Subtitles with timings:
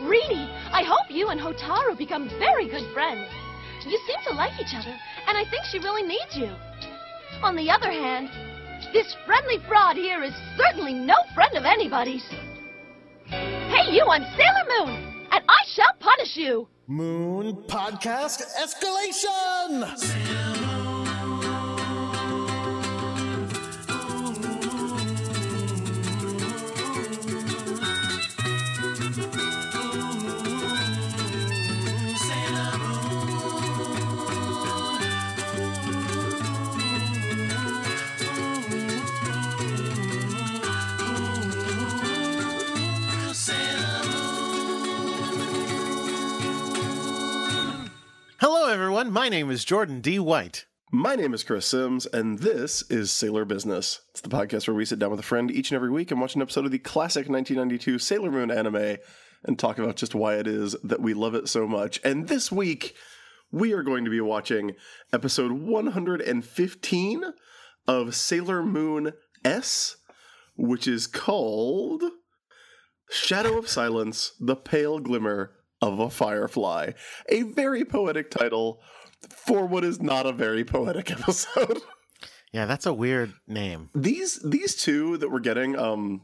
[0.00, 3.28] Rini, I hope you and Hotaru become very good friends.
[3.86, 4.94] You seem to like each other,
[5.28, 6.50] and I think she really needs you.
[7.42, 8.28] On the other hand,
[8.92, 12.24] this friendly fraud here is certainly no friend of anybody's.
[13.26, 16.68] Hey, you, I'm Sailor Moon, and I shall punish you.
[16.88, 20.55] Moon Podcast Escalation!
[48.96, 49.12] Everyone.
[49.12, 50.18] My name is Jordan D.
[50.18, 50.64] White.
[50.90, 54.00] My name is Chris Sims, and this is Sailor Business.
[54.12, 56.18] It's the podcast where we sit down with a friend each and every week and
[56.18, 58.96] watch an episode of the classic 1992 Sailor Moon anime
[59.44, 62.00] and talk about just why it is that we love it so much.
[62.04, 62.94] And this week,
[63.52, 64.72] we are going to be watching
[65.12, 67.24] episode 115
[67.86, 69.12] of Sailor Moon
[69.44, 69.96] S,
[70.56, 72.02] which is called
[73.10, 75.52] Shadow of Silence The Pale Glimmer
[75.86, 76.92] of a Firefly.
[77.28, 78.80] A very poetic title
[79.30, 81.80] for what is not a very poetic episode.
[82.52, 83.90] Yeah, that's a weird name.
[83.94, 86.22] these these two that we're getting um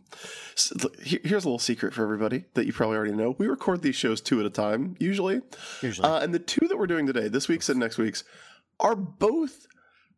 [1.03, 4.21] here's a little secret for everybody that you probably already know we record these shows
[4.21, 5.41] two at a time usually
[5.83, 6.09] Usually.
[6.09, 8.25] uh, and the two that we're doing today this week's and next week's
[8.81, 9.67] are both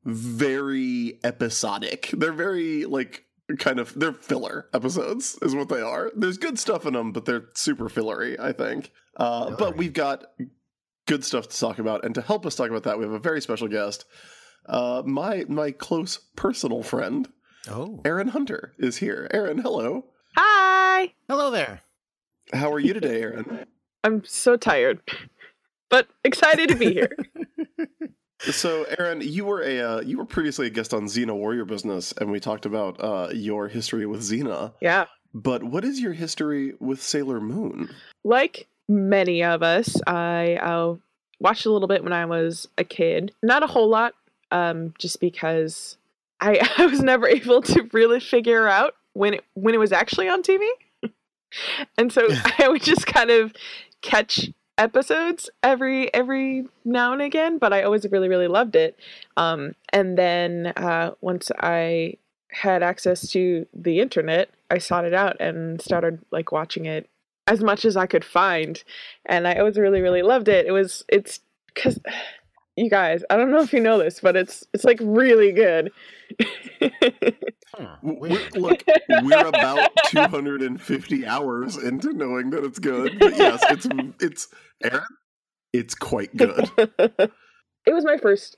[0.05, 3.25] very episodic they're very like
[3.59, 7.25] kind of they're filler episodes is what they are there's good stuff in them but
[7.25, 9.77] they're super fillery i think uh, but Fillery.
[9.79, 10.25] we've got
[11.07, 13.19] good stuff to talk about and to help us talk about that we have a
[13.19, 14.05] very special guest
[14.67, 17.29] uh, my my close personal friend
[17.69, 18.01] oh.
[18.05, 19.29] Aaron Hunter is here.
[19.33, 20.07] Aaron, hello.
[20.37, 21.13] Hi.
[21.29, 21.83] Hello there.
[22.53, 23.67] How are you today, Aaron?
[24.05, 25.01] I'm so tired,
[25.89, 27.17] but excited to be here.
[28.41, 32.13] so, Aaron, you were a uh, you were previously a guest on Xena Warrior Business,
[32.13, 34.75] and we talked about uh, your history with Xena.
[34.81, 35.07] yeah.
[35.37, 37.91] But what is your history with Sailor Moon?
[38.23, 40.97] Like many of us, I uh,
[41.39, 43.33] watched a little bit when I was a kid.
[43.43, 44.15] Not a whole lot,
[44.51, 45.97] um, just because
[46.41, 50.29] I, I was never able to really figure out when it when it was actually
[50.29, 50.67] on TV,
[51.99, 52.27] and so
[52.59, 53.53] I would just kind of
[54.03, 57.59] catch episodes every every now and again.
[57.59, 58.99] But I always really really loved it.
[59.37, 62.15] Um, and then uh, once I
[62.51, 67.09] had access to the internet, I sought it out and started like watching it
[67.47, 68.83] as much as I could find,
[69.27, 70.67] and I always really really loved it.
[70.67, 71.41] It was it's
[71.75, 71.99] because
[72.77, 75.91] you guys, I don't know if you know this, but it's it's like really good.
[77.77, 78.83] Huh, we're- look,
[79.23, 83.19] we're about 250 hours into knowing that it's good.
[83.19, 83.87] But yes, it's
[84.21, 84.49] it's
[84.83, 85.05] Aaron.
[85.73, 86.71] It's quite good.
[86.79, 88.57] it was my first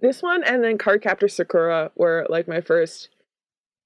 [0.00, 3.08] this one and then Card Cardcaptor Sakura were like my first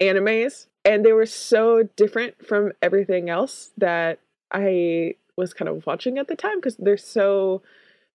[0.00, 6.18] animes and they were so different from everything else that I was kind of watching
[6.18, 7.62] at the time because they're so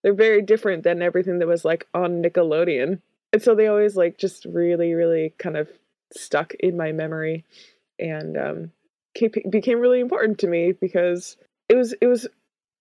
[0.03, 3.01] they're very different than everything that was like on Nickelodeon.
[3.33, 5.67] And so they always like just really really kind of
[6.11, 7.45] stuck in my memory
[7.99, 8.71] and um
[9.49, 12.27] became really important to me because it was it was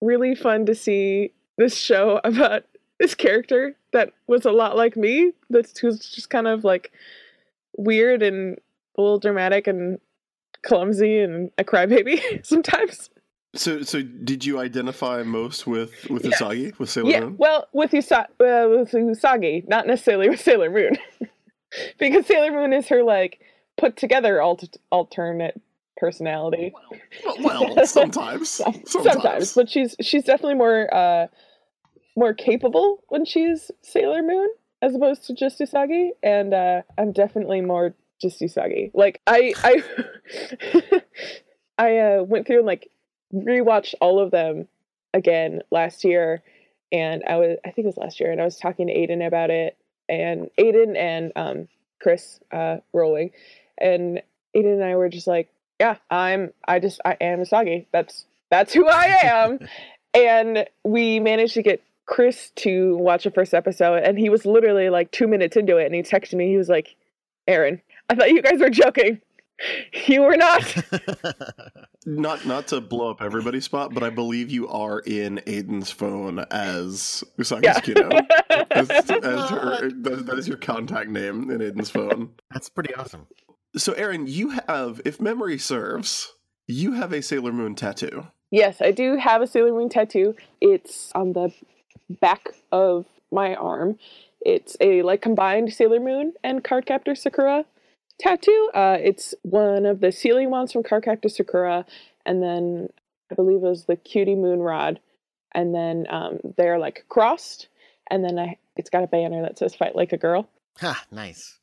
[0.01, 2.65] really fun to see this show about
[2.99, 6.93] this character that was a lot like me that who's just kind of like
[7.77, 8.59] weird and
[8.99, 9.99] a little dramatic and
[10.63, 13.11] clumsy and a crybaby sometimes
[13.55, 16.33] So, so did you identify most with with Yeah.
[16.33, 17.37] Usagi with Sailor yeah Moon?
[17.39, 20.99] well with, Usa- uh, with usagi not necessarily with sailor moon
[21.99, 23.41] because sailor moon is her like
[23.77, 25.61] put together alt- alternate
[25.97, 26.73] personality
[27.25, 27.37] Well,
[27.75, 28.91] well, sometimes, sometimes.
[29.03, 29.55] sometimes.
[29.55, 31.27] but she's she's definitely more uh
[32.17, 34.49] more capable when she's Sailor Moon
[34.83, 38.91] as opposed to just Usagi, and uh I'm definitely more just Usagi.
[38.95, 41.03] Like I I
[41.79, 42.91] I uh, went through and like
[43.35, 44.69] rewatched all of them
[45.15, 46.43] again last year,
[46.93, 49.27] and I was I think it was last year, and I was talking to Aiden
[49.27, 49.77] about it,
[50.09, 51.69] and Aiden and um
[52.01, 53.31] Chris uh rolling,
[53.79, 54.23] and
[54.57, 55.49] Aiden and I were just like,
[55.81, 57.87] yeah, I'm I just I am Usagi.
[57.93, 59.59] That's that's who I am.
[60.15, 64.91] and we managed to get Chris to watch the first episode, and he was literally
[64.91, 66.49] like two minutes into it, and he texted me.
[66.49, 66.97] He was like,
[67.47, 69.21] "Aaron, I thought you guys were joking.
[70.07, 70.63] You were not."
[72.07, 76.39] Not not to blow up everybody's spot, but I believe you are in Aiden's phone
[76.51, 77.81] as Usagi Yeah.
[77.81, 78.27] Tsukino.
[78.71, 82.31] As, as her, that, that is your contact name in Aiden's phone.
[82.51, 83.27] That's pretty awesome.
[83.77, 86.33] So, Aaron, you have, if memory serves,
[86.67, 88.27] you have a Sailor Moon tattoo.
[88.51, 90.35] Yes, I do have a Sailor Moon tattoo.
[90.63, 91.53] It's on the
[92.21, 93.99] back of my arm.
[94.41, 97.65] It's a like combined Sailor Moon and Cardcaptor Sakura
[98.19, 98.71] tattoo.
[98.75, 101.87] Uh, it's one of the ceiling ones from Cardcaptor Sakura,
[102.27, 102.89] and then
[103.31, 105.01] I believe it was the Cutie Moon Rod,
[105.53, 107.69] and then um, they're like crossed,
[108.11, 110.49] and then I it's got a banner that says "Fight like a girl."
[110.81, 111.59] Ha, nice.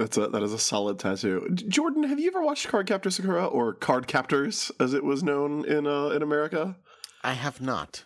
[0.00, 1.46] That's a that is a solid tattoo.
[1.68, 5.86] Jordan, have you ever watched Cardcaptor Sakura or Card Captors, as it was known in
[5.86, 6.76] uh, in America?
[7.22, 8.04] I have not.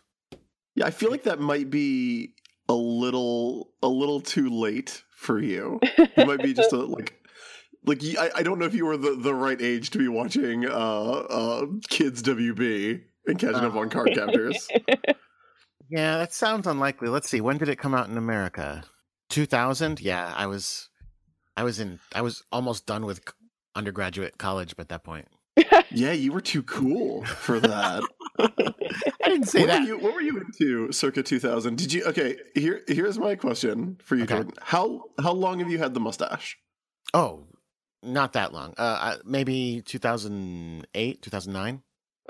[0.75, 2.35] Yeah, I feel like that might be
[2.69, 5.79] a little a little too late for you.
[6.17, 7.24] You might be just a like
[7.85, 10.67] like I, I don't know if you were the, the right age to be watching
[10.67, 14.69] uh uh kids WB and catching up on card captors.
[15.91, 17.09] Yeah, that sounds unlikely.
[17.09, 17.41] Let's see.
[17.41, 18.85] When did it come out in America?
[19.31, 20.01] 2000?
[20.01, 20.89] Yeah, I was
[21.57, 23.21] I was in I was almost done with
[23.75, 25.29] undergraduate college by that point.
[25.91, 28.03] yeah, you were too cool for that.
[28.39, 29.81] I didn't say what that.
[29.83, 31.77] Were you, what were you into circa 2000?
[31.77, 34.35] Did you okay, here here's my question for you Okay.
[34.35, 34.55] Jordan.
[34.61, 36.57] How how long have you had the mustache?
[37.13, 37.47] Oh,
[38.05, 38.75] not that long.
[38.77, 41.83] Uh, maybe 2008, 2009.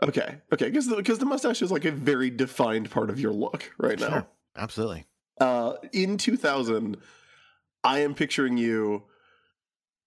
[0.03, 0.37] Okay.
[0.53, 3.73] Okay, cuz the, cuz the mustache is like a very defined part of your look
[3.79, 4.09] right now.
[4.09, 4.27] Sure.
[4.57, 5.07] Absolutely.
[5.41, 6.97] Uh, in 2000,
[7.83, 9.05] I am picturing you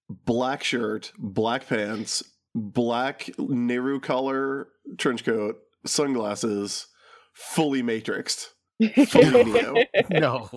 [0.09, 2.23] black shirt, black pants,
[2.55, 6.87] black Nehru color trench coat, sunglasses,
[7.33, 8.49] fully matrixed.
[9.07, 10.49] Fully No.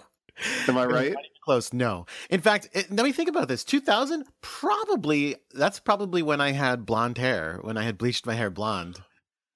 [0.68, 1.14] Am I right?
[1.42, 1.72] Close.
[1.72, 2.06] No.
[2.28, 3.64] In fact, it, let me think about this.
[3.64, 8.50] 2000, probably, that's probably when I had blonde hair, when I had bleached my hair
[8.50, 8.98] blonde.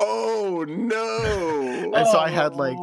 [0.01, 1.91] Oh no!
[1.95, 2.77] And so I had like,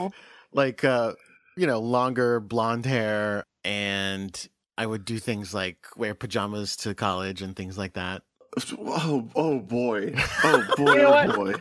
[0.53, 1.13] like, uh,
[1.57, 7.41] you know, longer blonde hair and I would do things like wear pajamas to college
[7.41, 8.23] and things like that.
[8.77, 10.13] Oh, oh boy!
[10.43, 10.93] Oh boy!
[10.93, 11.53] You know oh boy!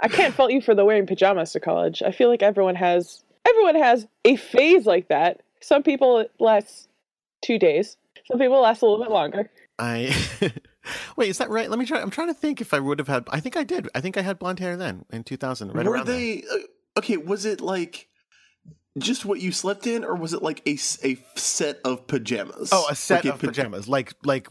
[0.00, 2.02] I can't fault you for the wearing pajamas to college.
[2.02, 5.42] I feel like everyone has everyone has a phase like that.
[5.62, 6.88] Some people it lasts
[7.44, 7.96] two days.
[8.30, 9.50] Some people last a little bit longer.
[9.78, 10.14] I
[11.16, 11.68] wait, is that right?
[11.70, 12.00] Let me try.
[12.00, 13.24] I'm trying to think if I would have had.
[13.30, 13.88] I think I did.
[13.94, 15.72] I think I had blonde hair then in 2000.
[15.72, 16.16] Right Were around there.
[16.16, 17.16] they uh, okay?
[17.16, 18.08] Was it like
[18.98, 20.72] just what you slept in, or was it like a,
[21.04, 22.70] a set of pajamas?
[22.72, 24.48] Oh, a set Like of pa- pajamas, like like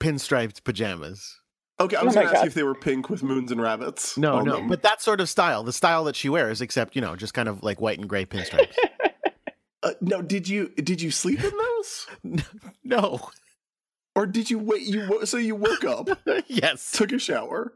[0.00, 1.40] pinstriped pajamas.
[1.80, 2.44] Okay, I Oh was my going to ask God.
[2.44, 4.16] you if they were pink with moons and rabbits.
[4.18, 4.68] No, no, them.
[4.68, 7.48] but that sort of style, the style that she wears, except you know, just kind
[7.48, 8.74] of like white and gray pinstripes.
[9.82, 12.06] uh, no, did you did you sleep in those,
[12.84, 13.20] no,
[14.14, 14.82] or did you wait?
[14.82, 16.08] You so you woke up,
[16.48, 17.74] yes, took a shower,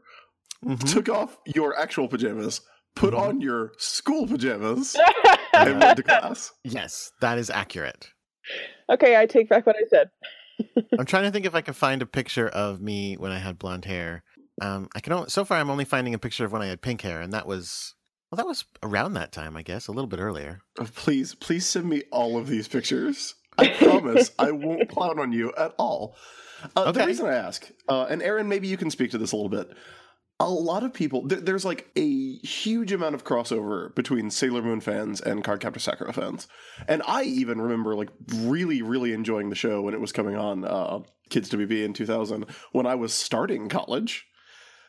[0.65, 0.91] Mhm.
[0.91, 2.61] took off your actual pajamas,
[2.95, 3.19] put Mhm.
[3.19, 4.95] on your school pajamas,
[5.53, 6.51] and went to class.
[6.63, 8.09] yes, that is accurate.
[8.89, 10.09] okay, I take back what I said.
[10.99, 13.57] I'm trying to think if I can find a picture of me when I had
[13.57, 14.23] blonde hair.
[14.61, 16.81] Um, I can only, so far I'm only finding a picture of when I had
[16.81, 17.95] pink hair, and that was
[18.33, 20.61] well, that was around that time, I guess, a little bit earlier.
[20.79, 23.35] Oh, please, please send me all of these pictures.
[23.59, 26.15] I promise I won't clown on you at all.
[26.75, 29.35] Uh, The reason I ask, uh, and Aaron, maybe you can speak to this a
[29.35, 29.69] little bit.
[30.39, 34.81] A lot of people, there, there's like a huge amount of crossover between Sailor Moon
[34.81, 36.47] fans and Cardcaptor Sakura fans.
[36.87, 40.65] And I even remember like really, really enjoying the show when it was coming on
[40.65, 44.25] uh, Kids WB in 2000 when I was starting college.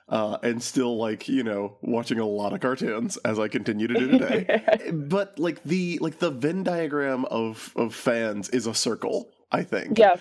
[0.07, 3.95] Uh, and still like you know watching a lot of cartoons as I continue to
[3.95, 4.63] do today.
[4.93, 9.99] But like the like the venn diagram of of fans is a circle i think.
[9.99, 10.17] Yeah,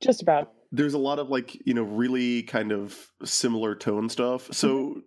[0.00, 0.52] just about.
[0.72, 4.48] there's a lot of like you know really kind of similar tone stuff.
[4.52, 5.02] So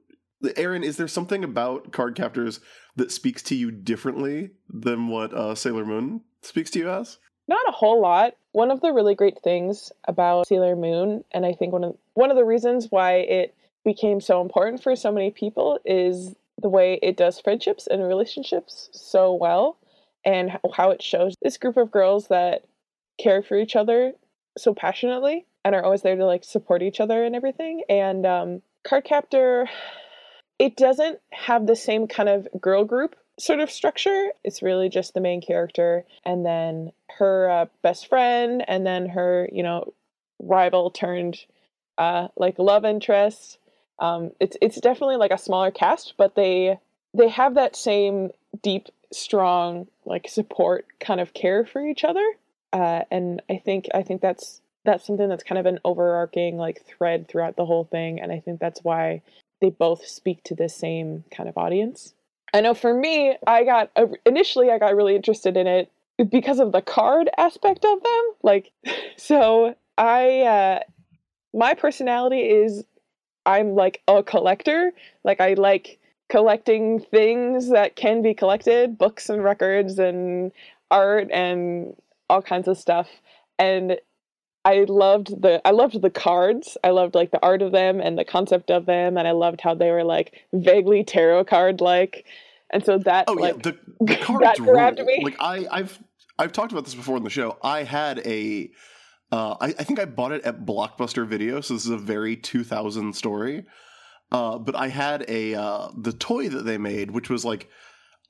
[0.55, 2.59] aaron is there something about card captors
[2.95, 7.17] that speaks to you differently than what uh, sailor moon speaks to you as?
[7.47, 8.35] Not a whole lot.
[8.51, 12.29] One of the really great things about Sailor Moon, and I think one of one
[12.29, 13.55] of the reasons why it
[13.85, 18.89] became so important for so many people is the way it does friendships and relationships
[18.91, 19.77] so well,
[20.25, 22.65] and how- it shows this group of girls that
[23.17, 24.13] care for each other
[24.57, 27.83] so passionately and are always there to like support each other and everything.
[27.89, 29.67] And um, Cardcaptor,
[30.57, 34.29] it doesn't have the same kind of girl group sort of structure.
[34.43, 39.49] It's really just the main character and then her uh, best friend and then her,
[39.51, 39.93] you know,
[40.39, 41.45] rival turned
[41.97, 43.59] uh, like love interest.
[43.99, 46.79] Um, it's it's definitely like a smaller cast, but they
[47.13, 52.25] they have that same deep, strong like support kind of care for each other.
[52.71, 56.85] Uh, and I think I think that's that's something that's kind of an overarching like
[56.85, 59.21] thread throughout the whole thing, and I think that's why
[59.61, 62.13] they both speak to the same kind of audience.
[62.53, 65.91] I know for me, I got uh, initially I got really interested in it
[66.29, 68.23] because of the card aspect of them.
[68.43, 68.71] Like,
[69.17, 70.79] so I, uh,
[71.53, 72.83] my personality is
[73.49, 74.91] I'm like a collector.
[75.23, 80.51] Like I like collecting things that can be collected, books and records and
[80.91, 81.95] art and
[82.29, 83.09] all kinds of stuff.
[83.57, 83.97] And
[84.65, 86.77] I loved the I loved the cards.
[86.83, 89.61] I loved like the art of them and the concept of them and I loved
[89.61, 92.25] how they were like vaguely tarot card like.
[92.69, 95.07] And so that Oh like yeah, the, the cards that grabbed rule.
[95.07, 95.23] me.
[95.23, 95.99] Like I, I've
[96.37, 97.57] I've talked about this before in the show.
[97.63, 98.69] I had a,
[99.31, 101.61] uh, I, I think I bought it at Blockbuster Video.
[101.61, 103.65] So this is a very 2000 story.
[104.31, 107.69] Uh, but I had a uh, the toy that they made, which was like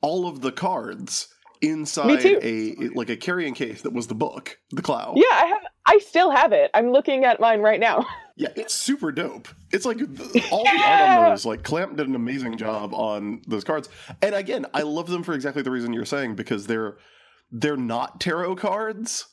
[0.02, 1.28] all of the cards
[1.62, 5.14] inside a like a carrying case that was the book, the Clow.
[5.16, 6.72] Yeah, I have I still have it.
[6.74, 8.06] I'm looking at mine right now.
[8.40, 9.50] Yeah, it's super dope.
[9.74, 10.00] It's like
[10.50, 11.46] all the art on those.
[11.46, 13.90] Like Clamp did an amazing job on those cards,
[14.22, 16.96] and again, I love them for exactly the reason you're saying because they're
[17.52, 19.26] they're not tarot cards,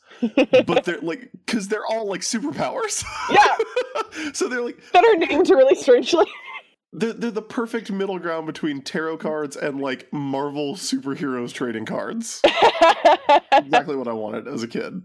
[0.67, 3.05] but they're like because they're all like superpowers.
[3.31, 4.33] Yeah.
[4.33, 6.27] so they're like that are named really strangely.
[6.93, 12.41] they're, they're the perfect middle ground between tarot cards and like Marvel superheroes trading cards.
[13.53, 15.03] exactly what I wanted as a kid.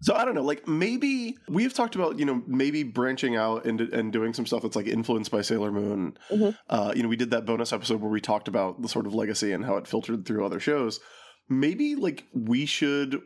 [0.00, 3.66] So I don't know, like maybe we have talked about, you know, maybe branching out
[3.66, 6.16] and and doing some stuff that's like influenced by Sailor Moon.
[6.30, 6.56] Mhm.
[6.68, 9.14] Uh, you know, we did that bonus episode where we talked about the sort of
[9.14, 11.00] legacy and how it filtered through other shows.
[11.50, 13.20] Maybe like we should,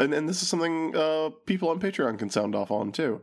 [0.00, 3.20] and and this is something uh, people on Patreon can sound off on too.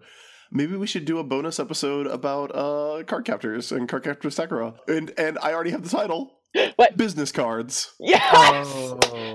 [0.52, 4.76] Maybe we should do a bonus episode about uh, card captors and card captor Sakura.
[4.88, 6.40] And and I already have the title.
[6.76, 6.96] What?
[6.98, 7.92] Business cards.
[8.00, 8.94] yes.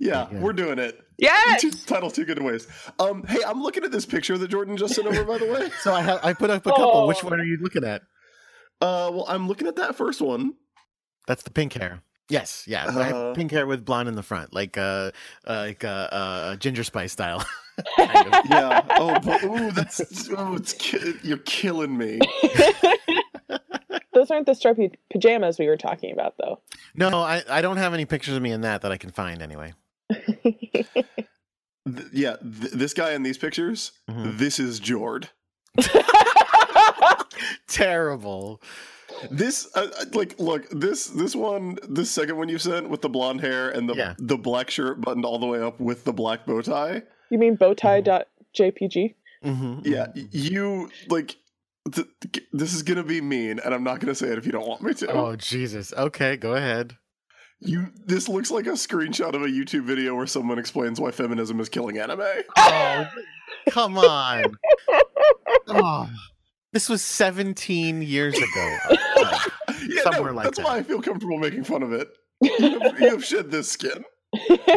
[0.00, 0.40] Yeah, Yeah.
[0.40, 0.98] we're doing it.
[1.18, 1.60] Yes.
[1.62, 2.68] Two, title's too good to waste.
[2.98, 5.22] Um, hey, I'm looking at this picture that Jordan just sent over.
[5.24, 7.06] By the way, So I have I put up a couple.
[7.06, 7.28] Which Oh.
[7.28, 8.02] one are you looking at?
[8.80, 10.54] uh, well, I'm looking at that first one.
[11.28, 12.02] That's the pink hair.
[12.30, 12.86] Yes, yeah.
[12.86, 15.10] Uh, pink hair with blonde in the front, like uh,
[15.46, 17.44] uh like uh, uh ginger spice style.
[17.96, 18.44] kind of.
[18.48, 18.80] Yeah.
[18.90, 22.20] Oh, but, ooh, that's oh, it's ki- you're killing me.
[24.14, 26.60] Those aren't the stripy pajamas we were talking about, though.
[26.94, 29.42] No, I, I don't have any pictures of me in that that I can find
[29.42, 29.74] anyway.
[30.10, 34.38] Th- yeah, th- this guy in these pictures, Mhm.
[34.38, 35.30] this is Jord.
[37.68, 38.60] Terrible.
[39.30, 43.08] This, uh, uh, like, look, this this one, this second one you sent with the
[43.08, 44.14] blonde hair and the Yeah.
[44.18, 47.02] the black shirt buttoned all the way up with the black bow tie.
[47.30, 49.14] you mean bowtie.jpg?
[49.42, 51.36] hmm Yeah, you like.
[51.92, 52.06] Th-
[52.52, 54.80] this is gonna be mean, and I'm not gonna say it if you don't want
[54.82, 55.12] me to.
[55.12, 55.92] Oh Jesus.
[55.92, 56.96] Okay, go ahead.
[57.60, 61.60] You this looks like a screenshot of a YouTube video where someone explains why feminism
[61.60, 62.22] is killing anime.
[62.56, 63.06] Oh,
[63.68, 64.56] come on.
[65.68, 66.08] Oh,
[66.74, 68.78] this was 17 years ago.
[69.86, 70.64] Yeah, Somewhere no, like that's that.
[70.64, 72.08] why I feel comfortable making fun of it.
[72.42, 74.04] You have, you have shed this skin.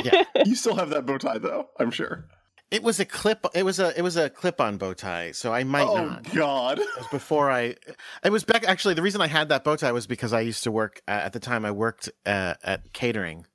[0.04, 0.24] Yeah.
[0.46, 2.25] You still have that bow tie though, I'm sure.
[2.72, 3.46] It was a clip.
[3.54, 3.98] It was a.
[3.98, 5.32] It was a clip-on bow tie.
[5.32, 6.34] So I might oh not.
[6.34, 6.80] God.
[6.80, 7.75] It was before I.
[8.24, 8.68] It was back.
[8.68, 11.12] Actually, the reason I had that bow tie was because I used to work uh,
[11.12, 11.63] at the time.
[11.63, 13.46] I worked uh, at catering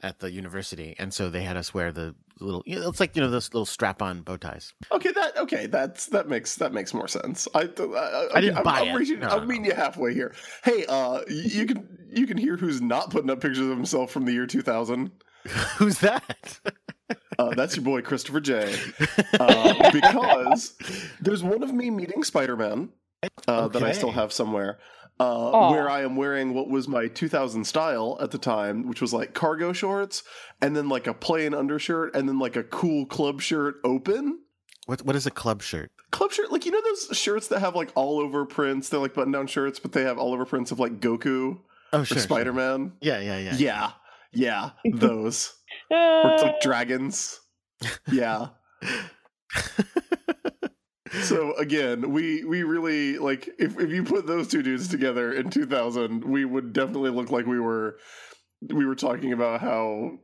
[0.00, 2.62] at the university, and so they had us wear the little.
[2.66, 4.72] You know, it's like you know those little strap-on bow ties.
[4.92, 5.66] Okay, that okay.
[5.66, 7.46] That's that makes that makes more sense.
[7.54, 8.94] I I, I didn't I'm, buy I'm it.
[8.94, 10.34] reaching- No, I'm no, meeting you halfway here.
[10.64, 14.24] Hey, uh, you can you can hear who's not putting up pictures of himself from
[14.24, 15.10] the year 2000.
[15.78, 16.60] Who's that?
[17.38, 18.76] Uh, that's your boy Christopher J.
[19.40, 20.76] Uh, because
[21.20, 22.90] there's one of me meeting Spider-Man
[23.48, 24.78] uh, that I still have somewhere.
[25.20, 29.12] Uh, where I am wearing what was my 2000 style at the time, which was
[29.12, 30.22] like cargo shorts,
[30.62, 34.38] and then like a plain undershirt, and then like a cool club shirt open.
[34.86, 35.90] what What is a club shirt?
[36.10, 38.88] Club shirt, like you know those shirts that have like all over prints.
[38.88, 41.58] They're like button down shirts, but they have all over prints of like Goku
[41.92, 42.16] Oh, or sure.
[42.16, 42.22] sure.
[42.22, 42.92] Spider Man.
[43.02, 43.54] Yeah, yeah, yeah.
[43.56, 43.90] Yeah,
[44.32, 45.52] yeah, those.
[45.90, 47.40] or it's like dragons.
[48.10, 48.48] Yeah.
[51.22, 55.50] So again, we we really like if if you put those two dudes together in
[55.50, 57.98] 2000, we would definitely look like we were
[58.68, 60.18] we were talking about how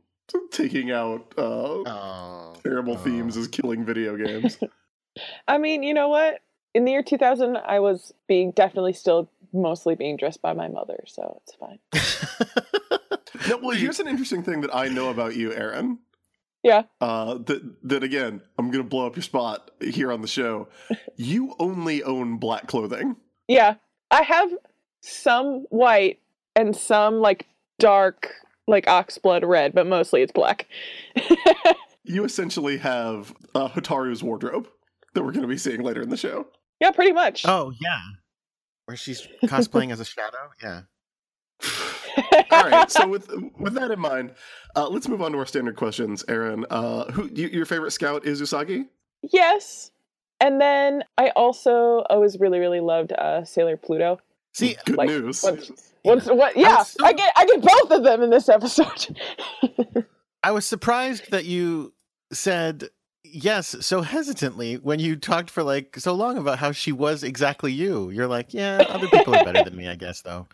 [0.51, 2.97] taking out uh Oh, terrible oh.
[2.97, 4.57] themes is killing video games.
[5.47, 6.41] I mean, you know what?
[6.73, 11.03] In the year 2000, I was being definitely still mostly being dressed by my mother,
[11.07, 11.79] so it's fine.
[13.49, 15.99] no, well, here's an interesting thing that I know about you, Aaron.
[16.67, 16.83] Yeah.
[16.99, 20.67] Uh, that that again, I'm gonna blow up your spot here on the show.
[21.19, 23.15] You only own black clothing.
[23.47, 23.75] Yeah,
[24.11, 24.51] I have
[25.01, 26.19] some white
[26.55, 27.47] and some like
[27.79, 28.33] dark,
[28.67, 30.67] like oxblood red, but mostly it's black.
[32.09, 34.69] You essentially have uh, Hotaru's wardrobe
[35.13, 36.47] that we're gonna be seeing later in the show.
[36.79, 37.45] yeah, pretty much.
[37.45, 37.99] oh yeah,
[38.85, 40.51] where she's cosplaying as a shadow.
[40.61, 40.81] Yeah.
[42.51, 42.89] All right.
[42.91, 44.33] So with with that in mind,
[44.75, 46.23] uh, let's move on to our standard questions.
[46.27, 48.85] Aaron, uh, who y- your favorite scout is Usagi?
[49.21, 49.91] Yes.
[50.39, 54.19] And then I also always really, really loved uh, Sailor Pluto.
[54.53, 55.41] See, Good like, news.
[55.43, 55.71] Once,
[56.03, 56.55] once, what?
[56.55, 59.17] Yeah, was so- I get, I get both of them in this episode.
[60.43, 61.93] I was surprised that you
[62.31, 62.89] said
[63.31, 67.71] yes so hesitantly when you talked for like so long about how she was exactly
[67.71, 68.09] you.
[68.09, 70.47] You're like, yeah, other people are better than me, I guess, though.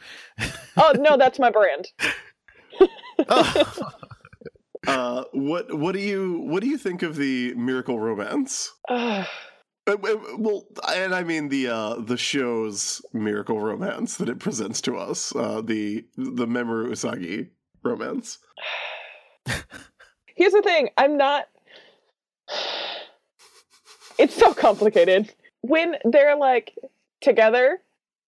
[0.77, 1.88] oh no, that's my brand.
[3.30, 3.92] oh.
[4.86, 8.74] Uh, what what do you what do you think of the miracle romance?
[8.89, 9.24] Uh,
[9.88, 9.96] uh,
[10.38, 15.34] Well, and I mean the uh, the show's miracle romance that it presents to us,
[15.36, 17.50] uh, the the Mamoru Usagi
[17.82, 18.39] romance.
[20.36, 21.46] Here's the thing I'm not.
[24.17, 25.34] It's so complicated.
[25.62, 26.77] When they're like
[27.22, 27.79] together,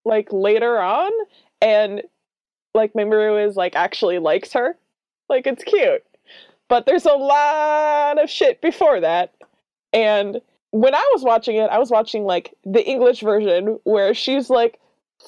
[0.04, 1.12] like later on,
[1.60, 2.02] and
[2.74, 4.76] like Mamoru is like actually likes her,
[5.28, 6.04] like it's cute.
[6.68, 9.34] But there's a lot of shit before that.
[9.92, 10.40] And
[10.70, 14.78] when I was watching it, I was watching like the English version where she's like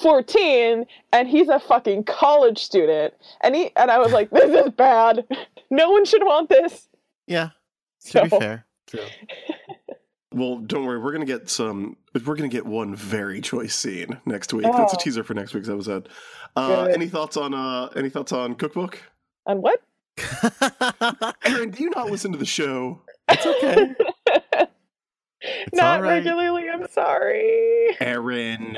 [0.00, 3.14] 14 and he's a fucking college student.
[3.40, 5.24] And he and I was like, this is bad.
[5.70, 6.88] No one should want this.
[7.26, 7.50] Yeah,
[8.06, 8.66] to So be fair.
[8.86, 9.00] True.
[10.32, 11.96] Well, don't worry, we're gonna get some.
[12.24, 14.64] We're gonna get one very choice scene next week.
[14.64, 15.00] That's a Oh.
[15.00, 16.08] teaser for next week's episode.
[16.54, 16.94] Uh, Good.
[16.94, 19.02] any thoughts on uh, any thoughts on Cookbook?
[19.46, 19.80] on what?
[21.44, 23.00] Aaron, do you not listen to the show?
[23.28, 23.94] it's okay.
[25.40, 26.14] It's Not all right.
[26.14, 27.96] regularly, I'm sorry.
[28.00, 28.76] Aaron,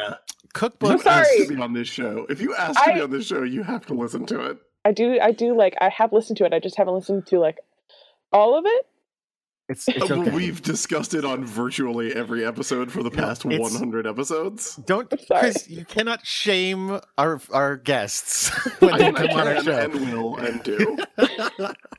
[0.52, 0.90] Cookbook.
[0.90, 1.20] you I'm sorry.
[1.38, 2.26] asked to be on this show.
[2.28, 4.58] If you asked to be on this show, you have to listen to it.
[4.84, 6.52] I do I do like I have listened to it.
[6.52, 7.56] I just haven't listened to like
[8.30, 8.86] all of it.
[9.70, 10.30] It's, it's okay.
[10.30, 14.76] We've discussed it on virtually every episode for the past it's- 100 episodes.
[14.76, 15.40] Don't, I'm.
[15.40, 15.70] Chris.
[15.70, 18.48] You cannot shame our our guests
[18.80, 19.78] when they come on our show.
[19.78, 20.98] and will and do.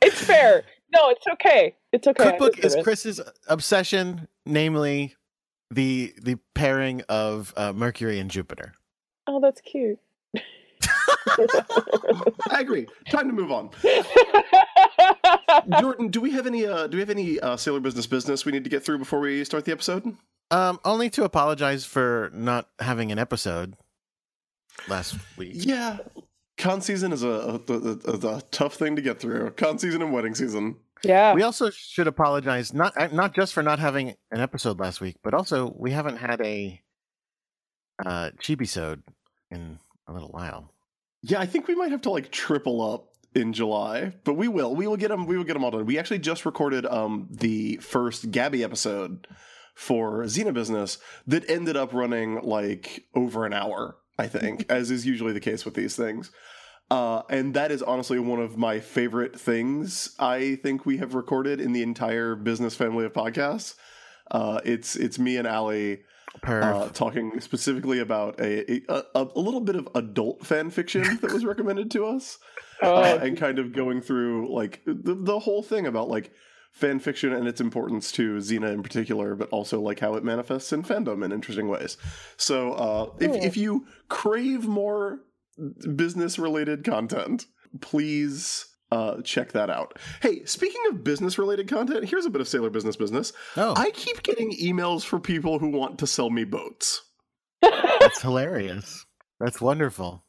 [0.02, 0.64] It's fair.
[0.94, 1.74] No, it's okay.
[1.92, 2.24] It's okay.
[2.30, 2.84] Cookbook is it.
[2.84, 5.16] Chris's obsession, namely
[5.70, 8.74] the the pairing of uh, Mercury and Jupiter.
[9.26, 9.98] Oh, that's cute.
[12.50, 12.86] I agree.
[13.10, 13.70] Time to move on.
[15.80, 18.52] Jordan, do we have any uh, do we have any uh, sailor business business we
[18.52, 20.16] need to get through before we start the episode?
[20.50, 23.76] Um, only to apologize for not having an episode
[24.88, 25.52] last week.
[25.56, 25.98] Yeah.
[26.58, 29.50] Con season is a, a, a, a tough thing to get through.
[29.52, 30.76] Con season and wedding season.
[31.02, 31.32] yeah.
[31.32, 35.16] We also should apologize not uh, not just for not having an episode last week,
[35.22, 36.80] but also we haven't had a
[38.04, 39.02] uh Chibisode
[39.50, 40.72] in a little while.
[41.22, 44.74] Yeah, I think we might have to like triple up in July, but we will.
[44.74, 45.26] We will get them.
[45.26, 45.86] We will get them all done.
[45.86, 49.26] We actually just recorded um the first Gabby episode
[49.74, 53.96] for Xena Business that ended up running like over an hour.
[54.18, 56.30] I think, as is usually the case with these things.
[56.90, 61.58] Uh, and that is honestly one of my favorite things I think we have recorded
[61.58, 63.76] in the entire business family of podcasts.
[64.30, 66.02] Uh, it's it's me and Allie
[66.44, 71.44] uh, talking specifically about a, a a little bit of adult fan fiction that was
[71.44, 72.38] recommended to us,
[72.82, 76.32] Oh, uh, and kind of going through like the the whole thing about like
[76.72, 80.72] fan fiction and its importance to Xena in particular, but also like how it manifests
[80.72, 81.96] in fandom in interesting ways.
[82.36, 85.20] So uh, if if you crave more
[85.94, 87.46] business related content,
[87.80, 88.66] please.
[88.92, 89.98] Uh, check that out.
[90.20, 93.32] Hey, speaking of business related content, here's a bit of Sailor Business Business.
[93.56, 97.02] oh, I keep getting emails for people who want to sell me boats.
[97.62, 99.06] that's hilarious.
[99.40, 100.24] That's wonderful.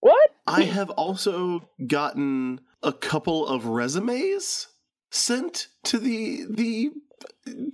[0.00, 0.30] what?
[0.46, 4.66] I have also gotten a couple of resumes
[5.12, 6.90] sent to the the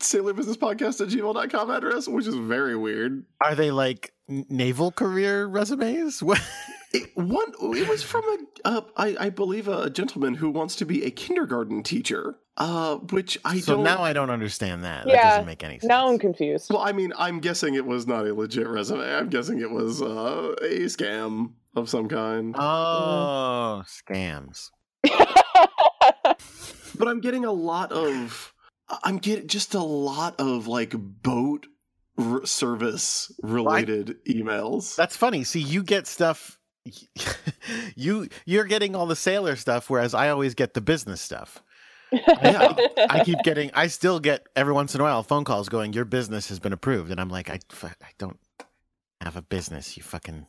[0.00, 3.24] Sailor Business Podcast at gmail.com address, which is very weird.
[3.40, 6.22] Are they like naval career resumes?
[6.22, 6.42] What?
[6.92, 10.86] It, one, it was from a, uh, I, I believe, a gentleman who wants to
[10.86, 12.36] be a kindergarten teacher.
[12.58, 13.84] Uh, which I so don't.
[13.84, 15.04] now I don't understand that.
[15.04, 15.84] That Yeah, doesn't make any sense.
[15.88, 16.70] Now I'm confused.
[16.70, 19.04] well, I mean, I'm guessing it was not a legit resume.
[19.14, 22.54] I'm guessing it was uh, a scam of some kind.
[22.58, 24.70] Oh, scams.
[26.98, 28.54] but I'm getting a lot of
[29.02, 31.66] I'm getting just a lot of like boat
[32.18, 34.96] r- service related emails.
[34.96, 35.44] That's funny.
[35.44, 36.58] See, you get stuff.
[37.96, 41.62] You you're getting all the sailor stuff, whereas I always get the business stuff.
[42.12, 42.74] Yeah,
[43.10, 43.70] I keep getting.
[43.74, 46.72] I still get every once in a while phone calls going, "Your business has been
[46.72, 48.38] approved," and I'm like, I, I don't
[49.20, 49.96] have a business.
[49.96, 50.46] You fucking.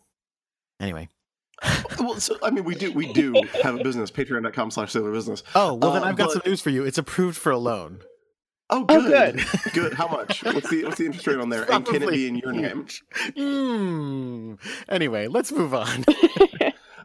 [0.80, 1.10] Anyway.
[2.00, 4.12] well, so I mean, we do we do have a business.
[4.12, 5.42] Patreon.com slash Sailor Business.
[5.56, 6.84] Oh well, then Uh, I've got but- some news for you.
[6.86, 8.02] It's approved for a loan.
[8.70, 9.42] Oh, Oh, good,
[9.74, 9.94] good.
[9.94, 10.44] How much?
[10.44, 11.70] What's the what's the interest rate on there?
[11.72, 12.86] And can it be in your name?
[12.86, 13.04] huge.
[13.38, 14.54] Hmm.
[14.90, 16.04] Anyway, let's move on.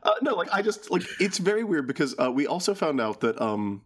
[0.05, 3.21] Uh, no, like I just like it's very weird because uh, we also found out
[3.21, 3.83] that um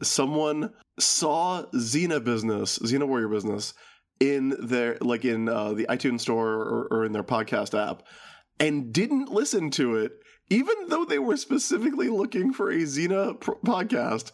[0.00, 3.74] someone saw Xena business, Xena Warrior business,
[4.20, 8.04] in their like in uh, the iTunes store or, or in their podcast app
[8.60, 10.12] and didn't listen to it,
[10.50, 14.30] even though they were specifically looking for a Xena pr- podcast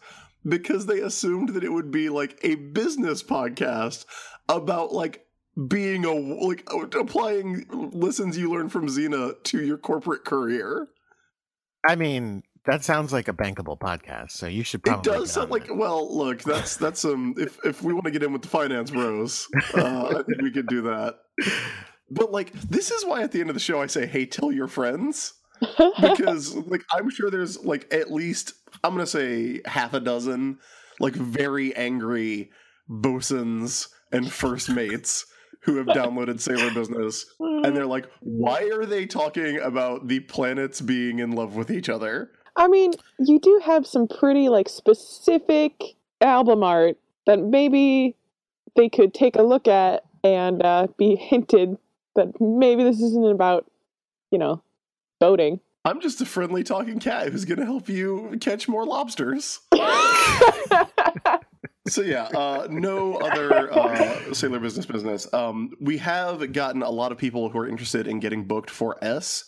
[0.47, 4.05] because they assumed that it would be like a business podcast
[4.49, 5.25] about like
[5.67, 10.87] being a like applying lessons you learn from Xena to your corporate career.
[11.87, 15.11] I mean, that sounds like a bankable podcast, so you should probably.
[15.11, 15.75] It does sound like it.
[15.75, 18.91] well, look, that's that's um if if we want to get in with the finance
[18.91, 21.19] bros, uh, I think we could do that.
[22.11, 24.51] But like this is why at the end of the show I say, "Hey, tell
[24.51, 25.33] your friends."
[26.01, 30.59] Because like I'm sure there's like at least I'm gonna say half a dozen
[30.99, 32.51] like very angry
[32.87, 35.25] bosuns and first mates
[35.61, 40.81] who have downloaded Sailor Business and they're like, why are they talking about the planets
[40.81, 42.31] being in love with each other?
[42.55, 48.15] I mean, you do have some pretty like specific album art that maybe
[48.75, 51.77] they could take a look at and uh, be hinted
[52.15, 53.65] that maybe this isn't about,
[54.31, 54.61] you know,
[55.23, 55.59] boating.
[55.85, 59.59] I'm just a friendly talking cat who's gonna help you catch more lobsters.
[61.87, 65.31] So yeah, uh, no other uh, Sailor Business business.
[65.33, 68.97] Um, we have gotten a lot of people who are interested in getting booked for
[69.03, 69.43] S.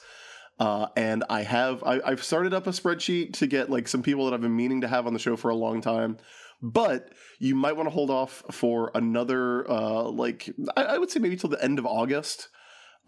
[0.60, 4.26] Uh, and I have I, I've started up a spreadsheet to get like some people
[4.26, 6.18] that I've been meaning to have on the show for a long time.
[6.62, 7.10] But
[7.40, 11.38] you might want to hold off for another uh, like I, I would say maybe
[11.38, 12.50] till the end of August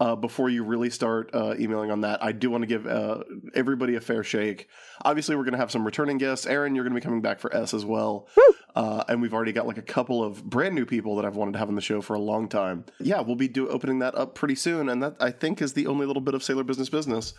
[0.00, 2.22] uh, before you really start uh, emailing on that.
[2.22, 4.68] I do want to give uh, everybody a fair shake.
[5.04, 6.46] Obviously, we're going to have some returning guests.
[6.46, 8.28] Aaron, you're going to be coming back for S as well.
[8.74, 11.52] Uh, and we've already got like a couple of brand new people that I've wanted
[11.52, 12.84] to have on the show for a long time.
[13.00, 15.86] Yeah, we'll be do- opening that up pretty soon, and that I think is the
[15.88, 17.34] only little bit of Sailor Business business.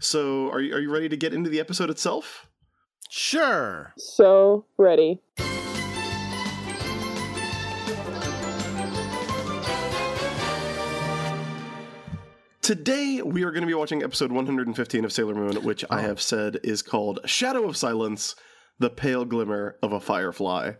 [0.00, 2.48] So, are you, are you ready to get into the episode itself?
[3.10, 3.92] Sure.
[3.98, 5.20] so ready.
[12.72, 16.22] Today, we are going to be watching episode 115 of Sailor Moon, which I have
[16.22, 18.34] said is called Shadow of Silence
[18.78, 20.72] The Pale Glimmer of a Firefly.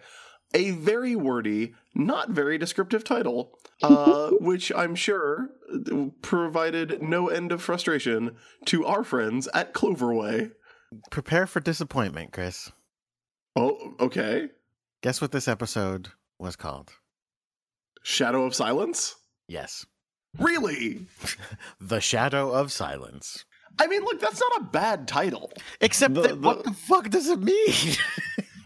[0.54, 5.50] A very wordy, not very descriptive title, uh, which I'm sure
[6.22, 10.50] provided no end of frustration to our friends at Cloverway.
[11.10, 12.72] Prepare for disappointment, Chris.
[13.54, 14.48] Oh, okay.
[15.02, 16.94] Guess what this episode was called?
[18.02, 19.14] Shadow of Silence?
[19.46, 19.84] Yes.
[20.38, 21.06] Really?
[21.80, 23.44] The Shadow of Silence.
[23.78, 25.52] I mean, look, that's not a bad title.
[25.80, 27.96] Except The- that, what the- the fuck does it mean?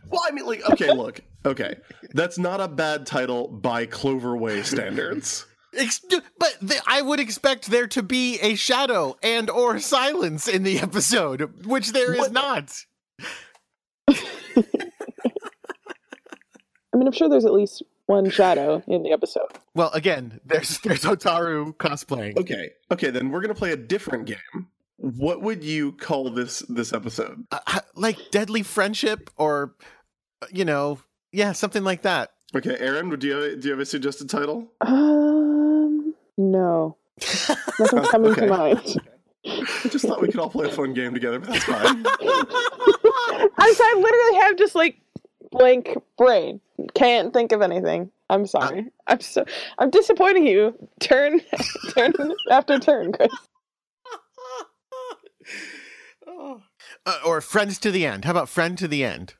[0.09, 1.74] Well, I mean, like, okay, look, okay,
[2.12, 5.44] that's not a bad title by Cloverway standards.
[5.76, 6.00] Ex-
[6.38, 10.79] but th- I would expect there to be a shadow and or silence in the
[10.79, 12.33] episode, which there is What?
[12.33, 12.72] not.
[14.09, 14.14] I
[16.94, 19.49] mean, I'm sure there's at least one shadow in the episode.
[19.75, 22.38] Well, again, there's there's Hotaru cosplaying.
[22.38, 24.69] Okay, okay, then we're gonna play a different game.
[24.99, 27.45] What would you call this this episode?
[27.51, 29.75] Uh, like deadly friendship, or
[30.42, 31.01] uh, you know,
[31.33, 32.31] yeah, something like that.
[32.55, 34.69] Okay, Aaron, do you have, do you have a suggested title?
[34.81, 36.97] Um, no,
[37.79, 38.42] nothing's coming Okay.
[38.42, 38.97] to mind.
[39.45, 42.05] I just thought we could all play a fun game together, but that's fine.
[42.09, 44.97] I, I literally have just like
[45.59, 46.61] blank brain.
[46.95, 48.11] Can't think of anything.
[48.29, 48.87] I'm sorry.
[49.07, 49.45] I'm so
[49.79, 50.75] I'm disappointing you.
[51.01, 51.40] Turn,
[51.95, 52.12] turn
[52.51, 53.31] after turn, Chris.
[57.07, 58.25] Uh, or friends to the end.
[58.25, 59.35] How about friend to the end?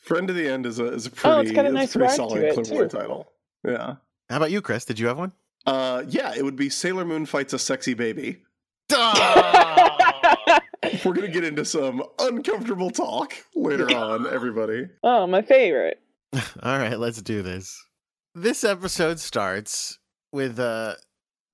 [0.00, 2.04] Friend to the End is a is a Oh, pretty, it's got a nice pretty
[2.04, 2.98] rag to solid it, Cloverway too.
[2.98, 3.32] title.
[3.66, 3.96] Yeah.
[4.30, 4.84] How about you, Chris?
[4.84, 5.32] Did you have one?
[5.66, 8.42] Uh, yeah, it would be Sailor Moon fights a sexy baby.
[8.92, 9.75] Ah!
[11.06, 14.88] We're gonna get into some uncomfortable talk later on, everybody.
[15.04, 16.00] oh, my favorite.
[16.62, 17.80] All right, let's do this.
[18.34, 20.00] This episode starts
[20.32, 20.94] with uh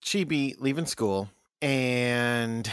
[0.02, 1.28] Chibi leaving school
[1.60, 2.68] and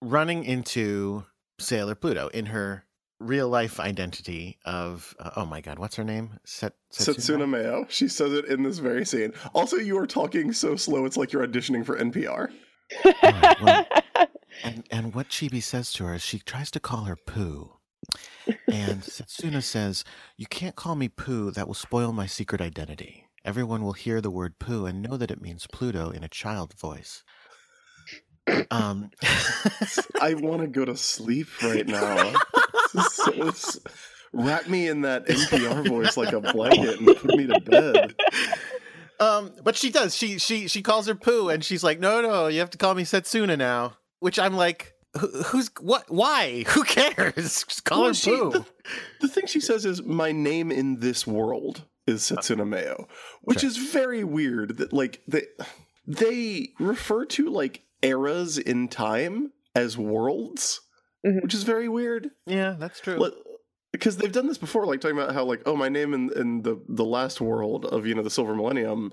[0.00, 1.24] running into
[1.60, 2.86] Sailor Pluto in her
[3.20, 6.38] real life identity of uh, oh my god, what's her name?
[6.46, 7.88] Set Setsuna Meioh.
[7.90, 9.34] She says it in this very scene.
[9.54, 12.48] Also, you are talking so slow; it's like you're auditioning for NPR.
[13.62, 13.86] well-
[14.62, 17.72] And and what Chibi says to her is she tries to call her Pooh.
[18.68, 20.04] And Setsuna says,
[20.36, 23.26] You can't call me Pooh, that will spoil my secret identity.
[23.44, 26.74] Everyone will hear the word Pooh and know that it means Pluto in a child
[26.74, 27.22] voice.
[28.70, 29.10] Um
[30.20, 32.32] I want to go to sleep right now.
[33.10, 33.52] So-
[34.32, 38.14] wrap me in that NPR voice like a blanket and put me to bed.
[39.20, 40.16] Um, but she does.
[40.16, 42.94] She she she calls her Pooh, and she's like, "No, no, you have to call
[42.94, 46.04] me Setsuna now." Which I'm like, "Who- "Who's what?
[46.08, 46.64] Why?
[46.68, 47.64] Who cares?
[47.64, 48.64] Just call Well, her she- Pooh." the,
[49.20, 53.06] the thing she says is, "My name in this world." is Setsuna Meioh,
[53.42, 53.68] which Sure.
[53.70, 55.42] is very weird that like they
[56.04, 60.80] they refer to like eras in time as worlds,
[61.24, 61.42] Mhm.
[61.44, 62.30] which is very weird.
[62.44, 63.14] Yeah, that's true.
[63.16, 63.34] Like,
[63.92, 66.62] because they've done this before, like talking about how like oh my name in in
[66.62, 69.12] the the last world of you know the Silver Millennium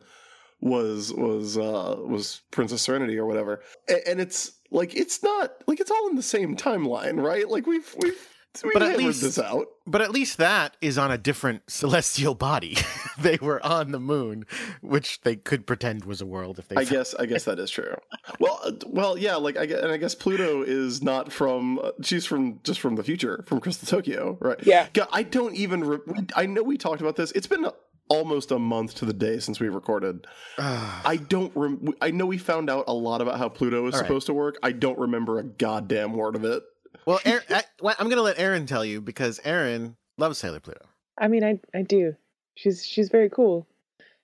[0.62, 5.80] was was uh was Princess Serenity or whatever, and, and it's like it's not like
[5.80, 7.48] it's all in the same timeline, right?
[7.50, 8.18] Like we've we've
[8.64, 9.68] we But at least- this out.
[9.86, 12.78] But at least that is on a different celestial body.
[13.20, 14.46] they were on the moon,
[14.82, 16.76] which they could pretend was a world if they.
[16.76, 17.96] I guess I guess that is true.
[18.40, 19.36] Well, uh, well, yeah.
[19.36, 21.80] Like I guess, and I guess Pluto is not from.
[21.80, 24.60] Uh, she's from just from the future, from Crystal Tokyo, right?
[24.64, 24.88] Yeah.
[24.94, 25.84] God, I don't even.
[25.84, 26.00] Re-
[26.36, 27.32] I know we talked about this.
[27.32, 27.66] It's been
[28.10, 30.28] almost a month to the day since we recorded.
[30.58, 31.02] Ah.
[31.06, 31.52] I don't.
[31.56, 34.08] Rem- I know we found out a lot about how Pluto is All right.
[34.08, 34.58] supposed to work.
[34.64, 36.64] I don't remember a goddamn word of it.
[37.06, 40.60] well, Aaron, I, well, I'm going to let Aaron tell you because Aaron loves Sailor
[40.60, 40.86] Pluto.
[41.18, 42.16] I mean, I I do.
[42.56, 43.68] She's she's very cool.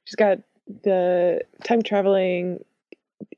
[0.04, 0.40] She's got
[0.84, 2.64] the time traveling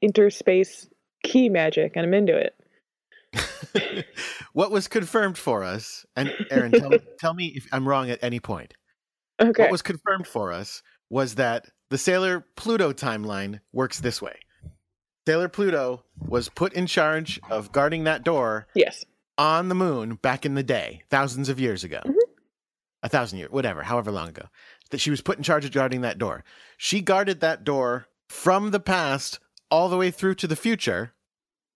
[0.01, 0.87] interspace
[1.23, 2.55] key magic, and I'm into it.
[4.53, 8.19] what was confirmed for us, and Aaron, tell, me- tell me if I'm wrong at
[8.23, 8.73] any point.
[9.39, 9.63] Okay.
[9.63, 14.39] What was confirmed for us was that the Sailor Pluto timeline works this way.
[15.27, 19.03] Sailor Pluto was put in charge of guarding that door yes.
[19.37, 22.01] on the moon back in the day, thousands of years ago.
[22.05, 22.15] Mhm.
[23.03, 24.47] A thousand years, whatever, however long ago.
[24.89, 26.43] That she was put in charge of guarding that door.
[26.77, 31.13] She guarded that door from the past all the way through to the future,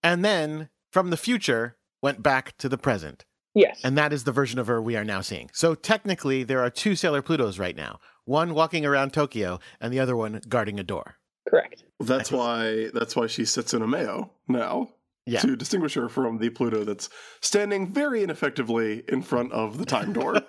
[0.02, 3.26] and then from the future went back to the present.
[3.54, 3.82] Yes.
[3.84, 5.50] And that is the version of her we are now seeing.
[5.54, 10.00] So technically, there are two Sailor Plutos right now one walking around Tokyo, and the
[10.00, 11.16] other one guarding a door.
[11.50, 11.84] Correct.
[12.00, 12.90] That's why.
[12.94, 14.90] That's why she sits in a Mayo now.
[15.28, 15.40] Yeah.
[15.42, 17.08] To distinguish her from the Pluto that's
[17.42, 20.42] standing very ineffectively in front of the time door.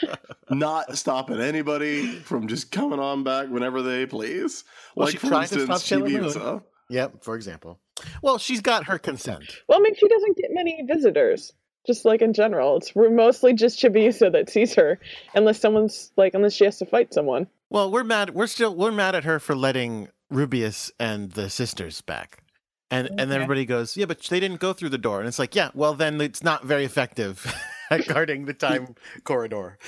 [0.50, 4.64] not stopping anybody from just coming on back whenever they please.
[4.96, 6.62] Well, like she for tried to instance, stop Chibiusa.
[6.88, 7.80] yep, for example.
[8.22, 9.44] Well, she's got her consent.
[9.68, 11.52] Well, I mean, she doesn't get many visitors.
[11.86, 14.98] Just like in general, it's we're mostly just Chibiusa that sees her,
[15.34, 17.46] unless someone's like, unless she has to fight someone.
[17.68, 18.30] Well, we're mad.
[18.30, 22.42] We're still we're mad at her for letting Rubeus and the sisters back,
[22.90, 25.54] and and everybody goes, yeah, but they didn't go through the door, and it's like,
[25.54, 27.54] yeah, well then it's not very effective
[27.90, 28.94] at guarding the time
[29.24, 29.78] corridor,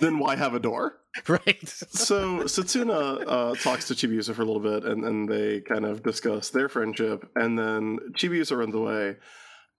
[0.00, 0.98] Then why have a door?
[1.28, 1.68] right?
[1.68, 6.02] So Setsuna uh, talks to Chibiusa for a little bit, and, and they kind of
[6.02, 9.16] discuss their friendship, and then Chibiusa runs away.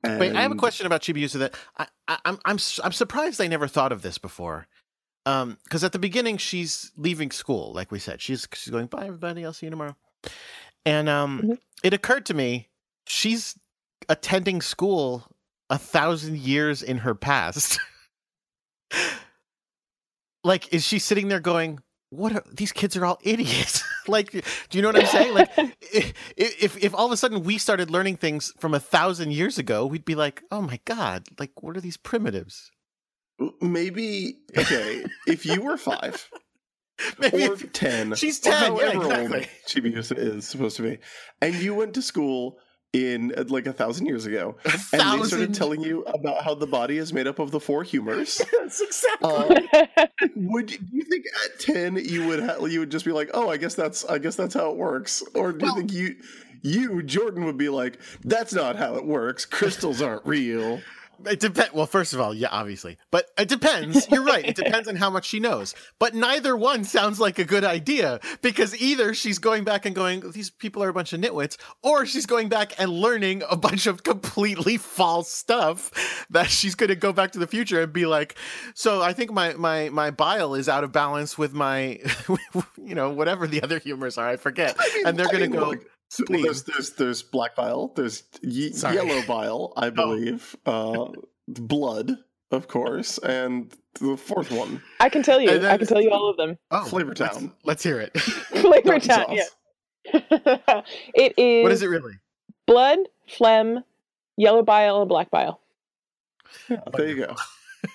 [0.04, 3.42] And Wait, I have a question about Chibiusa that I, I, I'm I'm I'm surprised
[3.42, 4.68] I never thought of this before.
[5.26, 9.06] Um, because at the beginning she's leaving school, like we said, she's she's going bye
[9.06, 9.96] everybody, I'll see you tomorrow,
[10.86, 11.58] and um, Mhm.
[11.84, 12.70] it occurred to me
[13.08, 13.60] she's
[14.08, 15.26] attending school
[15.70, 17.78] a thousand years in her past.
[20.44, 21.80] like, is she sitting there going?
[22.12, 23.84] What are these kids are all idiots?
[24.10, 24.41] Like, do
[24.78, 25.34] you know what I'm saying?
[25.34, 25.74] Like, i-
[26.38, 29.86] if if all of a sudden we started learning things from a thousand years ago,
[29.86, 32.72] we'd be like, oh my god, like what are these primitives?
[33.62, 36.30] maybe okay if you were five
[37.19, 39.48] Maybe or if- ten, She's or 10, yeah, however old exactly.
[39.65, 40.98] Chibiusa is supposed to be,
[41.41, 42.58] and you went to school
[42.93, 44.56] in uh, like a thousand years ago,
[44.93, 47.84] and they started telling you about how the body is made up of the four
[47.84, 48.41] humors.
[48.60, 49.67] Yes, exactly.
[49.97, 53.12] Uh, would you, do you think at ten you would ha- you would just be
[53.12, 55.93] like, oh, I guess that's I guess that's how it works, or do you think
[55.93, 56.15] you
[56.62, 59.45] you Jordan would be like, that's not how it works.
[59.45, 60.82] Crystals aren't real.
[61.25, 61.73] It depends.
[61.73, 64.10] Well, first of all, yeah, obviously, but it depends.
[64.10, 64.45] You're right.
[64.45, 65.75] It depends on how much she knows.
[65.99, 70.32] But neither one sounds like a good idea because either she's going back and going,
[70.32, 73.86] "These people are a bunch of nitwits," or she's going back and learning a bunch
[73.88, 78.05] of completely false stuff that she's going to go back to the future and be
[78.05, 78.36] like,
[78.73, 81.99] "So I think my my my bile is out of balance with my,
[82.77, 84.27] you know, whatever the other humors are.
[84.27, 85.75] I forget." I mean, and they're going to go.
[86.10, 91.08] So- well, there's there's there's black bile, there's ye- yellow bile, I believe, uh,
[91.48, 92.17] blood,
[92.52, 95.48] of course, and the fourth one, I can tell you.
[95.60, 96.58] Then- I can tell you all of them.
[96.72, 97.54] Oh, Flavor let's- Town.
[97.63, 98.19] Let's, hear it.
[98.19, 99.26] Flavor Town.
[99.36, 99.43] Yeah.
[101.13, 101.63] it is.
[101.63, 102.13] what is it really?
[102.65, 103.84] Blood, phlegm,
[104.38, 105.60] yellow bile, and black bile.
[106.67, 107.36] There you go.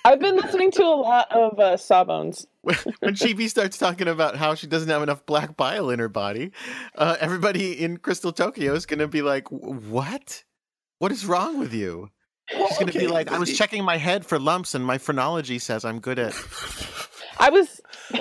[0.03, 2.47] I've been listening to a lot of uh, Sawbones.
[2.61, 6.09] when when Chibi starts talking about how she doesn't have enough black bile in her
[6.09, 6.51] body,
[6.95, 10.43] uh, everybody in Crystal Tokyo is going to be like, "What?
[10.99, 12.09] What is wrong with you?"
[12.49, 15.59] She's going to be like, "I was checking my head for lumps, and my phrenology
[15.59, 16.33] says I'm good at."
[17.39, 17.81] I was.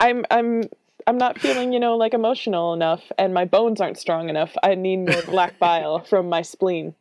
[0.00, 0.24] I'm.
[0.30, 0.64] I'm.
[1.08, 4.56] I'm not feeling, you know, like emotional enough, and my bones aren't strong enough.
[4.62, 6.96] I need more black bile from my spleen.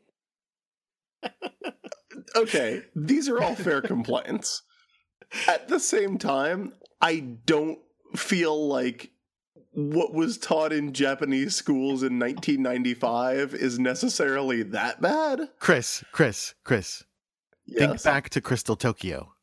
[2.36, 4.64] Okay, these are all fair complaints.
[5.48, 7.80] At the same time, I don't
[8.16, 9.12] feel like
[9.72, 15.50] what was taught in Japanese schools in 1995 is necessarily that bad.
[15.60, 17.04] Chris, Chris, Chris.
[17.68, 19.34] Think back to Crystal Tokyo.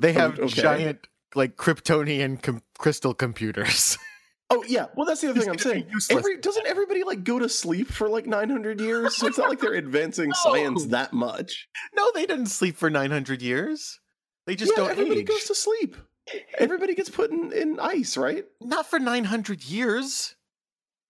[0.00, 0.62] They oh, have okay.
[0.62, 3.96] giant, like Kryptonian com- crystal computers.
[4.50, 6.18] Oh yeah, well that's the other thing I'm It's gonna be saying.
[6.18, 9.16] Every, doesn't everybody like go to sleep for like 900 years?
[9.16, 10.34] So it's not like they're advancing No.
[10.34, 11.68] science that much.
[11.94, 13.98] no, they didn't sleep for 900 years.
[14.46, 15.26] They just yeah, don't everybody age.
[15.26, 15.96] goes to sleep.
[16.58, 18.44] Everybody gets put in, in ice, right?
[18.60, 20.36] Not for 900 years.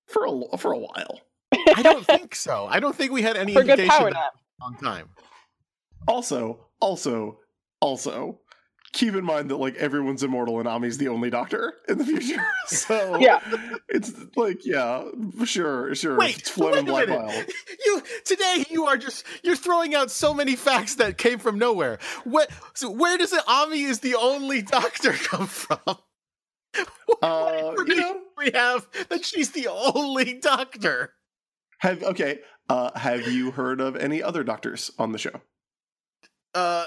[0.06, 1.20] For a for a while.
[1.52, 2.66] I don't think so.
[2.68, 4.32] I don't think we had any For good indication power that nap.
[4.60, 5.08] long time.
[6.06, 7.38] Also, also,
[7.80, 8.40] also,
[8.94, 12.40] keep in mind that like everyone's immortal and Ami's the only doctor in the future.
[12.66, 13.40] So Yeah.
[13.90, 15.04] it's like yeah,
[15.44, 16.16] sure, sure.
[16.16, 17.26] Wait, it's Phlegm wait a Black minute.
[17.26, 17.44] Bile.
[17.84, 21.98] You today you are just you're throwing out so many facts that came from nowhere.
[22.24, 25.98] What so where does it Ami is the only doctor come from?
[27.22, 31.12] Uh, you know, we have that she's the only doctor.
[31.78, 32.38] have okay.
[32.68, 35.40] Uh, have you heard of any other doctors on the show?
[36.54, 36.86] Uh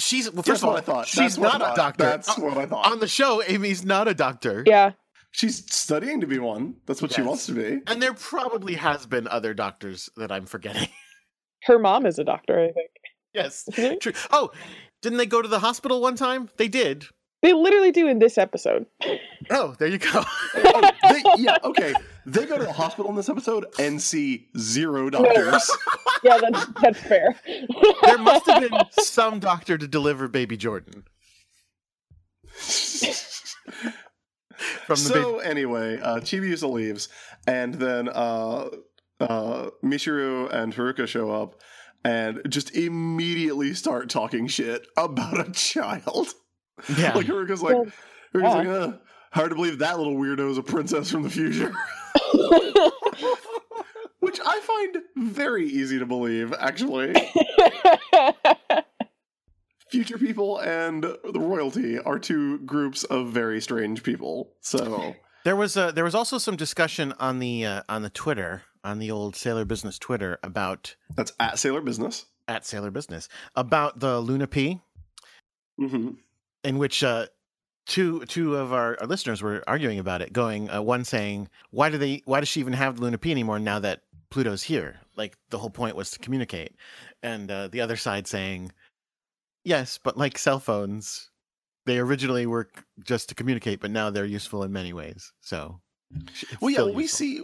[0.00, 1.06] she's well, That's first of all I thought.
[1.06, 2.04] she's That's what I not a doctor.
[2.04, 2.90] That's On- what I thought.
[2.90, 4.64] on the show, Ami's not a doctor.
[4.66, 4.92] Yeah.
[5.32, 6.74] She's studying to be one.
[6.86, 7.80] That's what she wants to be.
[7.86, 10.88] And there probably has been other doctors that I'm forgetting.
[11.64, 12.90] Her mom is a doctor, I think.
[13.32, 13.68] yes.
[14.00, 14.12] True.
[14.32, 14.50] Oh,
[15.02, 16.48] didn't they go to the hospital one time?
[16.56, 17.04] They did.
[17.42, 18.86] They literally do in this episode.
[19.50, 20.24] Oh, there you go.
[20.62, 21.94] Oh, they, yeah, okay.
[22.26, 25.70] They go to the hospital in this episode and see zero doctors.
[26.22, 27.34] Yeah, that's that's fair.
[28.02, 31.04] there must have been some doctor to deliver baby Jordan
[34.86, 37.08] from the so anyway, uh, Chibiusa leaves,
[37.46, 38.68] and then uh,
[39.20, 41.60] uh, Michiru and Haruka show up
[42.04, 46.28] and just immediately start talking shit about a child.
[46.88, 47.02] Baby.
[47.02, 47.14] Yeah.
[47.16, 47.86] Like Haruka's like, Well,
[48.34, 48.54] Haruka's yeah.
[48.54, 48.92] like, uh,
[49.32, 51.72] hard to believe that little weirdo is a princess from the future.
[54.20, 54.98] Which I find
[55.34, 57.14] very easy to believe, actually.
[59.90, 64.52] Future people and the royalty are two groups of very strange people.
[64.60, 68.62] So There was a, there was also some discussion on the uh, on the Twitter
[68.84, 72.26] on the old Sailor Business Twitter about that's at Sailor Business.
[72.46, 74.80] at Sailor Business about the Luna P,
[75.76, 76.10] hmm
[76.64, 77.26] in which uh,
[77.86, 81.90] two two of our, our listeners were arguing about it, going uh, one saying why
[81.90, 85.00] do they why does she even have the Luna P anymore now that Pluto's here?
[85.16, 86.74] Like the whole point was to communicate,
[87.22, 88.72] and uh, the other side saying
[89.64, 91.30] yes, but like cell phones.
[91.86, 92.68] They originally were
[93.02, 95.32] just to communicate, but now they're useful in many ways.
[95.40, 95.80] So,
[96.60, 97.40] Well, yeah, well, we see.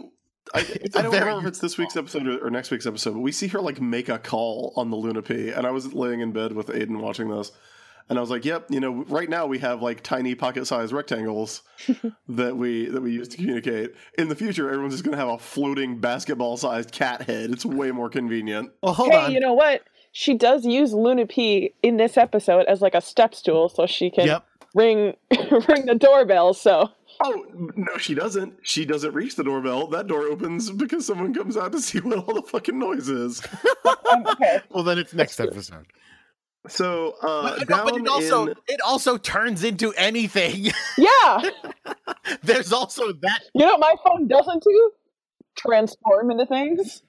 [0.53, 0.59] I,
[0.95, 3.31] I don't remember if it's this week's episode or, or next week's episode, but we
[3.31, 6.31] see her like make a call on the Luna P, and I was laying in
[6.31, 7.51] bed with Aiden watching this,
[8.09, 11.63] and I was like, "Yep, you know, right now we have like tiny pocket-sized rectangles
[12.29, 13.93] that we that we use to communicate.
[14.17, 17.51] In the future, everyone's just going to have a floating basketball-sized cat head.
[17.51, 19.31] It's way more convenient." Well, hold hey, on.
[19.31, 19.83] you know what?
[20.11, 24.09] She does use Luna P in this episode as like a step stool, so she
[24.09, 24.45] can yep.
[24.73, 25.15] ring
[25.67, 26.53] ring the doorbell.
[26.53, 26.91] So
[27.23, 28.57] Oh no, she doesn't.
[28.61, 29.87] She doesn't reach the doorbell.
[29.87, 33.41] That door opens because someone comes out to see what all the fucking noise is.
[34.11, 35.87] um, okay, Well, then it's next episode.
[36.67, 40.71] So uh, But, down but it also in it also turns into anything.
[40.97, 41.49] yeah.
[42.43, 44.91] There's also that You know what my phone doesn't do?
[45.57, 47.01] Transform into things.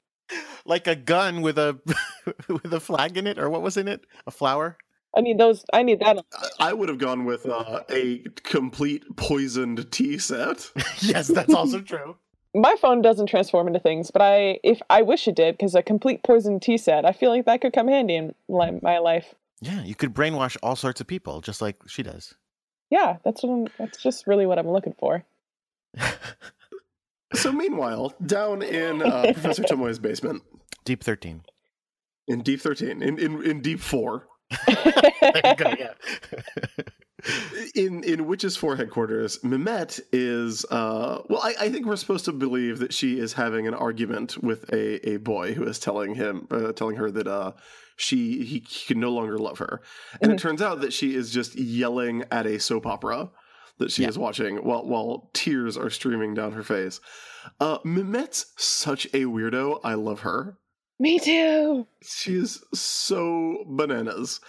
[0.65, 1.79] like a gun with a
[2.49, 4.03] with a flag in it, or what was in it?
[4.27, 4.77] A flower.
[5.17, 5.65] I need those.
[5.73, 6.25] I need that.
[6.61, 10.71] I would have gone with uh, a complete poisoned tea set.
[11.01, 12.17] yes, that's also true.
[12.55, 15.83] My phone doesn't transform into things, but I if I wish it did because a
[15.83, 17.05] complete poison tea set.
[17.05, 19.35] I feel like that could come handy in my life.
[19.61, 22.35] Yeah, you could brainwash all sorts of people, just like she does.
[22.91, 25.25] Yeah, that's what I'm, that's just really what I'm looking for.
[27.35, 30.43] So meanwhile, down in uh, Professor Tomoe's basement,
[30.87, 31.43] Deep thirteen.
[32.27, 34.27] in Deep Thirteen, in in, in Deep Four,
[34.67, 35.75] There you go.
[35.79, 35.93] Yeah.
[37.75, 41.41] In in Witch's Four headquarters, Mimete is uh, well.
[41.43, 45.09] I, I think we're supposed to believe that she is having an argument with a,
[45.09, 47.53] a boy who is telling him uh, telling her that uh,
[47.97, 49.81] she he, he can no longer love her,
[50.21, 50.41] and it Mhm.
[50.41, 53.31] turns out that she is just yelling at a soap opera
[53.79, 54.09] that she Yeah.
[54.09, 57.01] is watching while while tears are streaming down her face.
[57.61, 59.81] Uh, Mimete's such a weirdo.
[59.85, 60.59] I love her.
[61.01, 61.87] Me too.
[62.03, 64.41] She is so bananas.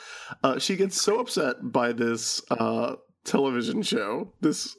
[0.44, 4.76] Uh, she gets so upset by this uh, television show, this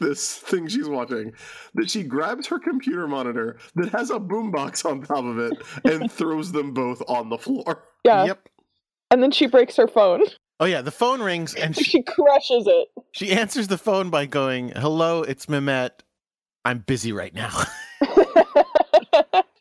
[0.00, 1.32] this thing she's watching,
[1.74, 5.52] that she grabs her computer monitor that has a boombox on top of it
[5.84, 7.84] and throws them both on the floor.
[8.04, 8.24] Yeah.
[8.24, 8.48] Yep.
[9.12, 10.24] And then she breaks her phone.
[10.58, 12.88] Oh yeah, the phone rings and she, she crushes it.
[13.12, 16.02] she answers the phone by going, "Hello, it's Mimete.
[16.64, 17.50] I'm busy right now."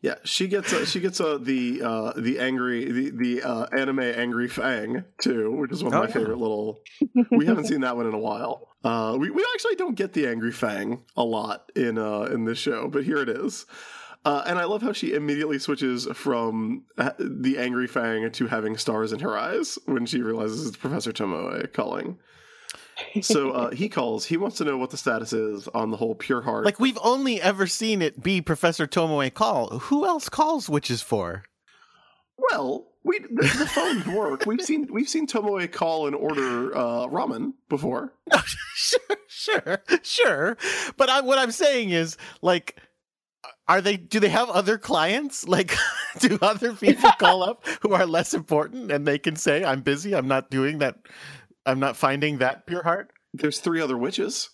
[0.02, 4.00] Yeah, she gets uh, she gets uh, the uh, the angry the the uh, anime
[4.00, 6.14] angry fang too, which is one of Oh, my yeah.
[6.14, 6.80] favorite little.
[7.32, 8.70] We haven't seen that one in a while.
[8.84, 12.58] Uh, we we actually don't get the angry fang a lot in uh, in this
[12.58, 13.66] show, but here it is.
[14.24, 18.76] Uh, and I love how she immediately switches from uh, the angry fang to having
[18.78, 22.18] stars in her eyes when she realizes it's Professor Tomoe calling.
[23.22, 24.26] So uh, he calls.
[24.26, 26.66] He wants to know what the status is on the whole pure heart.
[26.66, 29.80] like we've only ever seen it be Professor Tomoe call.
[29.80, 31.44] Who else calls witches for?
[32.52, 34.46] Well, we the, the phones work.
[34.46, 38.14] We've seen we've seen Tomoe call and order uh, ramen before.
[38.76, 40.58] sure, sure, sure.
[40.98, 42.78] But I, what I'm saying is, like,
[43.68, 43.98] are they?
[43.98, 45.46] Do they have other clients?
[45.48, 45.76] Like,
[46.20, 50.14] do other people call up who are less important, and they can say, "I'm busy.
[50.16, 50.96] I'm not doing that.
[51.70, 54.50] I'm not finding that pure heart." There's three other witches.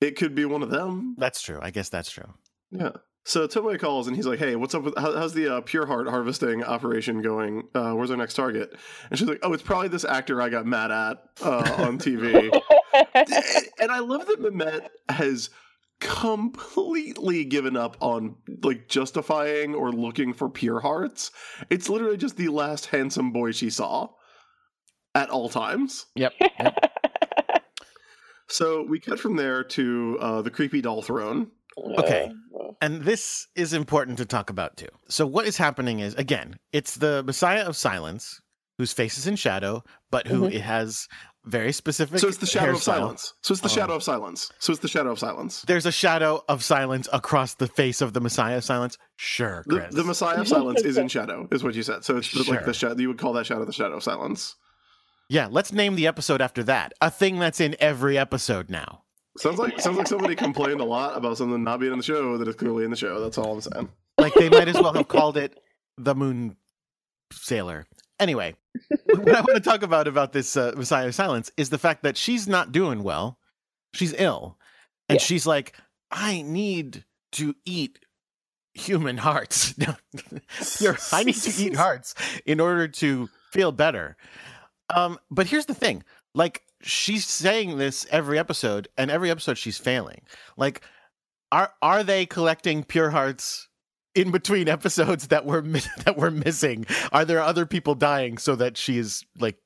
[0.00, 1.14] It could be one of them.
[1.18, 1.58] That's true.
[1.60, 2.34] I guess that's true.
[2.70, 2.90] Yeah.
[3.24, 5.86] So Tomoe calls and he's like, "Hey, what's up with how, how's the uh, pure
[5.86, 7.68] heart harvesting operation going?
[7.74, 8.74] Uh, where's our next target?"
[9.10, 12.50] And she's like, "Oh, it's probably this actor I got mad at uh, on TV."
[13.14, 13.28] and,
[13.80, 15.50] and I love that Mimete has
[16.00, 21.30] completely given up on like justifying or looking for pure hearts.
[21.70, 24.08] It's literally just the last handsome boy she saw
[25.18, 26.06] at all times.
[26.14, 26.32] Yep.
[28.50, 31.48] So we cut from there to uh, the creepy doll throne.
[31.98, 32.32] Okay.
[32.80, 34.88] And this is important to talk about too.
[35.10, 38.40] So what is happening is again, it's the Messiah of Silence
[38.78, 40.54] whose face is in shadow, but who Mhm.
[40.54, 41.08] it has
[41.44, 42.20] very specific.
[42.20, 43.34] So it's the shadow of silence.
[43.42, 43.72] So it's the Oh.
[43.72, 44.50] shadow of silence.
[44.60, 45.62] So it's the shadow of silence.
[45.66, 48.96] There's a shadow of silence across the face of the Messiah of Silence.
[49.16, 49.94] Sure, The, Chris.
[49.94, 52.02] the Messiah of silence is in shadow, is what you said.
[52.04, 52.96] So it's the- like the shadow.
[52.98, 54.54] You would call that shadow the shadow of silence.
[55.28, 56.92] Yeah, let's name the episode after that.
[57.00, 59.02] A thing that's in every episode now.
[59.38, 62.36] Sounds like sounds like somebody complained a lot about something not being in the show
[62.38, 63.20] that is clearly in the show.
[63.20, 63.88] That's all I'm saying.
[64.18, 65.58] Like they might as well have called it
[65.96, 66.56] the Moon
[67.32, 67.86] Sailor.
[68.18, 68.56] Anyway,
[69.06, 72.02] what I want to talk about about this uh, Messiah of Silence is the fact
[72.02, 73.38] that she's not doing well.
[73.94, 74.58] She's ill,
[75.08, 75.24] and Yeah.
[75.24, 75.76] she's like,
[76.10, 78.00] "I need to eat
[78.74, 79.74] human hearts.
[81.12, 84.16] I need to eat hearts in order to feel better."
[84.94, 86.02] Um, but here's the thing:
[86.34, 90.22] like she's saying this every episode, and every episode she's failing.
[90.56, 90.82] Like,
[91.52, 93.68] are are they collecting pure hearts
[94.14, 95.62] in between episodes that we're
[96.04, 96.86] that we're missing?
[97.12, 99.56] Are there other people dying so that she is like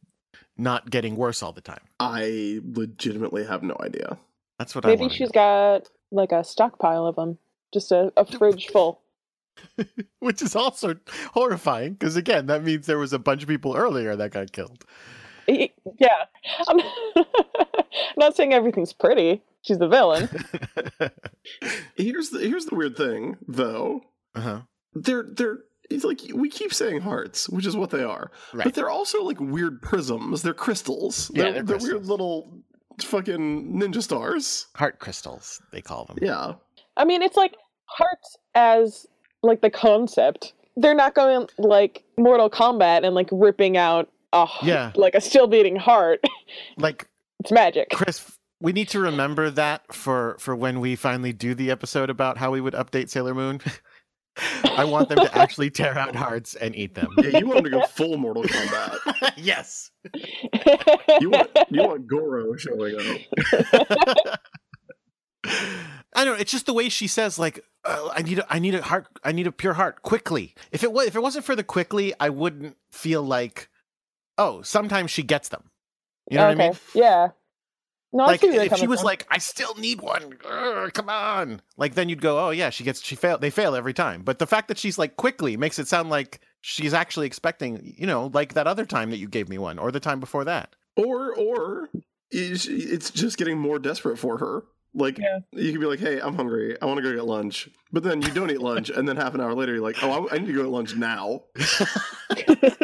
[0.56, 1.82] not getting worse all the time?
[2.00, 4.18] I legitimately have no idea.
[4.58, 5.12] That's what I Maybe want.
[5.12, 7.38] she's got like a stockpile of them,
[7.72, 9.01] just a, a fridge full.
[10.20, 10.94] which is also
[11.32, 14.84] horrifying because again, that means there was a bunch of people earlier that got killed.
[15.48, 16.08] Yeah,
[16.68, 16.80] I'm
[17.16, 17.24] I'm
[18.16, 19.42] not saying everything's pretty.
[19.62, 20.28] She's the villain.
[21.96, 24.02] Here's the here's the weird thing, though.
[24.34, 24.62] uh-huh.
[24.94, 25.58] They're they're
[25.90, 28.64] it's like we keep saying hearts, which is what they are, Right.
[28.64, 30.42] but they're also like weird prisms.
[30.42, 31.30] They're crystals.
[31.34, 32.62] Yeah, they're, they're they're weird little
[33.00, 34.66] fucking ninja stars.
[34.74, 36.18] Heart crystals, they call them.
[36.22, 36.54] Yeah.
[36.96, 39.06] I mean, it's like hearts as
[39.42, 40.52] like the concept.
[40.76, 44.92] They're not going like Mortal Kombat and like ripping out a Yeah.
[44.94, 46.20] like a still beating heart.
[46.78, 47.08] Like
[47.40, 47.90] It's magic.
[47.90, 48.30] Chris,
[48.60, 52.50] we need to remember that for for when we finally do the episode about how
[52.50, 53.60] we would update Sailor Moon.
[54.64, 57.08] I want them to actually tear out hearts and eat them.
[57.18, 59.32] Yeah, you want them to go full Mortal Kombat.
[59.36, 59.90] yes.
[61.20, 64.40] You want you want Goro showing up.
[66.14, 66.40] I don't know.
[66.40, 69.06] It's just the way she says, like, uh, "I need, a, I need a heart,
[69.24, 72.12] I need a pure heart quickly." If it was, if it wasn't for the quickly,
[72.20, 73.68] I wouldn't feel like,
[74.38, 75.70] oh, sometimes she gets them.
[76.30, 76.56] You know okay.
[76.56, 76.78] what I mean?
[76.94, 77.28] Yeah.
[78.14, 79.06] No, I Like see if she was from.
[79.06, 81.62] like, "I still need one," Urgh, come on.
[81.78, 84.38] Like then you'd go, "Oh yeah, she gets, she fail, they fail every time." But
[84.38, 88.30] the fact that she's like quickly makes it sound like she's actually expecting, you know,
[88.34, 90.76] like that other time that you gave me one, or the time before that.
[90.94, 91.88] Or or
[92.30, 94.64] is- it's just getting more desperate for her.
[94.94, 95.38] Like Yeah.
[95.52, 96.76] you could be like, "Hey, I'm hungry.
[96.80, 99.34] I want to go get lunch," but then you don't eat lunch, and then half
[99.34, 101.44] an hour later, you're like, "Oh, I, I need to go get lunch now."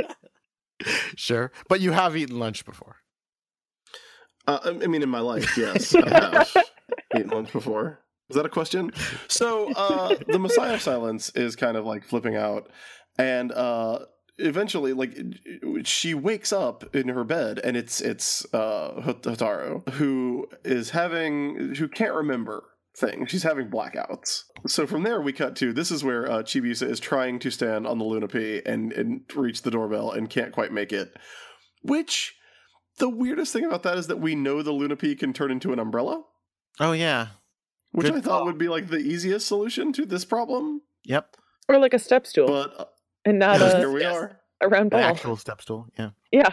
[1.17, 2.97] Sure, but you have eaten lunch before.
[4.47, 6.57] Uh, I I mean, in my life, yes, I have
[7.17, 7.99] eaten lunch before.
[8.31, 8.93] Is that a question?
[9.27, 12.71] So uh, the Messiah of Silence is kind of like flipping out,
[13.19, 14.01] and uh,
[14.39, 15.17] eventually, like
[15.85, 21.89] she wakes up in her bed, and it's it's uh, Hotaru who is having who
[21.89, 22.65] can't remember
[22.97, 23.31] things.
[23.31, 24.43] She's having blackouts.
[24.67, 27.87] So from there, we cut to this is where uh, Chibiusa is trying to stand
[27.87, 31.17] on the Luna P and and reach the doorbell and can't quite make it,
[31.83, 32.35] which
[32.99, 35.73] the weirdest thing about that is that we know the Luna P can turn into
[35.73, 36.23] an umbrella,
[36.81, 37.29] Oh yeah.
[37.93, 38.47] which Good I thought call.
[38.47, 40.83] would be like the easiest solution to this problem.
[41.05, 41.37] Yep.
[41.69, 42.85] Or like a step stool, But uh,
[43.25, 44.17] and not here a, we yes.
[44.17, 44.41] are.
[44.61, 45.01] a round An ball.
[45.01, 45.87] actual step stool.
[45.99, 46.11] Yeah.
[46.33, 46.51] Yeah.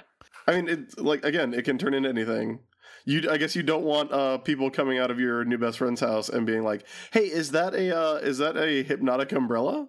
[0.47, 2.59] I mean, it's like again, it can turn into anything.
[3.05, 6.01] You, I guess, you don't want uh, people coming out of your new best friend's
[6.01, 9.87] house and being like, "Hey, is that a uh, is that a hypnotic umbrella?"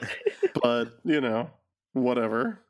[0.62, 1.50] but you know,
[1.92, 2.60] whatever.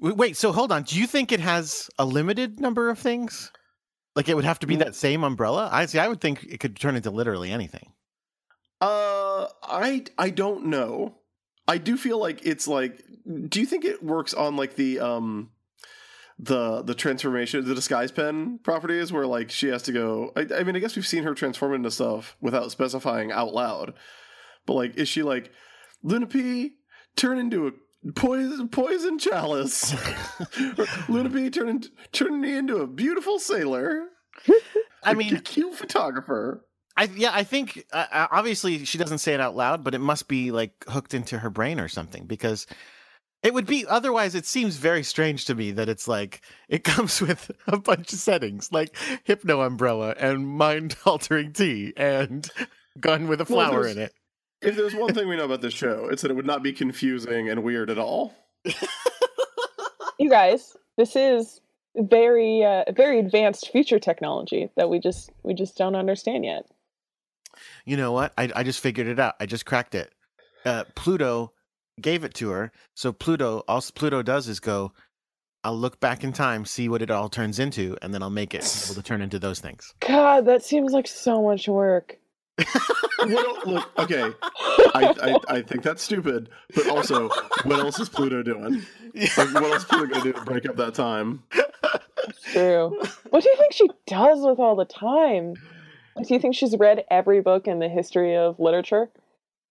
[0.00, 0.36] Wait.
[0.36, 0.84] So hold on.
[0.84, 3.52] Do you think it has a limited number of things?
[4.14, 5.68] Like it would have to be that same umbrella?
[5.70, 5.98] I see.
[5.98, 7.92] I would think it could turn into literally anything.
[8.80, 11.14] Uh, I I don't know.
[11.68, 13.04] I do feel like it's like.
[13.48, 15.50] Do you think it works on like the um,
[16.38, 20.32] the the transformation, the disguise pen properties, where like she has to go?
[20.34, 23.94] I, I mean, I guess we've seen her transform into stuff without specifying out loud.
[24.66, 25.52] But like, is she like
[26.02, 26.76] Luna P
[27.16, 27.72] turn into a
[28.12, 29.94] poison poison chalice?
[31.08, 34.06] Luna P turn into, turn me into a beautiful sailor.
[35.02, 36.64] i mean, cute photographer.
[36.98, 40.00] I yeah, I think uh, uh, obviously she doesn't say it out loud, but it
[40.00, 42.66] must be like hooked into her brain or something because
[43.42, 44.34] it would be otherwise.
[44.34, 48.18] It seems very strange to me that it's like it comes with a bunch of
[48.18, 52.50] settings like hypno umbrella and mind altering tea and
[52.98, 54.12] gun with a flower there's- in it.
[54.60, 56.72] If there's one thing we know about this show, it's that it would not be
[56.72, 58.34] confusing and weird at all.
[60.18, 61.60] You guys, this is
[61.96, 66.66] very uh, very advanced future technology that we just we just don't understand yet.
[67.84, 68.32] You know what?
[68.38, 69.34] I I just figured it out.
[69.40, 70.12] I just cracked it.
[70.64, 71.52] Uh, Pluto
[72.00, 74.92] gave it to her, so Pluto all Pluto does is go.
[75.64, 78.54] I'll look back in time, see what it all turns into, and then I'll make
[78.54, 79.92] it able to turn into those things.
[80.00, 82.16] God, that seems like so much work.
[83.18, 84.32] What el- look, okay,
[84.94, 85.14] I,
[85.48, 87.28] I I think that's stupid, but also,
[87.64, 88.82] what else is Pluto doing?
[89.36, 91.42] Like, what else is Pluto gonna do to break up that time?
[92.52, 92.96] True.
[93.30, 95.54] what do you think she does with all the time?
[96.18, 99.08] Like, do you think she's read every book in the history of literature,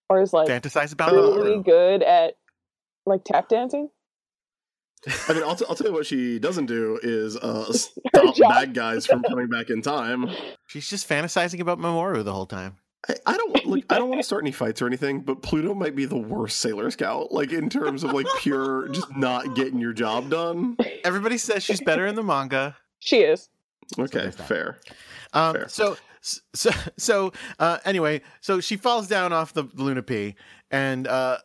[0.10, 1.18] or is like Fantasize about it.
[1.18, 2.38] really good at
[3.06, 3.90] like tap dancing?
[5.30, 8.74] I mean, I'll, t- I'll tell you what she doesn't do is uh, stop bad
[8.74, 10.30] guys from coming back in time.
[10.66, 12.78] She's just fantasizing about Mamoru the whole time.
[13.08, 13.84] I, I don't look.
[13.90, 16.60] I don't want to start any fights or anything, but Pluto might be the worst
[16.60, 17.32] Sailor Scout.
[17.32, 20.78] Like in terms of like pure, just not getting your job done.
[21.04, 22.76] Everybody says she's better in the manga.
[23.00, 23.50] She is.
[24.00, 24.80] Okay, fair.
[25.34, 25.70] Um, Fair.
[25.70, 25.98] so
[26.54, 30.36] so so uh, anyway, so she falls down off the Luna P,
[30.72, 31.38] and uh,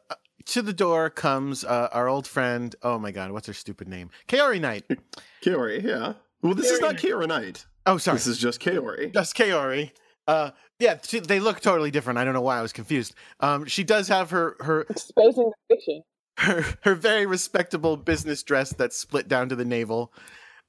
[0.46, 2.74] to the door comes uh, our old friend.
[2.82, 4.10] Oh my God, what's her stupid name?
[4.28, 4.84] Kaorinite.
[5.44, 6.14] Kaori, yeah.
[6.42, 7.64] Well, this is not Kaorinite.
[7.86, 9.12] Oh, sorry, This is just Kaori.
[9.12, 9.90] just Kaori.
[10.26, 12.18] Uh, yeah, she, they look totally different.
[12.18, 13.14] I don't know why I was confused.
[13.40, 16.02] Um, she does have her her Exposing the fiction.
[16.38, 20.12] her, her very respectable business dress that's split down to the navel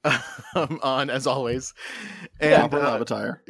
[0.54, 1.74] um, on as always
[2.40, 3.42] and Proper uh, lab attire.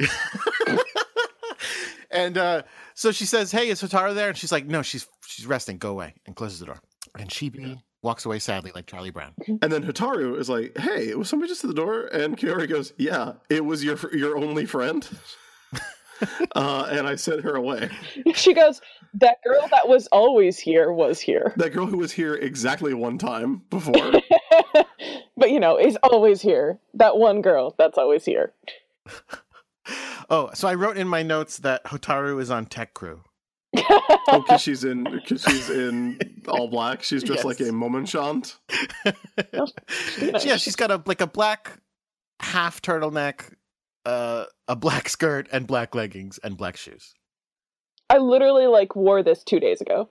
[2.11, 2.63] and uh,
[2.95, 5.91] so she says hey is Hotaru there and she's like no she's she's resting go
[5.91, 6.79] away and closes the door
[7.19, 9.33] and Chibi walks away sadly like Charlie Brown
[9.63, 12.93] And then Hotaru is like, "Hey, was somebody just at the door?" And Kaori goes,
[12.99, 15.09] "Yeah, it was your your only friend."
[16.55, 17.91] uh, and I sent her away.
[18.35, 18.81] She goes,
[19.15, 21.53] That girl that was always here was here.
[21.57, 24.13] That girl who was here exactly one time before.
[25.37, 26.79] But you know, is always here.
[26.95, 28.53] That one girl that's always here.
[30.31, 33.23] oh so I wrote in my notes that Hotaru is on Tech Crew
[33.77, 36.19] oh, because she's in because she's in
[36.49, 37.03] all black.
[37.03, 37.45] She's just Yes.
[37.45, 38.57] like a momenchant.
[40.45, 41.79] yeah she's got a like a black
[42.41, 43.53] half turtleneck
[44.07, 47.15] uh, a black skirt and black leggings and black shoes
[48.11, 50.09] I literally like wore this two days ago.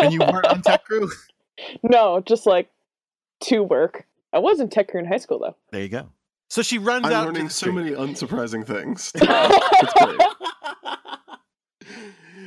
[0.00, 1.10] And you weren't on Tech Crew
[1.82, 2.70] no, just like
[3.40, 4.06] to work.
[4.32, 5.56] I was in tech crew in high school though.
[5.72, 6.08] there you go
[6.50, 9.12] so she runs I'm out to learning the so many unsurprising things.
[9.82, 10.20] It's great.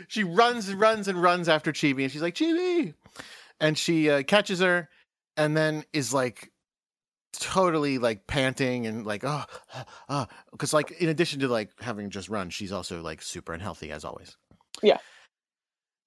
[0.09, 2.93] she runs and runs and runs after Chibi, and she's like, Chibi!
[3.61, 4.89] And she uh, catches her
[5.37, 6.51] and then is like
[7.31, 9.45] totally like panting and like, oh,
[10.09, 10.27] oh.
[10.51, 14.03] Because, like, in addition to like having just run, she's also like super unhealthy as
[14.03, 14.35] always.
[14.81, 14.97] Yeah.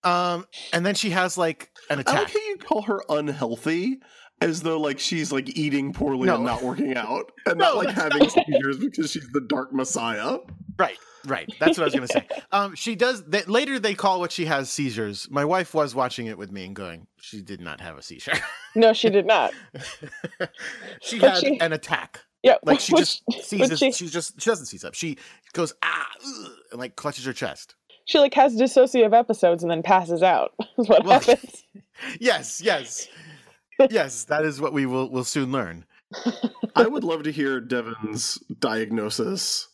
[0.07, 2.15] Um, and then she has like an I attack.
[2.15, 3.99] like how you call her unhealthy
[4.41, 6.37] as though like she's like eating poorly No.
[6.37, 10.39] and not working out and No, not like having seizures because she's the dark messiah.
[10.79, 11.51] Right, right.
[11.59, 12.27] That's what I was gonna say.
[12.53, 13.25] Um, she does.
[13.25, 15.27] They, later, they call what she has seizures.
[15.31, 18.35] My wife was watching it with me and going, "She did not have a seizure.
[18.75, 19.55] no, she did not.
[21.01, 22.21] she But had she- an attack.
[22.43, 23.79] Yeah, Like she which- just seizes.
[23.79, 24.95] she- She, just she doesn't seize up.
[24.95, 25.17] She
[25.53, 27.75] goes ah ugh, and like clutches her chest.
[28.07, 30.53] She like has dissociative episodes and then passes out.
[30.79, 31.65] Is what Well, happens.
[32.21, 33.09] Yes, yes.
[33.91, 35.87] yes, that is what we will will soon learn.
[36.77, 39.69] I would love to hear Devin's diagnosis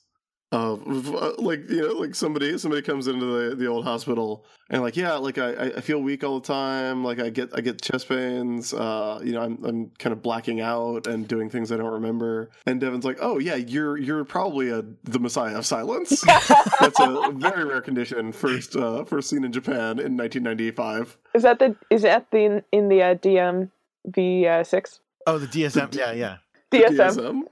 [0.53, 4.83] of uh, like you know like somebody somebody comes into the, the old hospital and
[4.83, 7.03] like yeah like I, I feel weak all the time.
[7.03, 8.75] Like I get I get chest pains.
[8.75, 12.51] Uh you know I'm I'm kind of blacking out and doing things I don't remember.
[12.67, 16.21] And Devin's like oh yeah you're you're probably a the Messiah of Silence.
[16.81, 21.59] That's a very rare condition first uh first seen in Japan in 1995 Is that
[21.59, 23.71] the is that the in the uh, DM
[24.07, 25.01] V uh, six?
[25.27, 25.95] Oh, the DSM.
[25.95, 26.37] Yeah, yeah.
[26.73, 27.17] DSM?
[27.17, 27.43] DSM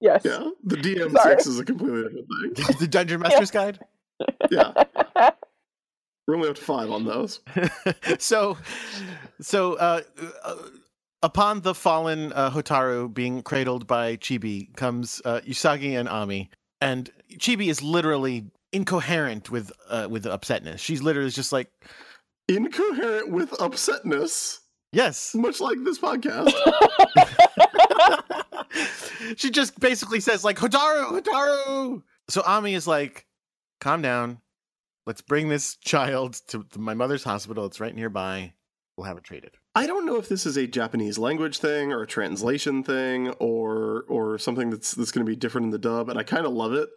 [0.00, 0.22] Yes.
[0.24, 1.34] yeah the DM Sorry.
[1.34, 3.78] six is a completely different thing the Dungeon Master's Guide.
[4.50, 4.72] yeah
[6.26, 7.40] we're only up to five on those
[8.18, 8.56] so,
[9.40, 10.02] so uh,
[10.44, 10.56] uh,
[11.22, 17.10] upon the fallen uh, Hotaru being cradled by Chibi comes uh, Usagi and Ami, and
[17.32, 20.78] Chibi is literally incoherent with uh, with upsetness.
[20.78, 21.70] She's literally just like,
[22.48, 24.60] incoherent with upsetness,
[24.92, 25.34] yes.
[25.34, 26.52] much like this podcast.
[29.36, 32.02] She just basically says like Hotaru, Hotaru.
[32.28, 33.26] So Ami is like,
[33.80, 34.40] calm down.
[35.06, 37.66] Let's bring this child to, my mother's hospital.
[37.66, 38.54] It's right nearby.
[38.96, 39.52] We'll have it treated.
[39.74, 44.04] I don't know if this is a Japanese language thing or a translation thing or
[44.08, 46.52] or something that's that's going to be different in the dub, and I kind of
[46.52, 46.88] love it.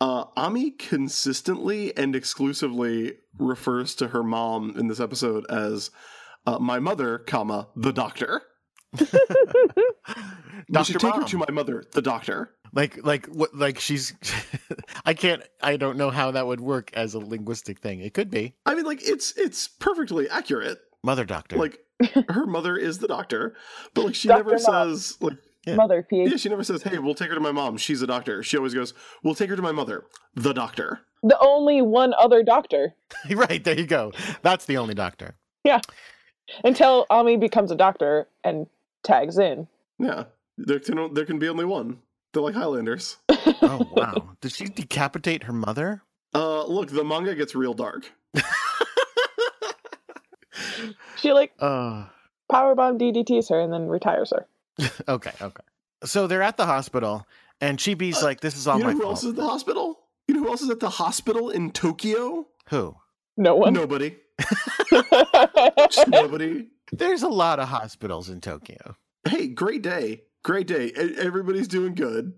[0.00, 5.90] Uh, Ami consistently and exclusively refers to her mom in this episode as
[6.46, 8.42] uh, my mother, comma the doctor.
[8.98, 9.06] you
[10.70, 10.84] Dr.
[10.92, 12.54] should take her to my mother, the doctor.
[12.72, 14.14] like like what like she's
[15.06, 18.30] i can't i don't know how that would work as a linguistic thing it could
[18.30, 20.78] be I mean, like it's it's perfectly accurate.
[21.02, 21.78] mother doctor Like
[22.28, 23.54] her mother is the doctor,
[23.94, 24.38] but like she Dr.
[24.38, 24.58] never Mom.
[24.94, 25.36] says like
[25.66, 25.74] Yeah.
[25.74, 27.76] Mother Yeah, she never says, "Hey, we'll take her to my mom.
[27.76, 30.04] She's a doctor." She always goes, "We'll take her to my mother,
[30.36, 32.94] the doctor." The only one other doctor
[33.34, 34.12] right there you go
[34.42, 35.34] that's the only doctor
[35.64, 35.80] Yeah,
[36.62, 38.68] until Ami becomes a doctor and
[39.08, 39.66] tags in.
[39.98, 40.24] Yeah,
[40.56, 41.98] there can there can be only one.
[42.32, 43.16] They're like Highlanders.
[43.30, 46.02] oh wow did she decapitate her mother
[46.34, 48.12] Uh, look, the manga gets real dark.
[51.16, 52.06] She like uh
[52.50, 54.46] powerbomb DDTs her and then retires her.
[55.08, 55.62] okay okay
[56.04, 57.26] so they're at the hospital
[57.60, 59.36] and chibi's Uh, like this is all you know my who fault else is at
[59.36, 59.98] the hospital?
[60.28, 62.46] You know who else is at the hospital in Tokyo?
[62.70, 62.94] who
[63.36, 63.72] No one.
[63.72, 64.16] Nobody.
[65.90, 66.66] Just nobody.
[66.92, 70.22] There's a lot of hospitals in tokyo Hey, great day.
[70.44, 70.90] Great day.
[71.18, 72.32] Everybody's doing good.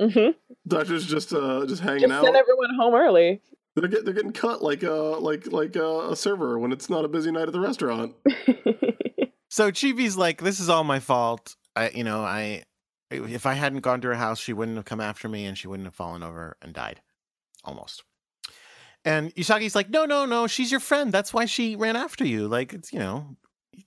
[0.00, 0.30] hmm
[0.66, 2.24] Doctor's just uh just hanging Just out.
[2.24, 3.40] send everyone home early.
[3.76, 7.04] They're get, they're getting cut like uh like like uh, a server when it's not
[7.04, 8.14] a busy night at the restaurant.
[9.48, 11.54] So Chibi's like, this is all my fault.
[11.76, 12.64] I, you know, I,
[13.12, 15.68] if I hadn't gone to her house, she wouldn't have come after me and she
[15.68, 17.00] wouldn't have fallen over and died.
[17.62, 18.02] Almost.
[19.04, 21.12] And Usagi's like, no, no, no, she's your friend.
[21.12, 22.48] That's why she ran after you.
[22.48, 23.36] Like, it's, you know,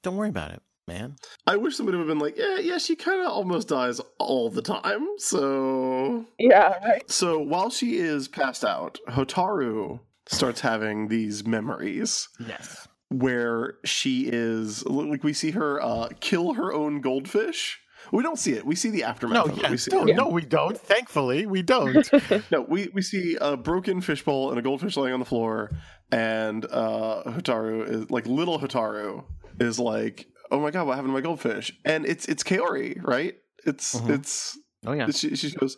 [0.04, 1.16] don't worry about it, man.
[1.46, 4.50] I wish somebody would have been like, yeah, yeah, she kind of almost dies all
[4.50, 5.06] the time.
[5.18, 7.10] So, yeah, right.
[7.10, 12.88] so while she is passed out, Hotaru starts having these memories Yes.
[13.10, 17.80] where she is like we see her uh, kill her own goldfish.
[18.12, 18.66] We don't see it.
[18.66, 19.48] We see the aftermath.
[19.48, 19.64] No, of it.
[19.64, 20.16] yeah, we see no, it.
[20.16, 20.78] no, we don't.
[20.96, 22.10] Thankfully, we don't.
[22.52, 25.72] No, we, we see a broken fishbowl and a goldfish laying on the floor,
[26.12, 29.26] and uh, Hotaru is like little Hotaru
[29.60, 31.72] is like, oh my god, what happened to my goldfish?
[31.86, 33.36] And it's it's Kaori, right?
[33.66, 34.10] It's Mhm.
[34.20, 35.10] it's oh, yeah.
[35.12, 35.78] she, she goes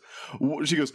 [0.65, 0.93] she goes,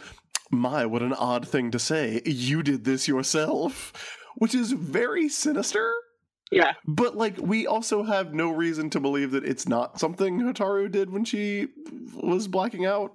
[0.51, 2.21] my what an odd thing to say.
[2.25, 3.93] You did this yourself,
[4.37, 5.91] which is very sinister.
[6.51, 6.73] Yeah.
[6.85, 11.09] But like we also have no reason to believe that it's not something Hotaru did
[11.09, 11.67] when she
[12.13, 13.13] was blacking out.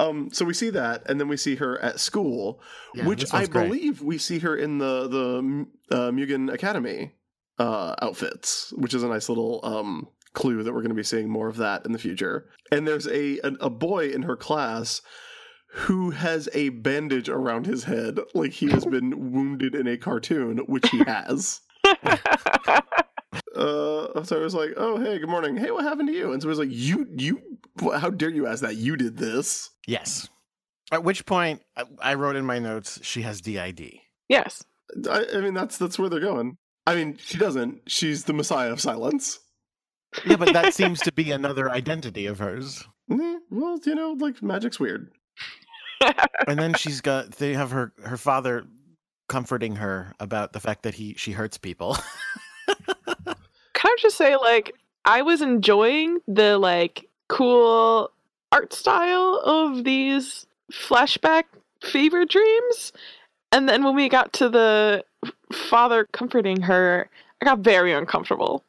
[0.00, 2.60] Um so we see that and then we see her at school,
[2.94, 3.68] Yeah, which I great.
[3.68, 5.66] believe we see her in the the
[5.96, 7.12] uh, Mugen Academy
[7.60, 11.28] uh outfits, which is a nice little um clue that we're going to be seeing
[11.28, 12.48] more of that in the future.
[12.72, 15.02] And there's a a, a boy in her class
[15.72, 20.58] who has a bandage around his head like he has been wounded in a cartoon,
[20.66, 21.60] which he has
[23.56, 25.56] uh so I was like, "Oh, hey, good morning.
[25.56, 27.40] Hey, what happened to you?" And so I was like, "You you
[27.82, 28.76] wh- how dare you ask that?
[28.76, 30.28] You did this." Yes.
[30.92, 33.92] At which point, I, I wrote in my notes, she has DID.
[34.28, 34.64] yes.
[35.08, 36.56] I, I mean, that's that's where they're going.
[36.86, 37.82] I mean, she doesn't.
[37.86, 39.40] She's the Messiah of Silence.
[40.26, 42.84] Yeah, but that seems to be another identity of hers.
[43.10, 45.12] Eh, well, you know, like magic's weird.
[46.48, 48.64] and then she's got they have her her father
[49.28, 51.96] comforting her about the fact that he she hurts people.
[53.74, 54.74] Can I just say, like,
[55.04, 58.10] I was enjoying the like cool
[58.52, 61.44] art style of these flashback
[61.82, 62.92] fever dreams,
[63.52, 65.04] and then when we got to the
[65.52, 67.08] father comforting her,
[67.40, 68.64] I got very uncomfortable.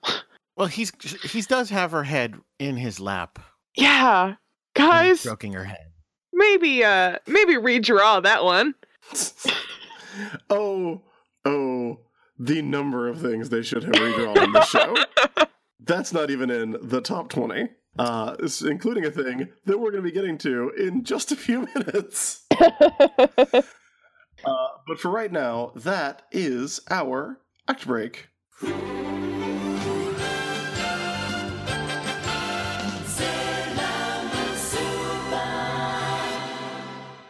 [0.57, 0.91] Well, he's
[1.23, 3.39] he does have her head in his lap,
[3.75, 4.37] Yeah, and
[4.75, 5.91] he's guys, stroking her head.
[6.33, 8.75] maybe uh maybe redraw that one.
[10.49, 11.01] oh,
[11.45, 11.99] oh,
[12.37, 14.95] the number of things they should have redrawn in the show.
[15.83, 17.67] That's not even in the top 20,
[17.97, 21.67] uh, including a thing that we're going to be getting to in just a few
[21.75, 22.45] minutes.
[24.43, 28.27] Uh, but for right now, that is our act break.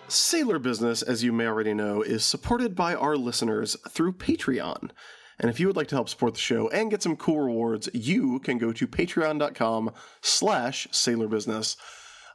[0.08, 4.92] Sailor Business, as you may already know, is supported by our listeners through Patreon.
[5.40, 7.90] And if you would like to help support the show and get some cool rewards,
[7.94, 9.92] you can go to patreon.com
[10.22, 11.78] slash sailorbusiness.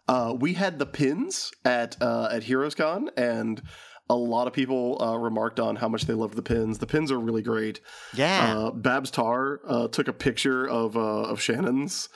[0.08, 3.60] Uh, we had the pins at uh, at HeroesCon, and
[4.08, 6.78] a lot of people uh, remarked on how much they loved the pins.
[6.78, 7.80] The pins are really great.
[8.14, 8.56] Yeah.
[8.56, 12.08] Uh, Babs Tarr uh, took a picture of uh, of Shannon's,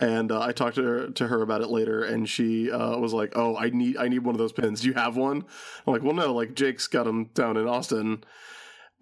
[0.00, 3.12] and uh, I talked to her to her about it later, and she uh, was
[3.12, 4.80] like, "Oh, I need I need one of those pins.
[4.80, 5.44] Do you have one?"
[5.86, 6.32] I'm like, "Well, no.
[6.32, 8.24] Like Jake's got them down in Austin."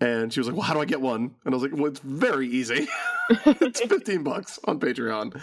[0.03, 1.86] And she was like, "Well, how do I get one?" And I was like, "Well,
[1.86, 2.88] it's very easy.
[3.30, 5.40] it's fifteen bucks on Patreon.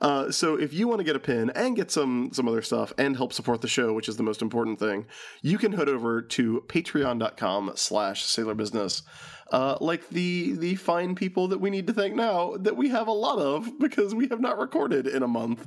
[0.00, 2.92] Uh, so if you want to get a pin and get some some other stuff
[2.98, 5.06] and help support the show, which is the most important thing,
[5.42, 9.02] you can head over to Patreon.com/slash Sailor Business.
[9.50, 13.08] Uh, like the the fine people that we need to thank now that we have
[13.08, 15.66] a lot of because we have not recorded in a month.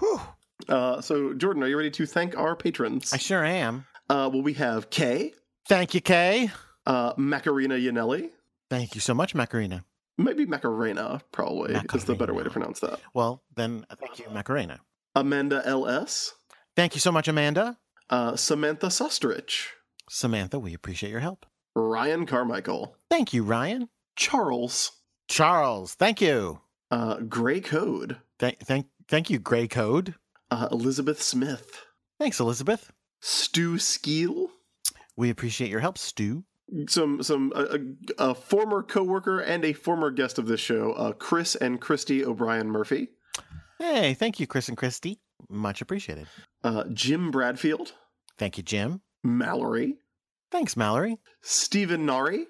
[0.00, 0.20] Whew.
[0.68, 3.12] Uh, so Jordan, are you ready to thank our patrons?
[3.12, 3.86] I sure am.
[4.08, 5.34] Uh, well, we have Kay,
[5.68, 6.50] Thank you, Kay.
[6.90, 8.30] Uh, Macarena Yanelli,
[8.68, 9.84] Thank you so much, Macarena.
[10.18, 12.98] maybe Macarena, probably is the better way to pronounce that.
[13.14, 14.80] Well, then thank you, Macarena.
[15.14, 16.34] Amanda L.S.,
[16.76, 17.78] Thank you so much, Amanda.
[18.10, 19.68] uh, Samantha Sustrich,
[20.08, 21.46] Samantha, we appreciate your help.
[21.76, 23.88] Ryan Carmichael, Thank you, Ryan.
[24.16, 24.92] Charles,
[25.28, 26.60] Charles, thank you.
[26.90, 30.14] uh, Gray Code, Thank, thank, thank you, Gray Code.
[30.50, 31.82] uh, Elizabeth Smith,
[32.18, 32.92] Thanks, Elizabeth.
[33.20, 34.48] Stu Skeel,
[35.16, 36.44] We appreciate your help, Stu.
[36.88, 37.78] Some some a,
[38.18, 42.24] a, a former coworker and a former guest of this show, uh, Chris and Christy
[42.24, 43.08] O'Brien Murphy,
[43.78, 45.18] Hey, thank you, Chris and Christy.
[45.48, 46.26] Much appreciated.
[46.64, 47.92] uh, Jim Bradfield,
[48.38, 49.00] Thank you, Jim.
[49.24, 49.96] Mallory,
[50.50, 51.18] Thanks, Mallory.
[51.42, 52.46] Stephen Nari,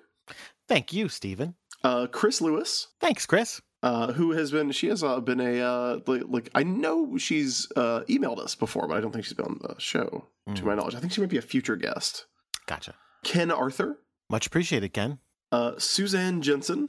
[0.68, 1.54] Thank you, Stephen.
[1.84, 3.60] uh, Chris Lewis, Thanks, Chris.
[3.82, 7.68] uh, who has been she has uh, been a uh, like, like I know she's
[7.76, 10.64] uh, emailed us before, but I don't think she's been on the show to Mm.
[10.64, 10.94] my knowledge.
[10.96, 12.26] I think she might be a future guest.
[12.66, 12.94] Gotcha.
[13.24, 13.98] Ken Arthur,
[14.30, 15.18] Much appreciated, Ken.
[15.52, 16.88] uh, Suzanne Jensen,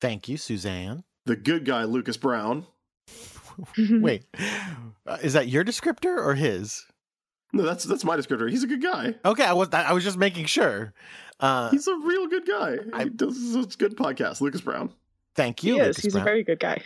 [0.00, 1.04] Thank you, Suzanne.
[1.26, 2.66] the good guy Lucas Brown.
[3.78, 4.24] Wait,
[5.06, 6.86] uh, is that your descriptor or his?
[7.52, 8.48] No, that's that's my descriptor.
[8.48, 9.14] He's a good guy.
[9.24, 10.94] Okay, I was I was just making sure.
[11.40, 12.76] Uh, He's a real good guy.
[12.92, 14.40] I- he does a good podcast.
[14.40, 14.92] Lucas Brown,
[15.34, 16.22] thank you, he He's Brown.
[16.22, 16.80] a very good guy.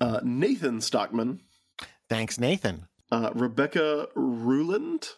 [0.00, 1.40] uh, Nathan Stockman,
[2.08, 2.86] Thanks, Nathan.
[3.10, 5.08] uh, Rebecca Ruland.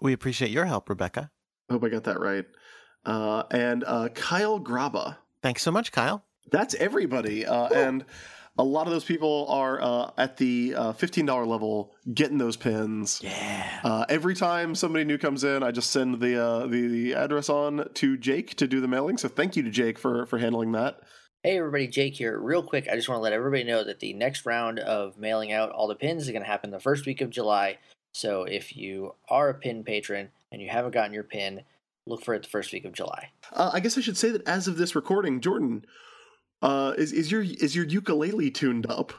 [0.00, 1.30] We appreciate your help, Rebecca.
[1.70, 2.44] I hope I got that right.
[3.06, 5.16] Uh, and uh, Kyle Graba.
[5.42, 6.24] Thanks so much, Kyle.
[6.50, 7.46] That's everybody.
[7.46, 8.04] Uh, and
[8.58, 13.20] a lot of those people are uh, at the uh, $15 level getting those pins.
[13.22, 13.80] Yeah.
[13.84, 17.48] Uh, every time somebody new comes in, I just send the, uh, the the address
[17.48, 19.18] on to Jake to do the mailing.
[19.18, 21.00] So thank you to Jake for for handling that.
[21.42, 22.38] Hey everybody, Jake here.
[22.38, 25.52] Real quick, I just want to let everybody know that the next round of mailing
[25.52, 27.78] out all the pins is going to happen the first week of July.
[28.12, 31.62] So if you are a pin patron and you haven't gotten your pin,
[32.06, 33.30] look for it the first week of July.
[33.52, 35.84] Uh, I guess I should say that as of this recording, Jordan,
[36.62, 39.12] uh, is is your is your ukulele tuned up?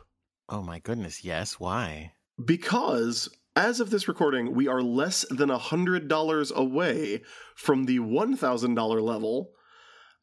[0.50, 1.60] Oh my goodness, yes.
[1.60, 2.14] Why?
[2.44, 7.24] Because as of this recording, we are less than a hundred dollars away
[7.56, 9.52] from the one thousand dollar level,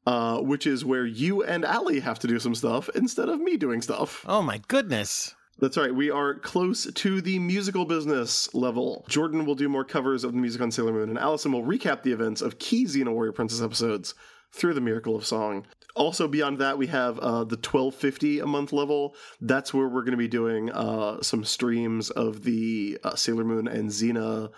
[0.06, 3.56] uh, which is where you and Allie have to do some stuff instead of me
[3.56, 4.24] doing stuff.
[4.26, 5.34] Oh my goodness.
[5.60, 5.94] That's right.
[5.94, 9.04] We are close to the musical business level.
[9.08, 12.02] Jordan will do more covers of the music on Sailor Moon, and Allison will recap
[12.02, 14.14] the events of key Xena Warrior Princess episodes
[14.52, 15.66] through the Miracle of Song.
[15.94, 19.14] Also, beyond that, we have uh, the 1250 a month level.
[19.40, 23.68] That's where we're going to be doing uh, some streams of the uh, Sailor Moon
[23.68, 24.50] and Xena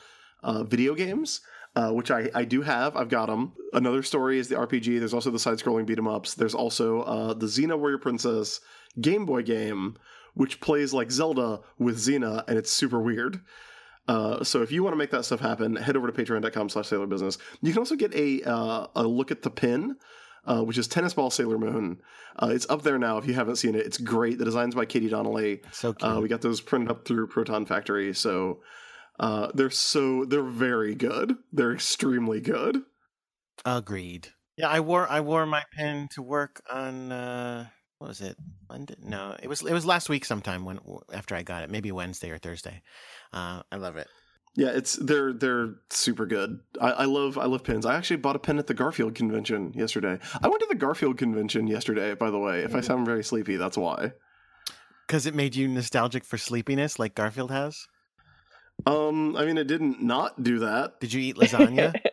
[0.42, 1.40] uh, video games.
[1.74, 2.96] Uh, which I, I do have.
[2.96, 3.52] I've got them.
[3.74, 4.98] Another story is the RPG.
[4.98, 6.32] There's also the side scrolling beat 'em ups.
[6.32, 8.60] There's also uh, the Xena Warrior Princess
[8.98, 9.98] Game Boy game,
[10.36, 13.40] which plays like Zelda with Xena, and it's super weird.
[14.06, 16.86] Uh, so if you want to make that stuff happen, head over to patreon.com slash
[16.86, 17.38] Sailor Business.
[17.62, 19.96] You can also get a uh, a look at the pin,
[20.44, 22.00] uh, which is Tennis Ball Sailor Moon.
[22.36, 23.86] Uh, it's up there now if you haven't seen it.
[23.86, 24.38] It's great.
[24.38, 25.62] The design's by Katie Donnelly.
[25.72, 26.08] So cute.
[26.08, 28.60] Uh, we got those printed up through Proton Factory, so
[29.18, 31.34] uh, they're so they're very good.
[31.50, 32.82] They're extremely good.
[33.64, 34.28] Agreed.
[34.56, 37.68] Yeah, I wore I wore my pin to work on uh
[37.98, 38.36] what was it?
[38.68, 38.94] Monday?
[39.02, 40.80] No, it was it was last week sometime when
[41.12, 42.82] after I got it, maybe Wednesday or Thursday.
[43.32, 44.08] Uh, I love it.
[44.54, 46.60] Yeah, it's they're they're super good.
[46.80, 47.84] I, I love I love pins.
[47.84, 50.18] I actually bought a pin at the Garfield convention yesterday.
[50.42, 52.60] I went to the Garfield convention yesterday, by the way.
[52.60, 54.12] If I sound very sleepy, that's why.
[55.06, 57.86] Because it made you nostalgic for sleepiness, like Garfield has.
[58.86, 61.00] Um, I mean, it didn't not do that.
[61.00, 61.94] Did you eat lasagna?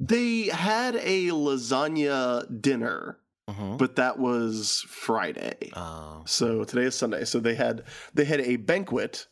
[0.00, 3.18] They had a lasagna dinner,
[3.48, 3.76] mm-hmm.
[3.76, 5.70] but that was Friday.
[5.74, 7.24] Oh, So today is Sunday.
[7.24, 7.84] So they had
[8.14, 9.26] they had a banquet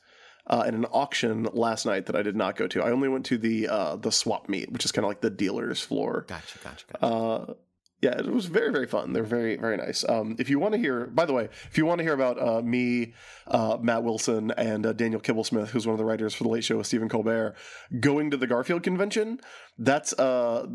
[0.46, 2.82] uh, and an auction last night that I did not go to.
[2.82, 5.30] I only went to the uh, the swap meet, which is kind of like the
[5.30, 6.24] dealer's floor.
[6.28, 7.04] gotcha, gotcha, gotcha.
[7.04, 7.54] Uh,
[8.02, 9.12] yeah, it was very very fun.
[9.12, 10.04] They're very very nice.
[10.08, 12.42] Um, if you want to hear, by the way, if you want to hear about
[12.42, 13.14] uh, me,
[13.46, 16.64] uh, Matt Wilson, and uh, Daniel Kibblesmith, who's one of the writers for the Late
[16.64, 17.54] Show with Stephen Colbert,
[18.00, 19.38] going to the Garfield convention,
[19.78, 20.66] that's uh,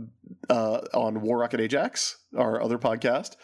[0.49, 3.35] uh, on War Rocket Ajax, our other podcast.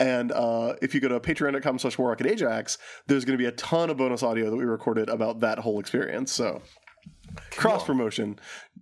[0.00, 3.48] And uh, if you go to patreon.com slash War Rocket Ajax, there's going to be
[3.48, 6.32] a ton of bonus audio that we recorded about that whole experience.
[6.32, 6.62] So
[7.52, 8.38] Cross promotion.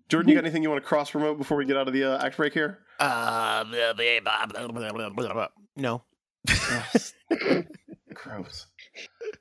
[0.09, 2.05] Jordan, you got anything you want to cross promote before we get out of the
[2.05, 2.79] uh, act break here?
[3.01, 3.65] Uh,
[5.77, 6.03] no.
[8.15, 8.67] Gross.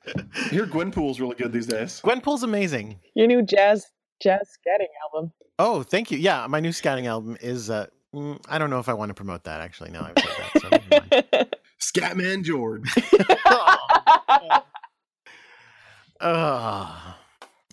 [0.06, 2.00] I hear Gwenpool's really good these days.
[2.04, 2.98] Gwenpool's amazing.
[3.14, 3.86] Your new jazz
[4.20, 5.32] jazz scatting album.
[5.58, 6.18] Oh, thank you.
[6.18, 7.70] Yeah, my new scatting album is.
[7.70, 9.90] Uh, mm, I don't know if I want to promote that actually.
[9.90, 10.80] No, I've heard
[11.32, 11.48] that.
[11.80, 12.86] So Scatman Jordan.
[13.46, 13.78] oh.
[16.20, 17.16] oh.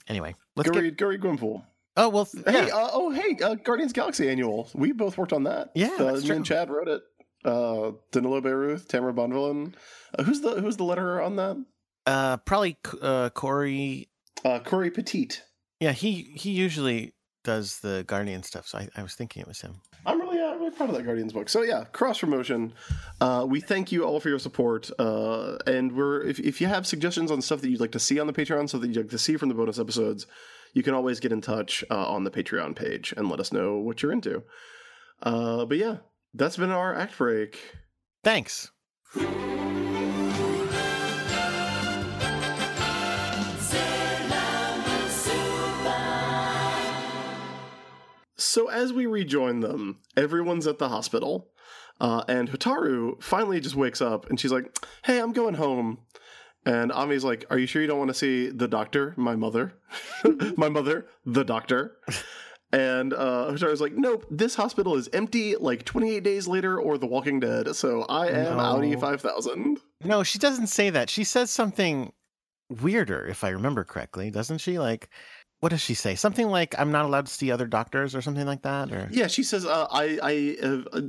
[0.08, 0.82] Anyway, let's go get.
[0.82, 1.64] read, go read Gwenpool.
[1.96, 2.76] Oh well, th- Hey, yeah.
[2.76, 4.70] uh, oh hey, uh, Guardians Galaxy Annual.
[4.74, 5.70] We both worked on that.
[5.76, 6.46] Yeah, uh, me and.
[6.46, 7.02] Chad wrote it.
[7.46, 9.74] Uh, Danilo Beyruth, Tamara Bonvillain.
[10.18, 11.64] Uh, who's the who's the letterer on that?
[12.06, 14.10] Uh, probably uh, Cory.
[14.44, 15.30] Uh, Cory Petit.
[15.80, 18.68] Yeah, he he usually does the Guardian stuff.
[18.68, 19.82] So I, I was thinking it was him.
[20.06, 21.50] I'm really, uh, really proud of that Guardians book.
[21.50, 22.74] So yeah, cross promotion.
[23.22, 24.90] Uh, we thank you all for your support.
[25.00, 28.20] Uh, and we're if, if you have suggestions on stuff that you'd like to see
[28.20, 30.28] on the Patreon, stuff that you'd like to see from the bonus episodes,
[30.74, 33.78] you can always get in touch uh, on the Patreon page and let us know
[33.78, 34.44] what you're into.
[35.22, 35.98] Uh, but yeah,
[36.34, 37.60] that's been our act break.
[38.24, 38.72] Thanks.
[48.54, 51.50] So as we rejoin them, everyone's at the hospital,
[52.00, 55.98] uh, and Hotaru finally just wakes up and she's like, "Hey, I'm going home."
[56.64, 59.74] And Ami's like, "Are you sure you don't want to see the doctor, my mother,
[60.56, 61.98] my mother, the doctor?"
[62.72, 65.56] And uh, Hotaru's like, "Nope, this hospital is empty.
[65.56, 67.76] Like 28 days later, or The Walking Dead.
[67.76, 68.60] So I am No.
[68.60, 71.10] Audi 5000." No, she doesn't say that.
[71.10, 72.14] She says something
[72.70, 74.80] weirder, if I remember correctly, doesn't she?
[74.80, 75.10] Like,
[75.64, 76.16] what does she say?
[76.16, 78.92] Something like, "I'm not allowed to see other doctors" or something like that.
[78.92, 81.02] Or Yeah, she says, uh, "I I uh,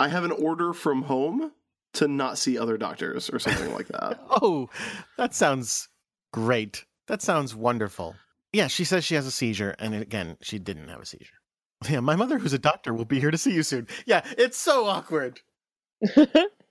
[0.00, 1.52] I have an order from home
[1.92, 4.70] to not see other doctors or something like that." oh,
[5.18, 5.90] that sounds
[6.32, 6.86] great.
[7.08, 8.16] That sounds wonderful.
[8.54, 11.36] Yeah, she says she has a seizure, and again, she didn't have a seizure.
[11.90, 13.86] Yeah, my mother, who's a doctor, will be here to see you soon.
[14.06, 15.40] Yeah, it's so awkward.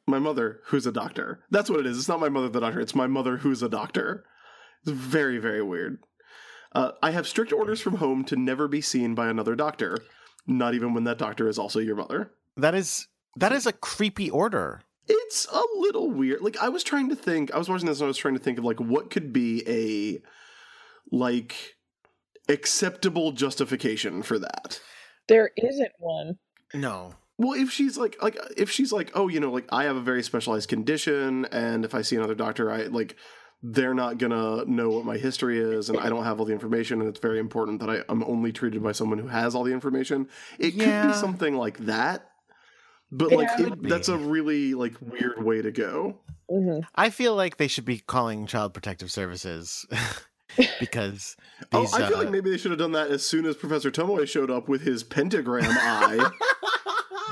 [0.07, 1.43] my mother who's a doctor.
[1.51, 1.99] That's what it is.
[1.99, 2.81] It's not my mother the doctor.
[2.81, 4.25] It's my mother who's a doctor.
[4.81, 5.99] It's very very weird.
[6.73, 9.99] Uh, I have strict orders from home to never be seen by another doctor,
[10.45, 12.31] not even when that doctor is also your mother.
[12.55, 14.81] That is that is a creepy order.
[15.07, 16.41] It's a little weird.
[16.41, 17.53] Like I was trying to think.
[17.53, 19.63] I was watching this and I was trying to think of like what could be
[19.67, 20.21] a
[21.15, 21.75] like
[22.49, 24.79] acceptable justification for that.
[25.27, 26.37] there isn't one.
[26.73, 27.13] No.
[27.37, 30.01] Well, if she's like like if she's like, oh, you know, like I have a
[30.01, 33.15] very specialized condition, and if I see another doctor, I like
[33.63, 36.99] they're not gonna know what my history is, and I don't have all the information,
[37.01, 39.73] and it's very important that I, I'm only treated by someone who has all the
[39.73, 40.27] information.
[40.59, 42.29] It could be something like that,
[43.11, 46.19] but It like it, that's a really like weird way to go.
[46.49, 49.85] hmm I feel like they should be calling Child Protective Services
[50.79, 51.35] because
[51.73, 51.93] Oh, these.
[51.93, 54.27] I feel uh, like maybe they should have done that as soon as Professor Tomoe
[54.27, 56.29] showed up with his pentagram eye.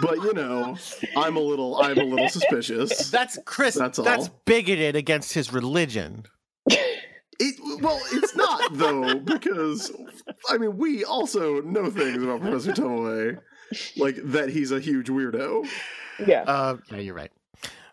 [0.02, 0.78] but you know,
[1.18, 3.10] I'm a little I'm a little suspicious.
[3.12, 3.76] that's Chris.
[3.76, 4.06] That's all.
[4.06, 6.26] That's, bigoted against his religion.
[7.38, 9.92] It, well, it's not though because
[10.50, 13.40] I mean we also know things about Professor Tomoe,
[13.98, 15.68] like that he's a huge weirdo.
[16.26, 16.44] Yeah.
[16.44, 17.32] Uh, yeah, you're right.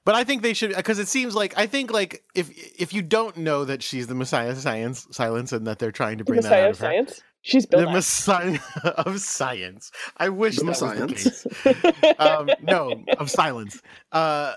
[0.05, 3.03] But I think they should because it seems like I think like if if you
[3.03, 6.28] don't know that she's the Messiah of Science, silence, and that they're trying to the
[6.28, 7.22] bring that Messiah out of of her, Science.
[7.43, 7.93] She's Bill the Nye.
[7.95, 9.90] Messiah of Science.
[10.16, 12.16] I wish The that was the case.
[12.18, 13.82] um, no, of silence.
[14.12, 14.55] Uh,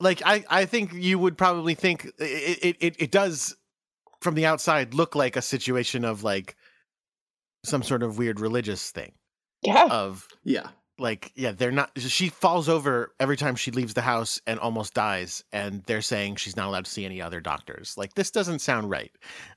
[0.00, 3.56] like I, I think you would probably think it, it, it, it does
[4.20, 6.56] from the outside look like a situation of like
[7.64, 9.12] some sort of weird religious thing
[9.62, 9.88] yeah.
[9.90, 10.68] of Yeah,
[10.98, 14.94] like yeah they're not she falls over every time she leaves the house and almost
[14.94, 18.60] dies and they're saying she's not allowed to see any other doctors like this doesn't
[18.60, 19.10] sound right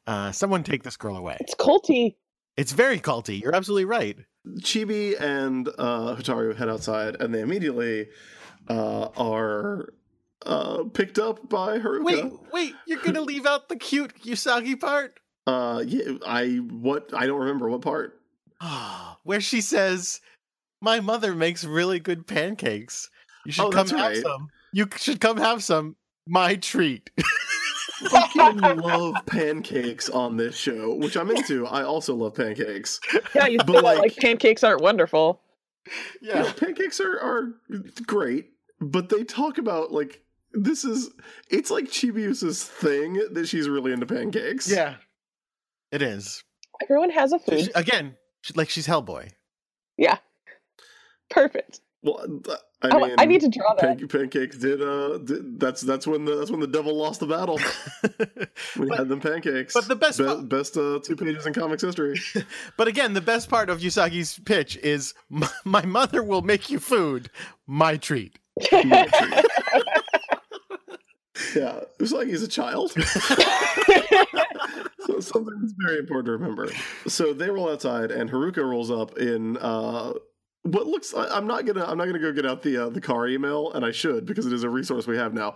[0.08, 2.16] uh someone take this girl away It's culty.
[2.60, 3.42] It's very culty.
[3.42, 4.18] You're absolutely right.
[4.60, 8.08] Chibi and uh, Hotaru head outside, and they immediately
[8.70, 9.94] uh, are
[10.46, 12.04] uh, picked up by Haruka.
[12.04, 15.20] wait wait you're gonna leave out the cute usagi part?
[15.48, 18.20] Uh, yeah, I what I don't remember what part.
[19.24, 20.22] where she says
[20.82, 23.10] my mother makes really good pancakes.
[23.46, 24.22] You should Oh, come have right.
[24.22, 24.48] some.
[24.74, 25.96] You should come have some.
[26.28, 27.10] My treat
[28.10, 31.68] Fucking love pancakes on this show, which I'm into.
[31.68, 33.00] I also love pancakes.
[33.36, 35.42] Yeah, you But, like, like- pancakes aren't wonderful.
[36.22, 37.54] Yeah, pancakes are are
[38.06, 40.22] great, but they talk about like
[40.52, 41.10] this is
[41.50, 44.70] it's like Chibiusa's thing that she's really into pancakes.
[44.70, 44.96] yeah
[45.92, 46.44] it is
[46.84, 47.66] Everyone has a food.
[47.66, 49.30] she- again she- like she's hellboy
[49.98, 50.18] Yeah,
[51.30, 51.82] Perfect.
[52.02, 52.26] Well,
[52.82, 53.98] I I, mean, I need to draw that.
[54.00, 57.28] Pan- pancakes did uh did, that's that's when the that's when the devil lost the
[57.28, 57.60] battle.
[58.80, 59.74] We But- had them pancakes.
[59.74, 62.18] but the best Be- part- best uh, two pages in comics history.
[62.78, 65.14] But again, the best part of Usagi's pitch is
[65.66, 67.30] my mother will make you food,
[67.68, 68.40] my treat.
[68.72, 69.06] yeah,
[71.78, 72.92] it was like he's a child.
[72.92, 73.02] so
[75.20, 76.70] something that's very important to remember.
[77.08, 80.14] So they roll outside, and Haruka rolls up in uh,
[80.64, 81.14] what looks.
[81.14, 81.86] I, I'm not gonna.
[81.86, 84.46] I'm not gonna go get out the uh, the car email, and I should because
[84.46, 85.56] it is a resource we have now.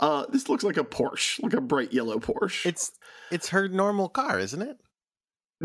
[0.00, 2.66] Uh, this looks like a Porsche, like a bright yellow Porsche.
[2.66, 2.92] It's
[3.30, 4.76] it's her normal car, isn't it?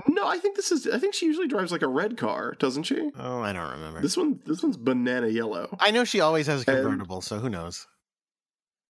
[0.07, 0.87] no, I think this is.
[0.87, 3.09] I think she usually drives like a red car, doesn't she?
[3.17, 4.01] Oh, I don't remember.
[4.01, 4.39] This one.
[4.45, 5.75] This one's banana yellow.
[5.79, 7.87] I know she always has a And- convertible, so who knows?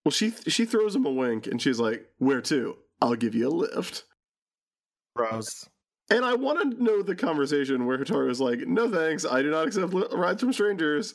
[0.06, 2.78] Well, she she throws him a wink, and she's like, "Where to?
[3.02, 4.04] I'll give you a lift."
[5.16, 5.68] Bros.
[6.12, 9.52] And I want to know the conversation where Hotaru was like, "No thanks, I do
[9.52, 11.14] not accept li- rides from strangers,"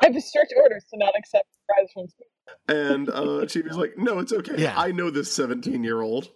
[0.00, 2.90] I have strict orders to not accept rides from strangers.
[2.96, 4.54] and uh, Chibi's like, "No, it's okay.
[4.56, 4.74] Yeah.
[4.76, 6.28] I know this seventeen-year-old.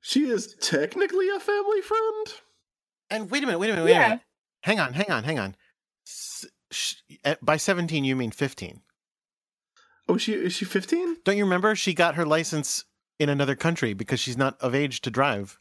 [0.00, 2.26] She is technically a family friend."
[3.10, 4.20] And wait a minute, wait a minute, wait a minute.
[4.62, 5.56] Hang on, hang on, hang on.
[6.06, 8.82] S- sh- eh, by 17, you mean 15.
[10.08, 11.16] Oh, she is she fifteen?
[11.24, 11.74] Don't you remember?
[11.74, 12.84] She got her license
[13.18, 15.58] in another country because she's not of age to drive.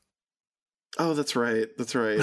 [0.99, 1.67] Oh, that's right.
[1.77, 2.19] That's right.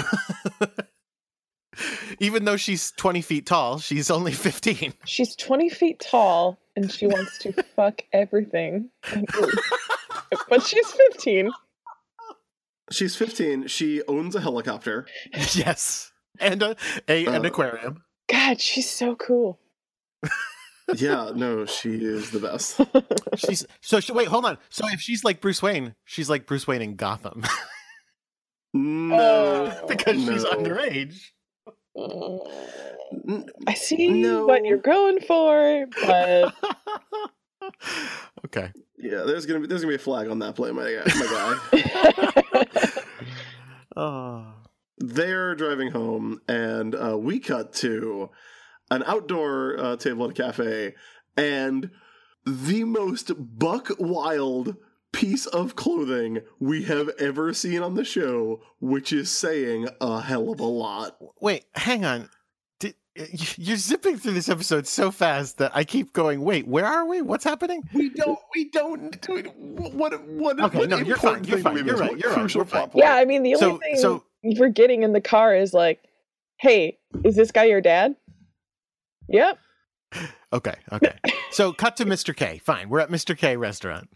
[2.19, 4.93] Even though she's 20 feet tall, she's only 15.
[5.05, 8.89] She's 20 feet tall and she wants to fuck everything.
[10.49, 11.51] but she's 15.
[12.91, 13.65] She's fifteen.
[13.65, 15.07] She owns a helicopter.
[15.55, 16.11] yes.
[16.39, 16.75] And a,
[17.07, 18.03] a an Uh, aquarium.
[18.29, 19.59] God, she's so cool.
[20.93, 22.79] Yeah, no, she is the best.
[23.37, 24.59] She's so she, wait, hold on.
[24.69, 27.43] So if she's like Bruce Wayne, she's like Bruce Wayne in Gotham
[28.77, 29.87] No, Oh.
[29.87, 31.31] because she's underage.
[33.67, 34.45] I see No.
[34.45, 36.53] what you're going for, but
[38.45, 38.71] okay.
[38.97, 41.03] Yeah, there's gonna be there's gonna be a flag on that play, my guy.
[41.15, 41.25] My
[41.73, 43.01] guy.
[43.95, 44.45] Oh.
[44.97, 48.29] They're driving home, and uh, we cut to
[48.89, 50.95] an outdoor uh, table at a cafe,
[51.35, 51.91] and
[52.45, 54.75] the most buck wild
[55.15, 60.51] piece of clothing we have ever seen on the show, which is saying a hell
[60.51, 61.17] of a lot.
[61.39, 62.29] Wait, hang on.
[62.79, 62.95] Did,
[63.57, 66.41] you're zipping through this episode so fast that I keep going.
[66.41, 67.21] Wait, where are we?
[67.21, 67.81] What's happening?
[67.93, 68.37] We don't.
[68.53, 69.21] We don't.
[69.21, 70.21] Dude, what?
[70.27, 70.59] What?
[70.59, 72.79] Okay, what no, you're fine, you're fine, you're right, you're right, crucial we're fine.
[72.81, 73.05] plot point?
[73.05, 76.03] yeah, I mean, the only So, thing so we're getting in the car is like,
[76.57, 78.15] hey, is this guy your dad?
[79.29, 79.59] Yep.
[80.53, 81.13] okay, okay.
[81.51, 82.35] So cut to Mr.
[82.35, 82.57] K.
[82.57, 83.37] Fine, we're at Mr.
[83.37, 84.09] K restaurant.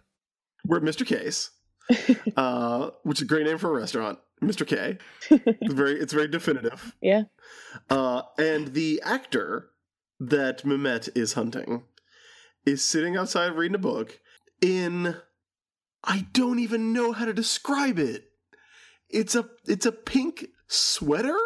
[0.66, 1.05] We're at Mr.
[1.05, 1.51] Case,
[2.38, 4.20] uh, which is a great name for a restaurant.
[4.41, 4.66] Mr.
[4.66, 4.97] K.
[5.30, 6.95] It's very, it's very definitive.
[7.01, 7.24] Yeah.
[7.89, 9.70] Uh, and the actor
[10.20, 11.84] that Mimete is hunting
[12.66, 14.20] is sitting outside reading a book
[14.62, 15.16] in.
[16.03, 18.32] I don't even know how to describe it.
[19.10, 21.38] It's a, it's a pink sweater.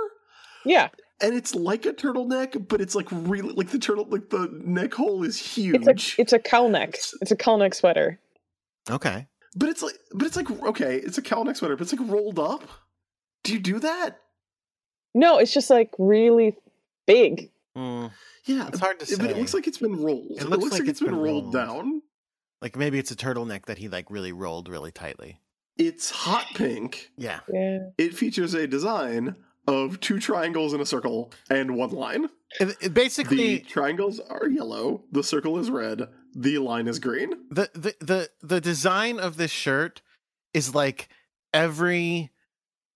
[0.64, 0.90] Yeah.
[1.22, 4.94] And it's like a turtleneck, but it's like really like the turtle, like the neck
[4.94, 5.88] hole is huge.
[5.88, 6.96] It's a it's a cowl neck.
[7.22, 8.20] It's a cowl neck sweater.
[8.90, 9.28] Okay.
[9.56, 12.10] But it's like, but it's like, okay, it's a cowl neck sweater, but it's like
[12.10, 12.64] rolled up.
[13.44, 14.20] Do you do that?
[15.14, 16.56] No, it's just like really
[17.06, 17.52] big.
[17.78, 18.12] Mm,
[18.46, 19.16] Yeah, it's hard to say.
[19.18, 20.40] but it looks like it's been rolled.
[20.40, 21.54] It looks like like, it's it's been, been rolled, rolled.
[21.54, 22.02] down.
[22.62, 25.40] like maybe it's a turtleneck that he like really rolled really tightly.
[25.78, 27.12] It's hot pink.
[27.18, 27.40] Yeah.
[27.52, 27.80] Yeah.
[27.98, 29.36] It features a design
[29.68, 32.30] of two triangles in a circle and one line.
[32.60, 35.04] It, it The triangles are yellow.
[35.12, 36.08] The circle is red.
[36.36, 37.32] The line is green.
[37.52, 40.02] the, the the the design of this shirt
[40.54, 41.10] is like
[41.54, 42.32] every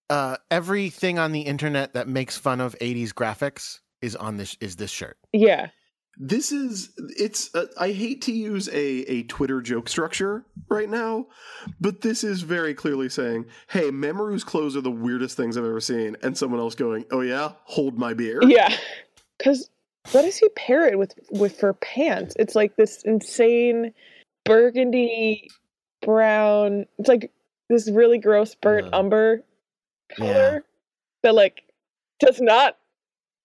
[0.10, 4.76] uh everything on the internet that makes fun of 80s graphics is on this is
[4.76, 5.18] this shirt.
[5.34, 5.70] Yeah.
[6.20, 7.54] This is it's.
[7.54, 11.28] Uh, I hate to use a a Twitter joke structure right now,
[11.80, 15.80] but this is very clearly saying, "Hey, Mamoru's clothes are the weirdest things I've ever
[15.80, 18.76] seen," and someone else going, "Oh yeah, hold my beer." Yeah.
[19.38, 19.70] Cause
[20.12, 22.36] what does he pair it with with for pants?
[22.40, 23.94] It's like this insane
[24.46, 25.50] burgundy
[26.02, 26.86] brown.
[26.98, 27.32] It's like
[27.70, 29.44] this really gross burnt Uh, umber
[30.18, 30.26] yeah.
[30.26, 30.64] color
[31.24, 31.64] that like
[32.20, 32.78] does not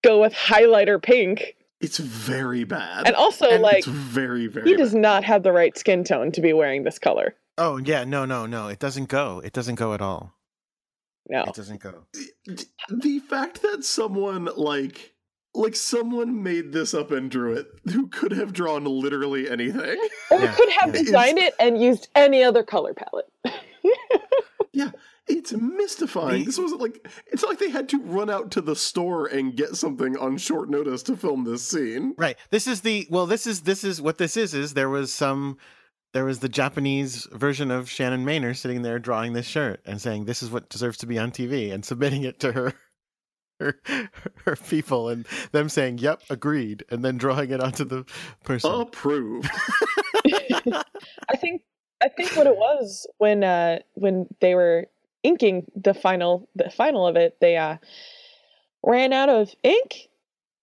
[0.05, 1.57] go with highlighter pink.
[1.81, 3.07] It's very bad.
[3.07, 4.69] And also And like it's very very.
[4.69, 4.79] he bad.
[4.83, 7.35] does not have the right skin tone to be wearing this color.
[7.59, 8.69] Oh yeah, no, no, no.
[8.69, 9.41] It doesn't go.
[9.45, 10.33] It doesn't go at all.
[11.29, 11.43] No.
[11.45, 12.05] It doesn't go.
[12.89, 15.12] the fact that someone like
[15.55, 19.99] like someone made this up and drew it who could have drawn literally anything
[20.31, 21.03] Or Yeah, could have yeah.
[21.03, 23.31] designed it and used any other color palette.
[24.75, 24.91] Yeah
[25.29, 28.61] it's mystifying The- this wasn't like it's not like they had to run out to
[28.61, 32.37] the store and get something on short notice to film this scene Right.
[32.51, 33.27] This is the well.
[33.27, 34.53] This is this is what this is.
[34.55, 35.59] Is there was some.
[36.13, 40.25] There was the Japanese version of Shannon Maynor sitting there drawing this shirt and saying,
[40.25, 42.73] "This is what deserves to be on TV," and submitting it to her,
[43.63, 44.11] her,
[44.45, 48.05] her people, and them saying, "Yep, agreed," and then drawing it onto the
[48.45, 48.71] person.
[48.73, 49.49] approved
[50.25, 51.63] I think
[52.03, 54.87] I think what it was when uh when they were
[55.23, 57.79] inking the final the final of it, they uh
[58.83, 60.09] ran out of ink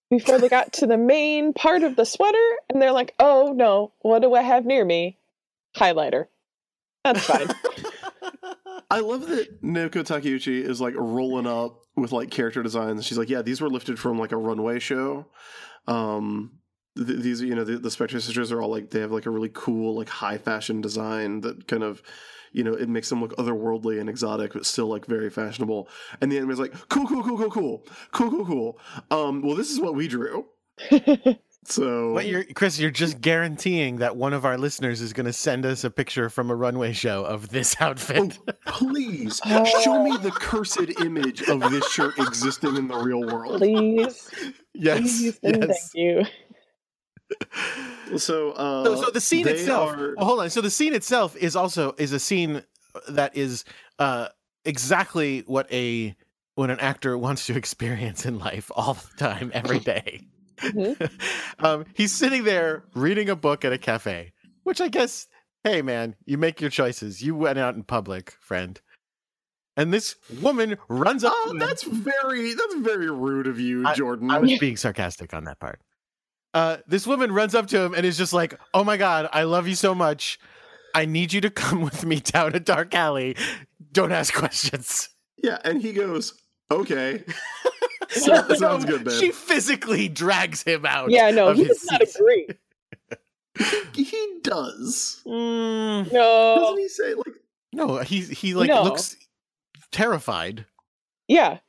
[0.09, 3.93] before they got to the main part of the sweater and they're like, "Oh no,
[4.01, 5.17] what do I have near me?
[5.75, 6.27] Highlighter."
[7.03, 7.47] That's fine.
[8.91, 13.05] i love that Naoko takeuchi is like rolling up with like character designs.
[13.05, 15.27] She's like yeah these were lifted from like a runway show.
[15.87, 16.59] Um
[16.97, 19.29] th- these you know the, the spectre sisters are all like they have like a
[19.29, 22.01] really cool like high fashion design that kind of
[22.51, 25.87] you know it makes them look otherworldly and exotic but still like very fashionable.
[26.21, 27.85] And the anime's like cool cool cool cool cool.
[28.11, 28.79] Cool cool cool.
[29.11, 30.47] Um well this is what we drew
[31.65, 32.79] so What you're, Chris?
[32.79, 36.29] You're just guaranteeing that one of our listeners is going to send us a picture
[36.29, 38.39] from a runway show of this outfit.
[38.47, 39.39] Oh, please
[39.83, 44.29] show me the cursed image of this shirt existing in the real world Please.
[44.73, 46.23] yes, Please and thank you.
[48.17, 49.91] so uh So, so the scene itself.
[49.93, 50.49] are- Well, hold on.
[50.49, 52.63] So the scene itself is also is a scene
[53.09, 53.65] that is
[53.99, 54.29] uh,
[54.65, 56.15] exactly what a
[56.55, 60.21] what an actor wants to experience in life all the time, every day.
[60.59, 61.11] Mhm.
[61.59, 64.33] um, he's sitting there reading a book at a cafe,
[64.63, 65.27] which I guess,
[65.63, 67.21] hey man, you make your choices.
[67.21, 68.79] You went out in public, friend.
[69.77, 71.31] And this woman runs up.
[71.33, 74.29] Oh, that's very that's very rude of you, Jordan.
[74.29, 75.79] I was being sarcastic on that part.
[76.53, 79.43] Uh, this woman runs up to him and is just like, "Oh my god, I
[79.43, 80.37] love you so much.
[80.93, 83.37] I need you to come with me down a dark alley.
[83.93, 85.09] Don't ask questions."
[85.41, 86.33] yeah, and he goes,
[86.69, 87.23] "Okay,
[88.19, 91.11] So- sounds good, babe." She physically drags him out.
[91.11, 92.15] Yeah, no, of he his does not seat.
[92.19, 92.47] agree.
[93.93, 96.55] he does." Mm, No.
[96.59, 97.35] Doesn't he say like
[97.71, 98.83] no, he he like No.
[98.83, 99.15] looks
[99.91, 100.65] terrified.
[101.27, 101.59] Yeah.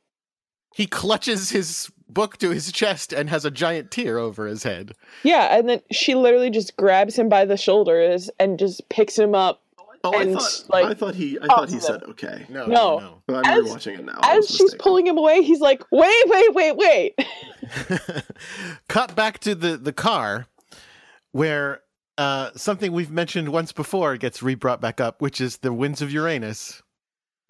[0.73, 4.93] He clutches his book to his chest and has a giant tear over his head.
[5.23, 9.35] Yeah, and then she literally just grabs him by the shoulders and just picks him
[9.35, 9.61] up.
[10.03, 12.45] Oh, I thought like, I thought he I thought he tosses said okay.
[12.49, 12.99] No, No.
[12.99, 13.23] no.
[13.27, 14.19] But I'm As- rewatching it now.
[14.23, 14.79] As she's mistaken.
[14.83, 17.15] pulling him away, he's like, "Wait, wait, wait, wait!"
[18.89, 20.47] Cut back to the the car
[21.31, 21.81] where
[22.17, 26.11] uh, something we've mentioned once before gets re-brought back up, which is the winds of
[26.11, 26.81] Uranus,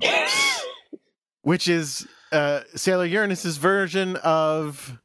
[1.41, 4.99] which is uh, Sailor Uranus's version of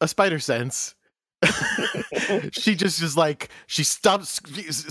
[0.00, 0.94] a spider sense.
[2.52, 4.40] she just is like she stops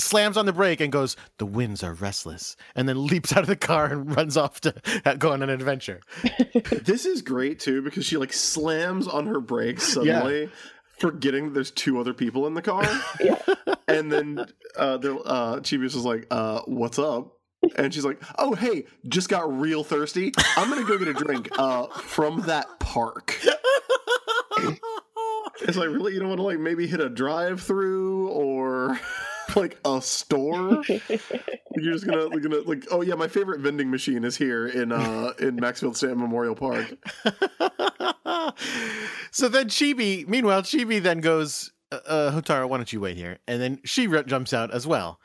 [0.04, 3.48] slams on the brake and goes the winds are restless and then leaps out of
[3.48, 4.74] the car and runs off to
[5.18, 6.02] go on an adventure
[6.84, 10.50] This is great too because she like slams on her brakes suddenly,
[11.00, 12.84] forgetting that there's two other people in the car.
[13.20, 13.42] Yeah.
[13.88, 14.46] And then
[14.78, 17.38] uh uh Chibius is like, uh, what's up?
[17.76, 20.32] And she's like, Oh hey, just got real thirsty.
[20.58, 23.40] I'm gonna go get a drink uh from that park.
[25.64, 29.00] It's like really you don't want to like maybe hit a drive through or
[29.56, 30.84] like a store.
[30.88, 35.34] You're just gonna, gonna like oh yeah, my favorite vending machine is here in uh
[35.40, 36.96] in Maxfield State Memorial Park.
[39.32, 43.40] so then Chibi, meanwhile, Chibi then goes, uh, uh, Hotaru, why don't you wait here?
[43.48, 45.20] And then she re- jumps out as well.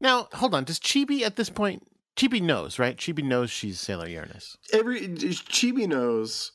[0.00, 0.64] Now, hold on.
[0.64, 1.86] Does Chibi at this point,
[2.16, 2.96] Chibi knows, right?
[2.96, 4.56] Chibi knows she's Sailor Uranus.
[4.72, 6.52] every Chibi knows,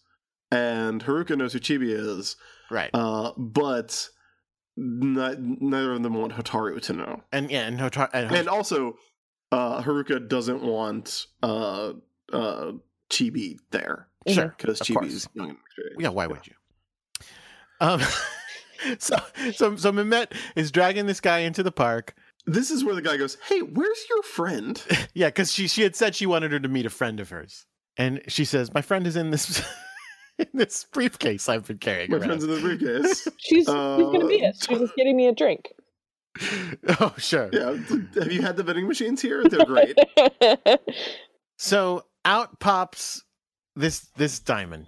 [0.51, 2.35] and Haruka knows who Chibi is,
[2.69, 2.89] Right.
[2.93, 4.09] uh, but
[4.77, 7.23] not, neither of them want Hotaru to know.
[7.31, 8.09] and yeah, and Hotaru.
[8.13, 8.97] And, And also,
[9.51, 11.93] uh, Haruka doesn't want uh,
[12.31, 12.71] uh,
[13.09, 14.53] Chibi there sure.
[14.57, 16.01] because Chibi's young and inexperienced.
[16.01, 16.53] Yeah, why would you?
[17.81, 18.01] Um,
[18.99, 19.15] so
[19.53, 22.13] so so Mimete is dragging this guy into the park.
[22.45, 24.81] This is where the guy goes, "Hey, where's your friend?"
[25.13, 27.65] Yeah, because she she had said she wanted her to meet a friend of hers,
[27.97, 29.63] and she says, "My friend is in this
[30.53, 33.27] this briefcase I've been carrying." My around." friend's in the briefcase.
[33.37, 34.55] She's, she's gonna be Uh, it.
[34.67, 35.69] She's just getting me a drink.
[36.99, 37.49] oh, sure.
[37.51, 37.75] Yeah,
[38.15, 39.43] have you had the vending machines here?
[39.47, 39.97] They're great.
[41.57, 43.23] So out pops
[43.75, 44.87] this this diamond,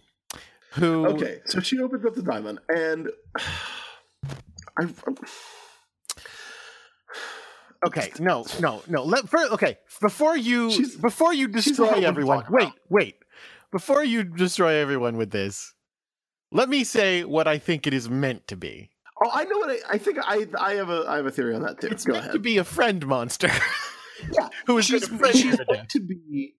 [0.73, 3.09] who Okay, so she opens up the diamond, and
[4.77, 4.87] I,
[7.83, 9.03] Okay, no, no, no.
[9.03, 12.45] Let first, okay, before you She's- before you destroy hard one to everyone.
[12.49, 13.15] Wait, wait.
[13.71, 15.73] Before you destroy everyone with this,
[16.51, 18.89] let me say what I think it is meant to be.
[19.23, 20.17] oh, I know what I, I think.
[20.21, 21.87] I I have a I have a theory on that too.
[21.87, 22.33] It's Go meant ahead.
[22.33, 23.49] to be a friend monster.
[24.37, 26.53] Yeah, who is she's, gonna friend she's to meant to be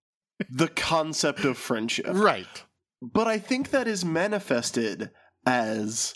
[0.51, 2.65] the concept of friendship, Right.
[3.01, 5.11] but I think that is manifested
[5.47, 6.13] as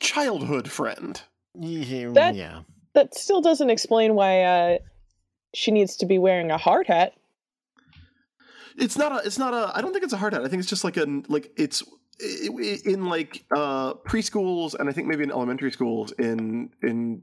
[0.00, 1.22] childhood friend.
[1.58, 2.10] Yeah.
[2.12, 2.60] That- yeah.
[2.92, 4.78] that still doesn't explain why uh,
[5.54, 7.14] she needs to be wearing a hard hat.
[8.76, 9.26] It's not a.
[9.26, 9.72] It's not a.
[9.76, 10.42] I don't think it's a hard hat.
[10.44, 11.82] I think it's just like a like it's
[12.20, 17.22] i- i- in like uh preschools and I think maybe in elementary schools in in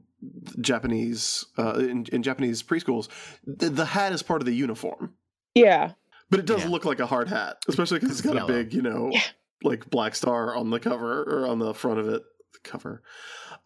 [0.60, 3.08] Japanese uh in, in Japanese preschools
[3.46, 5.14] the, the hat is part of the uniform.
[5.54, 5.92] Yeah.
[6.30, 6.70] But it does Yeah.
[6.70, 8.48] look like a hard hat, especially because it's got Yellow.
[8.48, 9.20] a big, you know, Yeah.
[9.62, 12.22] like black star on the cover or on the front of it.
[12.54, 13.02] The cover.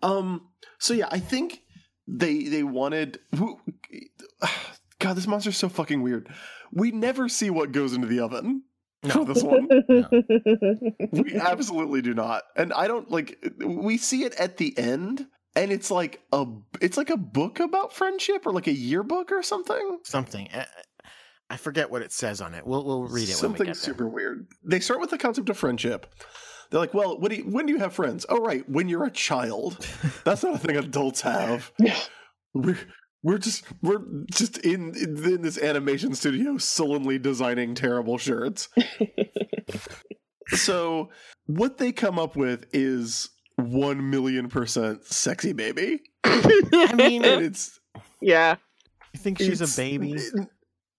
[0.02, 0.48] Um.
[0.78, 1.62] So yeah, I think
[2.08, 3.20] they they wanted.
[3.36, 3.60] who-
[4.98, 6.28] God, this monster's so fucking weird.
[6.72, 8.62] We never see what goes into the oven
[9.02, 9.24] No.
[9.24, 9.68] this one.
[11.12, 13.38] we absolutely do not, and I don't like.
[13.64, 16.46] We see it at the end, and it's like a
[16.80, 19.98] it's like a book about friendship or like a yearbook or something.
[20.04, 20.48] Something.
[20.52, 20.64] Uh,
[21.48, 22.66] I forget what it says on it.
[22.66, 24.48] We'll we'll read it Something when we get super weird.
[24.64, 26.12] They start with the concept of friendship.
[26.70, 28.26] They're like, well, when do, you, when do you have friends?
[28.28, 29.86] Oh, right, when you're a child.
[30.24, 31.70] That's not a thing adults have.
[31.78, 31.96] Yeah.
[32.54, 32.78] We're
[33.26, 38.68] we're just we're just in in this animation studio sullenly designing terrible shirts.
[40.50, 41.10] so
[41.46, 46.02] what they come up with is one million percent sexy baby.
[46.24, 47.80] I mean, and it's
[48.20, 48.54] yeah.
[49.12, 50.16] I think she's a baby.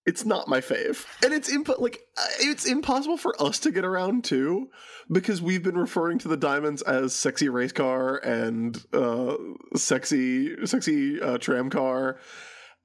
[0.08, 3.84] It's not my fave, and it's imp- like uh, it's impossible for us to get
[3.86, 4.70] around too,
[5.12, 9.36] because we've been referring to the diamonds as sexy race car and uh,
[9.76, 12.20] sexy sexy uh, tram car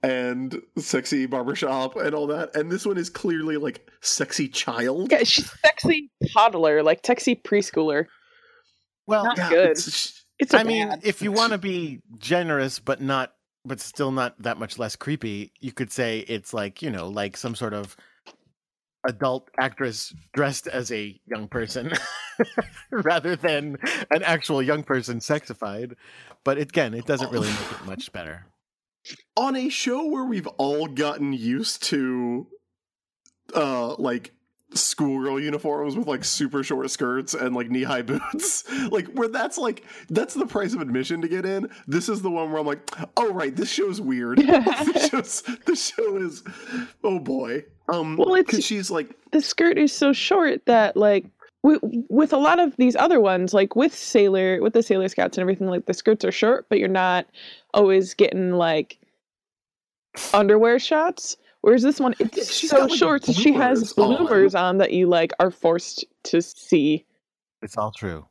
[0.02, 5.12] and sexy barbershop and all that, and this one is clearly like sexy child.
[5.12, 8.06] Yeah, she's sexy toddler, like sexy preschooler.
[9.06, 9.70] Well, Not Yeah, good.
[9.70, 13.32] it's- It's a I mean, if you want to be generous, but not,
[13.64, 17.36] but still not that much less creepy, you could say it's like you know, like
[17.36, 17.96] some sort of
[19.06, 21.92] adult actress dressed as a young person,
[22.90, 23.76] rather than
[24.10, 25.94] an actual young person sexified.
[26.44, 28.46] But again, it doesn't really make it much better.
[29.36, 32.46] on a show where we've all gotten used to
[33.54, 34.32] uh like
[34.74, 38.64] schoolgirl uniforms with like super short skirts and like knee-high boots.
[38.90, 41.68] Like where that's like that's the price of admission to get in.
[41.86, 44.38] This is the one where i'm like oh right this show's weird.
[44.92, 46.42] This, show's, this show is
[47.04, 47.64] oh boy.
[47.88, 51.24] Um Well, it's- she's like the skirt is so short that like
[51.62, 55.38] with, with a lot of these other ones like with sailor with the sailor scouts
[55.38, 57.26] and everything like the skirts are short but you're not
[57.72, 58.98] always getting like
[60.34, 64.64] underwear shots whereas this one it's she's so got, like, short she has bloomers on.
[64.64, 67.04] on that you like are forced to see
[67.62, 68.26] It's all true.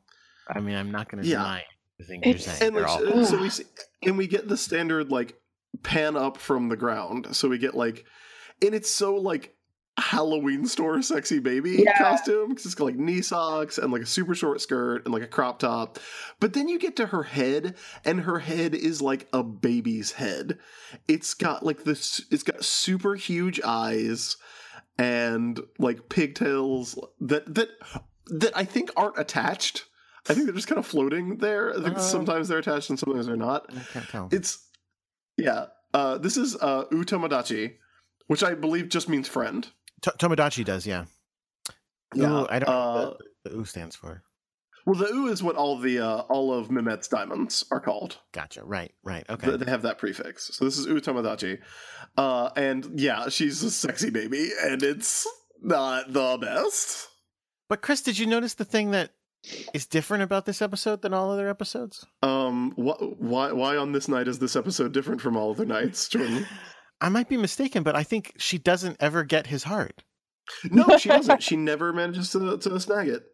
[0.48, 1.38] I mean, I'm not going to Yeah.
[1.38, 1.64] deny
[1.98, 2.76] the things you're It's- saying.
[2.76, 3.64] and like, all uh, so, so we see,
[4.04, 5.34] and we get the standard like
[5.82, 7.34] pan up from the ground.
[7.34, 8.04] So we get like,
[8.60, 9.54] and it's so like
[9.98, 11.98] Halloween store sexy baby Yeah.
[11.98, 15.22] costume because it's got like knee socks and like a super short skirt and like
[15.22, 15.98] a crop top.
[16.40, 20.58] But then you get to her head, and her head is like a baby's head.
[21.08, 22.22] It's got like this.
[22.30, 24.36] It's got super huge eyes
[24.98, 27.68] and like pigtails that that
[28.28, 29.84] that I think aren't attached.
[30.28, 31.76] I think they're just kind of floating there.
[31.76, 32.00] I think Uh.
[32.00, 33.66] sometimes they're attached and sometimes they're not.
[33.76, 34.28] I can't tell.
[34.32, 34.66] It's
[35.36, 35.66] yeah.
[35.92, 37.74] Uh, this is uh, Utomodachi,
[38.28, 39.68] which I believe just means friend.
[40.02, 41.04] To- Tomodachi does, yeah.
[42.14, 44.22] Yeah, Ooh, I don't know uh, what the, the U stands for.
[44.84, 48.18] Well, the U is what all the uh, all of Mimete's diamonds are called.
[48.32, 48.64] Gotcha.
[48.64, 49.24] Right, right.
[49.30, 49.46] Okay.
[49.46, 50.50] Th- They have that prefix.
[50.56, 51.58] So this is Utomodachi,
[52.18, 55.26] uh, and yeah, she's a sexy baby, and it's
[55.62, 57.08] not the best.
[57.68, 59.10] But Chris, did you notice the thing that
[59.72, 62.04] is different about this episode than all other episodes?
[62.22, 66.08] Um, wh- why why on this night is this episode different from all other nights,
[66.08, 66.44] Jordan?
[67.02, 70.02] I might be mistaken, but I think she doesn't ever get his heart.
[70.70, 71.42] No, she doesn't.
[71.42, 73.24] She never manages to to snag it.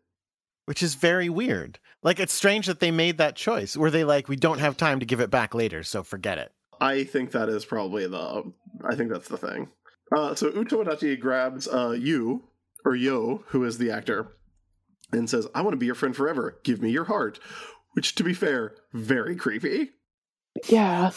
[0.65, 1.79] which is very weird.
[2.03, 3.77] Like it's strange that they made that choice.
[3.77, 6.53] Were they like, we don't have time to give it back later, so forget it?
[6.81, 8.53] I think that is probably the.
[8.89, 9.69] I think that's the thing.
[10.17, 12.45] Uh, so Utomodachi grabs uh, you
[12.85, 14.37] or Yo, who is the actor,
[15.13, 16.59] and says, "I want to be your friend forever.
[16.65, 17.39] Give me your heart."
[17.93, 19.91] Which, to be fair, very creepy.
[20.69, 21.11] Yeah.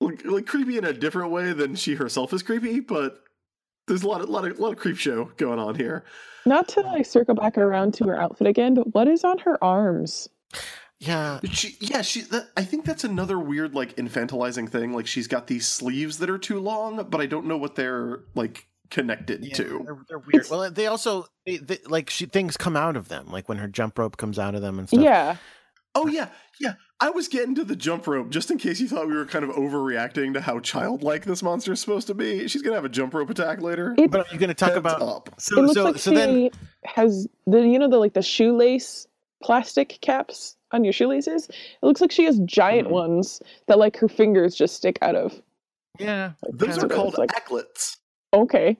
[0.00, 3.20] Like, like creepy in a different way than she herself is creepy, but
[3.88, 6.04] there's a lot of lot of a lot of creep show going on here.
[6.46, 9.62] Not to like circle back around to her outfit again, but what is on her
[9.62, 10.28] arms?
[11.00, 11.40] Yeah.
[11.44, 12.22] She, yeah, she.
[12.22, 14.92] That, I think that's another weird, like, infantilizing thing.
[14.92, 18.20] Like, she's got these sleeves that are too long, but I don't know what they're
[18.34, 19.82] like connected Yeah, to.
[19.84, 20.46] they're, they're weird.
[20.50, 23.68] well, they also they, they, like she things come out of them, like when her
[23.68, 25.00] jump rope comes out of them and stuff.
[25.02, 25.36] Yeah.
[25.98, 26.28] Oh yeah,
[26.60, 26.74] yeah.
[27.00, 29.44] I was getting to the jump rope just in case you thought we were kind
[29.44, 32.46] of overreacting to how childlike this monster is supposed to be.
[32.48, 33.94] She's gonna have a jump rope attack later.
[33.98, 35.00] It, But are you going to talk about?
[35.02, 35.28] up.
[35.28, 36.50] it So looks so like so she then
[36.84, 39.06] has the you know the like the shoelace
[39.42, 41.48] plastic caps on your shoelaces.
[41.48, 41.56] It
[41.86, 42.92] looks like she has giant Mhm.
[42.92, 45.40] ones that like her fingers just stick out of.
[46.00, 46.32] yeah.
[46.52, 47.96] Those are called like- aglets.
[48.34, 48.76] Okay.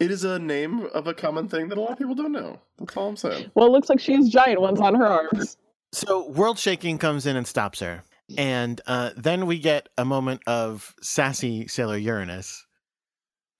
[0.00, 2.58] It is a name of a common thing that a lot of people don't know.
[2.78, 3.50] That's all I'm saying.
[3.54, 5.56] Well, it looks like she has giant ones on her arms.
[5.92, 8.02] So World Shaking comes in and stops her,
[8.38, 12.66] and uh, then we get a moment of sassy Sailor Uranus,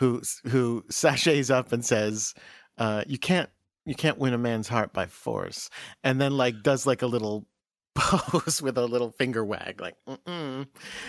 [0.00, 2.34] who who sachets up and says,
[2.78, 3.50] uh, "You can't
[3.84, 5.68] you can't win a man's heart by force,"
[6.02, 7.46] and then like does like a little
[7.94, 10.66] pose with a little finger wag, like Mm-mm.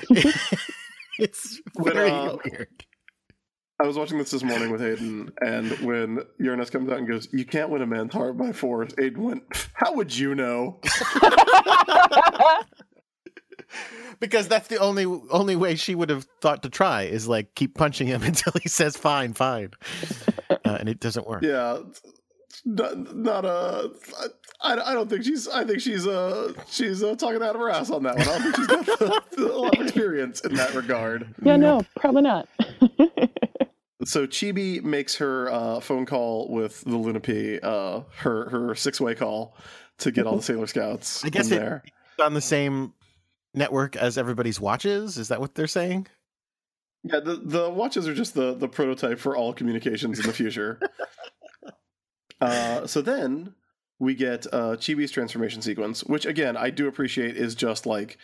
[1.19, 2.85] it's very uh, weird.
[3.79, 7.27] I was watching this this morning with Aiden, and when Uranus comes out and goes,
[7.33, 9.43] "You can't win a man's heart by force," Aiden went,
[9.73, 10.79] "How would you know?"
[14.19, 17.75] because that's the only only way she would have thought to try is like keep
[17.75, 19.71] punching him until he says fine fine
[20.49, 21.79] uh, and it doesn't work Yeah,
[22.65, 23.89] not, not uh,
[24.61, 25.47] I, I don't think she's.
[25.47, 28.27] I think she's uh she's uh, talking out of her ass on that one.
[28.27, 31.34] I don't think she's got the, the, a lot of experience in that regard.
[31.43, 32.47] yeah, no, probably not.
[34.05, 39.15] So Chibi makes her uh, phone call with the Lunapi, uh, her her six way
[39.15, 39.55] call
[39.99, 41.84] to get all the Sailor Scouts I guess in it- there.
[42.19, 42.93] on the same
[43.53, 46.07] network as everybody's watches is that what they're saying
[47.05, 50.81] Yeah, the the watches are just the the prototype for all communications in the future.
[52.43, 53.53] uh, so then
[53.99, 58.17] we get uh, Chibi's transformation sequence, which again I do appreciate is just like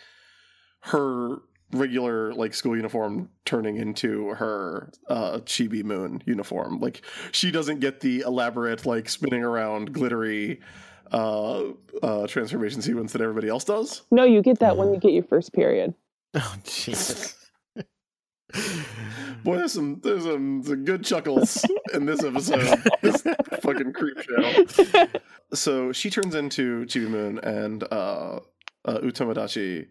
[0.80, 1.38] her
[1.72, 6.80] regular like school uniform turning into her uh chibi moon uniform.
[6.80, 7.02] Like
[7.32, 10.60] she doesn't get the elaborate like spinning around glittery
[11.12, 11.62] uh
[12.02, 14.02] uh transformation sequence that everybody else does.
[14.10, 15.94] No, you get that when you get your first period.
[16.34, 17.36] oh jesus
[19.44, 21.64] Boy, there's some there's some, some good chuckles
[21.94, 22.82] in this episode.
[23.02, 23.22] this
[23.62, 25.06] fucking creep show.
[25.52, 28.40] So she turns into Chibi Moon, and uh,
[28.84, 29.86] uh, Utomodachi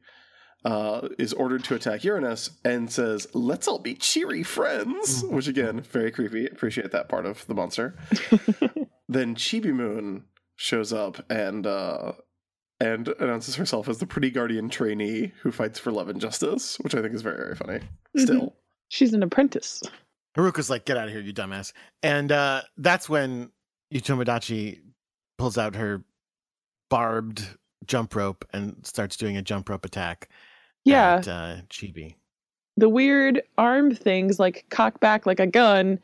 [0.66, 5.82] uh, is ordered to attack Uranus and says, "Let's all be cheery friends," which again,
[5.82, 6.46] very creepy.
[6.46, 7.98] Appreciate that part of the monster.
[9.10, 12.14] then Chibi Moon shows up and uh,
[12.80, 16.96] and announces herself as the pretty guardian trainee who fights for love and justice, which
[16.96, 17.80] I think is very very funny.
[18.16, 18.56] Still.
[18.90, 19.82] She's an apprentice.
[20.38, 23.50] haruka's like get out of here you dumbass and uh that's when
[23.94, 24.80] utomodachi
[25.38, 26.04] pulls out her
[26.90, 27.48] barbed
[27.86, 30.30] jump rope and starts doing a jump rope attack
[30.86, 32.16] Yeah, at, uh, chibi
[32.78, 36.00] the weird arm things like cock back like a gun,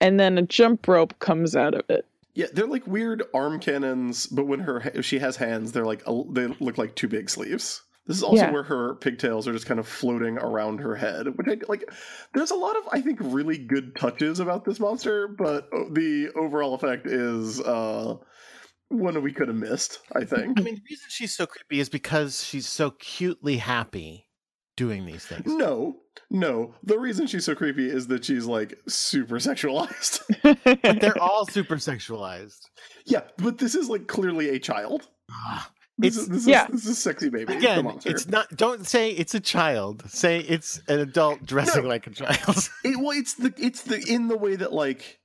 [0.00, 2.06] and then a jump rope comes out of it.
[2.34, 6.04] Yeah, they're like weird arm cannons, but when her if she has hands, they're like
[6.30, 7.82] they look like two big sleeves.
[8.10, 8.50] This is also Yeah.
[8.50, 11.88] where her pigtails are just kind of floating around her head, which I like.
[12.34, 16.74] There's a lot of I think really good touches about this monster, but the overall
[16.74, 18.16] effect is uh
[18.88, 20.00] one we could have missed.
[20.16, 20.58] I think.
[20.58, 24.26] I mean, the reason she's so creepy is because she's so cutely happy
[24.76, 25.42] doing these things.
[25.46, 25.98] No,
[26.30, 26.74] no.
[26.82, 30.20] The reason she's so creepy is that she's like super sexualized.
[30.82, 32.58] But they're all super sexualized.
[33.06, 35.06] yeah, but this is like clearly a child.
[36.00, 36.66] This It's- is this yeah.
[36.66, 37.44] is this is sexy baby.
[37.52, 38.10] the Again, monster.
[38.10, 38.54] it's not.
[38.56, 40.02] Don't say it's a child.
[40.10, 41.88] Say it's an adult dressing No.
[41.88, 42.68] like a child.
[42.84, 45.18] It, well, it's the it's the in the way that like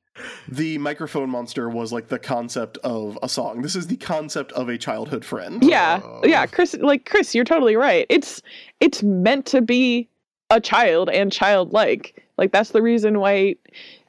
[0.48, 3.62] the microphone monster was like the concept of a song.
[3.62, 5.62] This is the concept of a childhood friend.
[5.64, 6.22] yeah, Oh.
[6.24, 6.74] yeah, Chris.
[6.80, 8.06] Like Chris, you're totally right.
[8.10, 8.42] It's
[8.80, 10.08] it's meant to be
[10.50, 12.24] a child and childlike.
[12.38, 13.56] Like that's the reason why,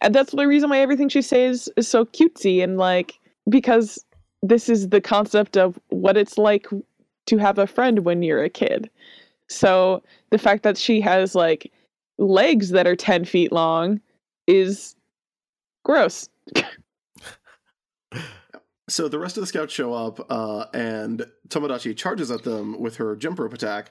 [0.00, 3.18] and that's the reason why everything she says is so cutesy and like
[3.48, 4.04] because
[4.42, 6.66] this is the concept of what it's like
[7.26, 8.90] to have a friend when you're a kid.
[9.48, 11.72] So the fact that she has like
[12.18, 14.00] legs that are ten feet long
[14.46, 14.94] is
[15.84, 16.28] gross.
[18.88, 22.96] So the rest of the scouts show up, uh, and Tomodachi charges at them with
[22.96, 23.90] her jump rope attack,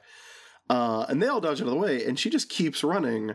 [0.69, 3.33] uh, and they all dodge out of the way, and she just keeps running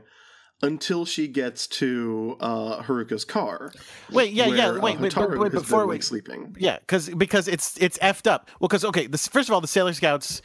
[0.62, 3.72] until she gets to uh, Haruka's car.
[4.10, 4.70] Wait, yeah, yeah.
[4.70, 6.56] where, uh, Wait, wait, wait, wait before been, we like, sleeping.
[6.58, 8.50] Yeah, because because it's it's effed up.
[8.60, 10.42] Well, because okay, this, first of all, the Sailor Scouts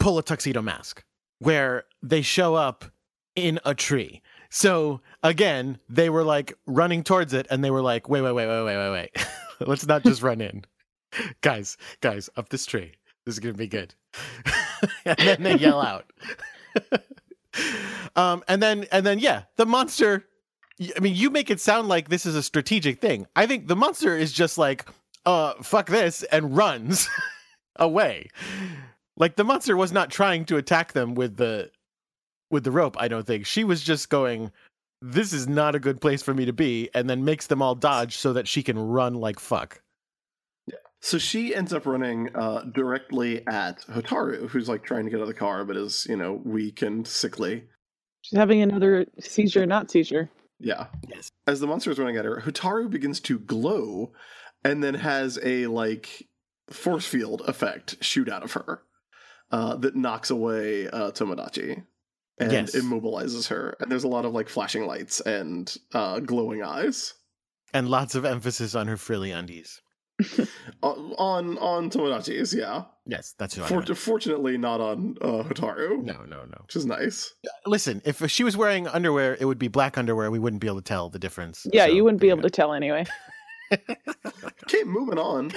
[0.00, 1.04] pull a tuxedo mask
[1.38, 2.84] where they show up
[3.34, 4.22] in a tree.
[4.50, 8.46] So again, they were like running towards it, and they were like, "Wait, wait, wait,
[8.46, 9.26] wait, wait, wait, wait.
[9.68, 10.64] Let's not just run in,
[11.40, 12.92] guys, guys, up this tree.
[13.26, 13.94] This is gonna be good."
[15.04, 16.10] and then they yell out.
[18.16, 20.24] Um, and then and then yeah, the monster.
[20.96, 23.26] I mean, you make it sound like this is a strategic thing.
[23.36, 24.88] I think the monster is just like,
[25.26, 27.06] uh, fuck this, and runs
[27.76, 28.28] away.
[29.16, 31.70] Like the monster was not trying to attack them with the
[32.50, 33.46] with the rope, I don't think.
[33.46, 34.50] She was just going,
[35.02, 37.74] This is not a good place for me to be, and then makes them all
[37.74, 39.80] dodge so that she can run like fuck.
[41.00, 45.22] So she ends up running uh, directly at Hotaru, who's like trying to get out
[45.22, 47.64] of the car, but is you know weak and sickly.
[48.22, 50.28] She's having another seizure, not seizure.
[50.58, 50.88] Yeah.
[51.08, 51.30] Yes.
[51.46, 54.12] As the monster is running at her, Hotaru begins to glow,
[54.62, 56.28] and then has a like
[56.68, 58.82] force field effect shoot out of her
[59.50, 61.82] uh, that knocks away uh, Tomodachi
[62.38, 62.76] and Yes.
[62.76, 63.74] immobilizes her.
[63.80, 67.14] And there's a lot of like flashing lights and uh, glowing eyes
[67.72, 69.80] And lots of emphasis on her frilly undies.
[70.82, 72.54] on on, on Tomodachi's.
[72.54, 72.84] Yeah.
[73.06, 73.96] Yes, that's who For- meant.
[73.98, 76.58] fortunately, not on uh, Hotaru, No, no, no.
[76.62, 77.34] which is nice.
[77.66, 80.30] Listen, if she was wearing underwear, it would be black underwear.
[80.30, 81.66] We wouldn't be able to tell the difference.
[81.72, 83.04] Yeah, So, you wouldn't be there able to tell anyway.
[83.72, 85.50] Okay, moving on.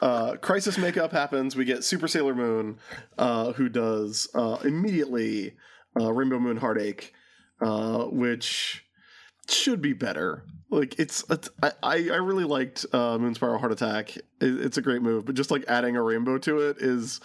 [0.00, 1.54] uh, crisis makeup happens.
[1.54, 2.78] We get Super Sailor Moon,
[3.18, 5.54] uh, who does uh, immediately
[6.00, 7.12] uh, Rainbow Moon Heartache,
[7.60, 8.84] uh, which
[9.48, 10.44] should be better.
[10.70, 14.16] Like it's, it's I, I I really liked uh, Moon Spiral Heart Attack.
[14.16, 17.20] It, it's a great move, but just like adding a rainbow to it is,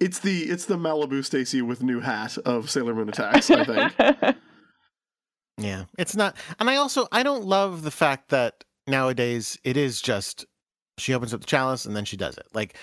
[0.00, 3.50] it's the it's the Malibu Stacy with new hat of Sailor Moon attacks.
[3.50, 4.36] I think.
[5.60, 6.36] Yeah, it's not.
[6.58, 10.46] And I also I don't love the fact that nowadays it is just
[10.98, 12.46] she opens up the chalice and then she does it.
[12.54, 12.76] Like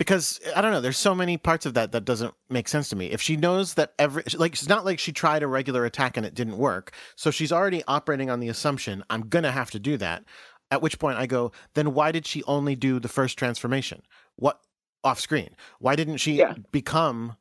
[0.00, 2.96] because I don't know, there's so many parts of that that doesn't make sense to
[2.96, 3.08] me.
[3.10, 6.24] If she knows that every like it's not like she tried a regular attack and
[6.24, 9.98] it didn't work, so she's already operating on the assumption I'm gonna have to do
[9.98, 10.24] that.
[10.70, 14.00] At which point I go, then why did she only do the first transformation?
[14.36, 14.58] What
[15.04, 15.50] off screen?
[15.80, 16.54] Why didn't she Yeah.
[16.72, 17.36] become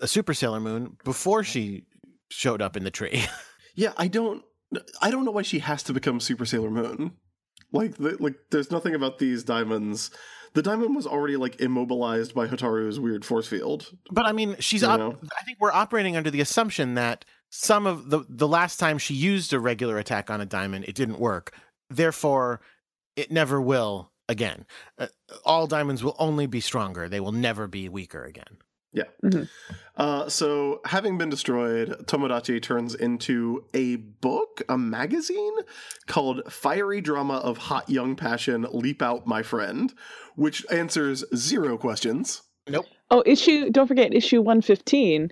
[0.00, 1.84] a Super Sailor Moon before she
[2.28, 3.24] showed up in the tree?
[3.74, 4.42] Yeah, I don't
[5.00, 7.12] I don't know why she has to become Super Sailor Moon.
[7.70, 10.10] Like the, like there's nothing about these diamonds.
[10.54, 13.92] The diamond was already like immobilized by Hotaru's weird force field.
[14.10, 14.82] But I mean, she's.
[14.82, 18.98] Op- I think we're operating under the assumption that some of the the last time
[18.98, 21.54] she used a regular attack on a diamond, it didn't work.
[21.90, 22.60] Therefore,
[23.16, 24.66] it never will again.
[24.98, 25.06] Uh,
[25.44, 27.08] all diamonds will only be stronger.
[27.08, 28.58] They will never be weaker again.
[29.96, 35.54] Uh, so having been destroyed, Tomodachi turns into a book, a magazine
[36.06, 39.92] called Fiery Drama of Hot Young Passion Leap Out My Friend,
[40.36, 42.42] which answers zero questions.
[42.68, 42.86] Nope.
[43.10, 45.30] Oh, issue, don't forget, issue 115,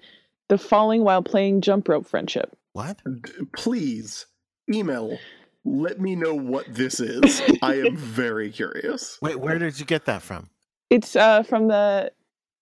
[0.49, 2.57] the falling while playing jump rope friendship.
[2.73, 3.01] What?
[3.05, 4.27] D- please
[4.73, 5.19] email
[5.67, 7.43] let me know what this is.
[7.61, 9.19] I am very curious.
[9.21, 10.49] Wait, where did you get that from?
[10.91, 12.13] It's uh, from the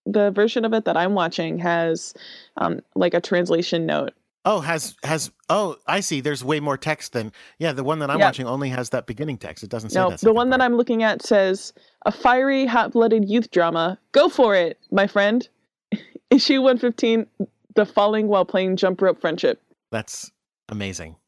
[0.07, 2.15] the version of it that I'm watching has
[2.57, 4.13] um, like a translation note.
[4.47, 6.21] Oh, has has oh, I see.
[6.21, 7.73] There's way more text than yeah.
[7.73, 8.27] The one that I'm Yeah.
[8.27, 9.65] watching only has that beginning text.
[9.65, 10.05] It doesn't say that.
[10.05, 10.21] No, that.
[10.21, 11.73] the one that I'm looking at says
[12.05, 13.99] a fiery, hot-blooded youth drama.
[14.13, 15.49] Go for it, my friend.
[16.31, 17.27] Issue 115,
[17.75, 19.63] the falling while playing jump rope friendship.
[19.91, 20.31] That's
[20.69, 21.17] amazing.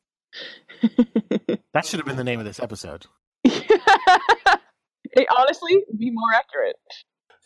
[1.73, 3.05] That should have been the name of this episode.
[3.45, 6.77] it honestly be more accurate.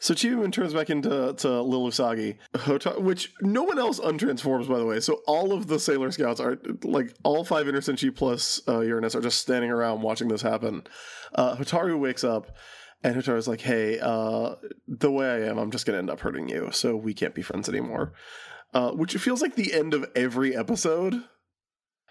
[0.02, 2.38] So Chibi Moon turns back into to Lil Usagi,
[2.98, 4.98] which no one else untransforms, by the way.
[4.98, 9.14] So all of the Sailor Scouts are like all five Inner Senshi plus uh, Uranus
[9.14, 10.84] are just standing around watching this happen.
[11.34, 12.56] Uh, Hotaru wakes up,
[13.04, 14.54] and Hotaru's like, "Hey, uh,
[14.88, 17.42] the way I am, I'm just gonna end up hurting you, so we can't be
[17.42, 18.14] friends anymore."
[18.72, 21.22] Uh, which feels like the end of every episode.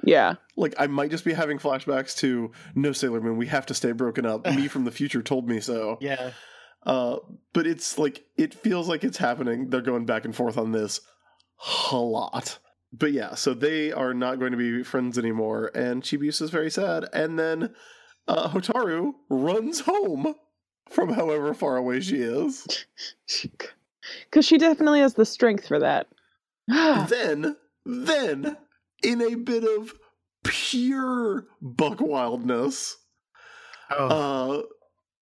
[0.03, 0.35] Yeah.
[0.55, 3.37] Like I might just be having flashbacks to No Sailor Moon.
[3.37, 4.45] We have to stay broken up.
[4.55, 5.97] Me from the future told me so.
[6.01, 6.31] Yeah.
[6.85, 7.17] Uh,
[7.53, 9.69] but it's like it feels like it's happening.
[9.69, 11.01] They're going back and forth on this
[11.91, 12.59] a lot.
[12.91, 16.71] But yeah, so they are not going to be friends anymore, and Chibiusa is very
[16.71, 17.05] sad.
[17.13, 17.75] And then
[18.27, 20.33] uh, Hotaru runs home
[20.89, 22.85] from however far away she is.
[24.25, 26.07] Because she definitely has the strength for that.
[26.67, 28.57] then, then,
[29.03, 29.93] in a bit of
[30.43, 32.97] pure buck wildness,
[33.91, 34.07] Oh.
[34.07, 34.61] uh,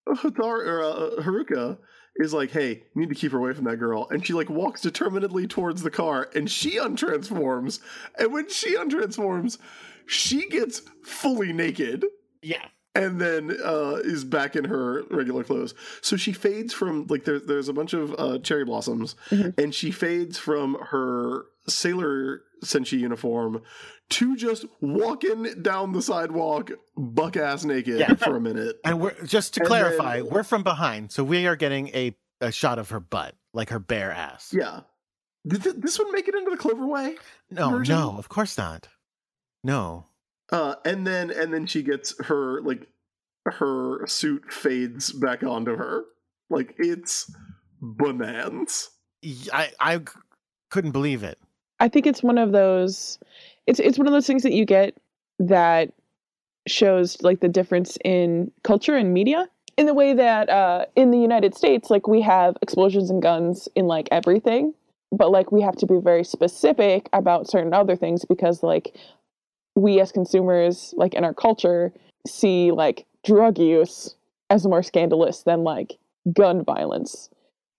[0.08, 1.78] Or uh, Haruka
[2.16, 4.50] is like, "Hey, you need to keep her away from that girl," and she like
[4.50, 7.80] walks determinedly towards the car, and she untransforms,
[8.18, 9.58] and when she untransforms,
[10.06, 12.06] she gets fully naked
[12.42, 12.66] Yeah.
[12.96, 15.74] and then uh, is back in her regular clothes.
[16.02, 19.58] So she fades from like there's there's a bunch of uh, cherry blossoms, Mhm.
[19.60, 23.62] and she fades from her sailor senshi uniform
[24.10, 28.16] to just walking down the sidewalk buck ass naked Yeah.
[28.16, 28.78] for a minute.
[28.86, 32.16] And we're just to And clarify, then- we're from behind, so we are getting a,
[32.42, 34.54] a shot of her butt, like her bare ass.
[34.58, 34.82] Yeah.
[35.48, 37.16] Did th- this one make it into the Cloverway?
[37.52, 37.96] No, version?
[37.96, 38.88] no, of course not.
[39.64, 40.08] No.
[40.52, 42.88] Uh, and then and then she gets her like
[43.46, 46.04] her suit fades back onto her.
[46.50, 47.32] Like it's
[47.82, 48.90] bananas.
[49.52, 50.02] I
[50.70, 51.40] couldn't believe it.
[51.80, 53.20] I think it's one of those
[53.66, 54.98] it's it's one of those things that you get
[55.40, 55.91] that
[56.68, 59.48] shows like the difference in culture and media
[59.78, 63.70] in the way that uh in the United States like we have explosions and guns
[63.76, 64.74] in like everything
[65.12, 68.98] but like we have to be very specific about certain other things because like
[69.76, 71.94] we as consumers like in our culture
[72.28, 74.16] see like drug use
[74.49, 75.98] as more scandalous than like
[76.34, 77.30] gun violence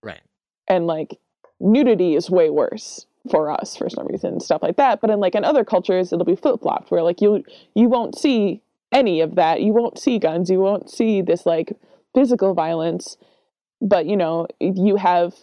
[0.02, 0.20] Right.
[0.68, 1.18] and like
[1.60, 5.00] nudity is way worse for us for some reason stuff like that.
[5.00, 7.44] But in like in other cultures it'll be flip-flopped where like you
[7.74, 9.60] you won't see any of that.
[9.62, 10.50] You won't see guns.
[10.50, 11.72] You won't see this like
[12.14, 13.16] physical violence.
[13.80, 15.34] But you know you have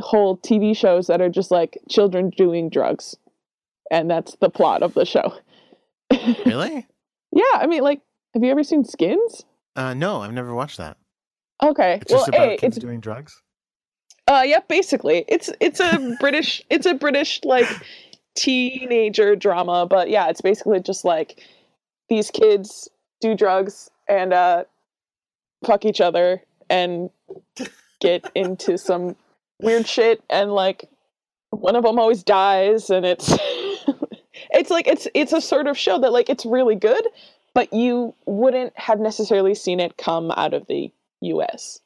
[0.00, 3.16] whole tv shows that are just like children doing drugs.
[3.90, 5.32] And that's the plot of the show.
[6.44, 6.86] Really?
[7.32, 8.00] yeah i mean like
[8.34, 9.44] have you ever seen skins?
[9.74, 10.96] Uh, no, I've never watched that.
[11.62, 13.42] okay It's just well about hey, kids it's doing drugs.
[14.28, 17.68] Uh, yeah, basically, it's it's a British it's a British like
[18.34, 21.40] teenager drama, but yeah, it's basically just like
[22.08, 22.88] these kids
[23.20, 24.64] do drugs and uh,
[25.64, 27.10] fuck each other and
[28.00, 29.16] get into some
[29.60, 30.88] weird shit, and like
[31.50, 33.32] one of them always dies, and it's
[34.50, 37.06] it's like it's it's a sort of show that like it's really good,
[37.54, 40.90] but you wouldn't have necessarily seen it come out of the
[41.20, 41.80] U.S.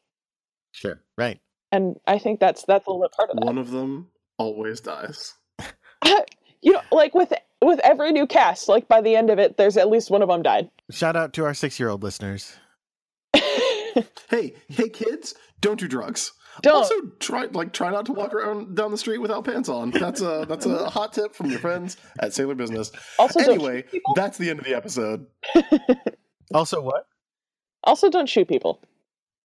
[0.73, 1.01] Sure.
[1.19, 1.41] Right.
[1.72, 3.44] And I think that's that's a little bit part of that.
[3.44, 5.34] One of them always dies.
[6.62, 7.32] you know, like with
[7.62, 10.28] with every new cast, like by the end of it, there's at least one of
[10.28, 10.70] them died.
[10.90, 12.56] Shout out to our six-year-old listeners.
[14.30, 16.30] Hey, hey kids, don't do drugs.
[16.62, 16.76] Don't.
[16.76, 19.90] Also try like try not to walk around down the street without pants on.
[19.90, 22.92] That's a that's a hot tip from your friends at Sailor Business.
[23.18, 23.84] also, Anyway,
[24.14, 25.26] that's the end of the episode.
[26.55, 27.06] Also, what?
[27.82, 28.80] also don't shoot people.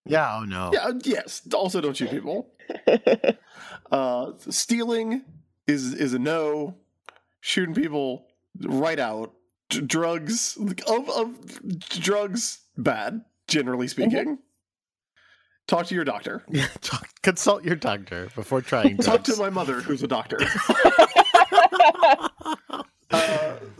[0.05, 0.37] Yeah.
[0.39, 0.71] Oh no.
[0.73, 1.41] Yeah, yes.
[1.53, 2.51] Also don't shoot people.
[3.91, 5.23] Uh stealing
[5.67, 6.75] is is a no.
[7.41, 8.25] Shooting people
[8.63, 9.33] right out.
[9.69, 10.57] D- drugs
[10.87, 14.39] of of drugs bad, generally speaking.
[15.67, 16.43] Talk to your doctor.
[16.51, 16.67] Yeah.
[16.81, 20.39] Talk, consult your doctor before trying to Talk to my mother, who's a doctor.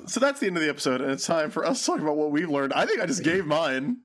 [0.07, 2.15] So that's the end of the episode, and it's time for us to talk about
[2.15, 2.73] what we've learned.
[2.73, 3.98] I think I just gave mine.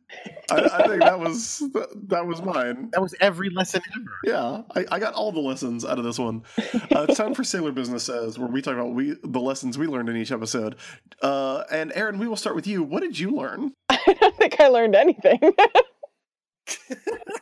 [0.51, 1.63] I, I think that was
[2.09, 2.91] that was mine.
[2.93, 4.11] that was every lesson ever.
[4.25, 6.43] Yeah, I, I got all the lessons out of this one.
[6.59, 9.87] Uh, it's time for Sailor Business Says, where we talk about we the lessons we
[9.87, 10.77] learned in each episode.
[11.23, 12.83] Uh, and Aaron, we will start with you.
[12.83, 13.73] What did you learn?
[13.89, 15.41] I don't think I learned anything.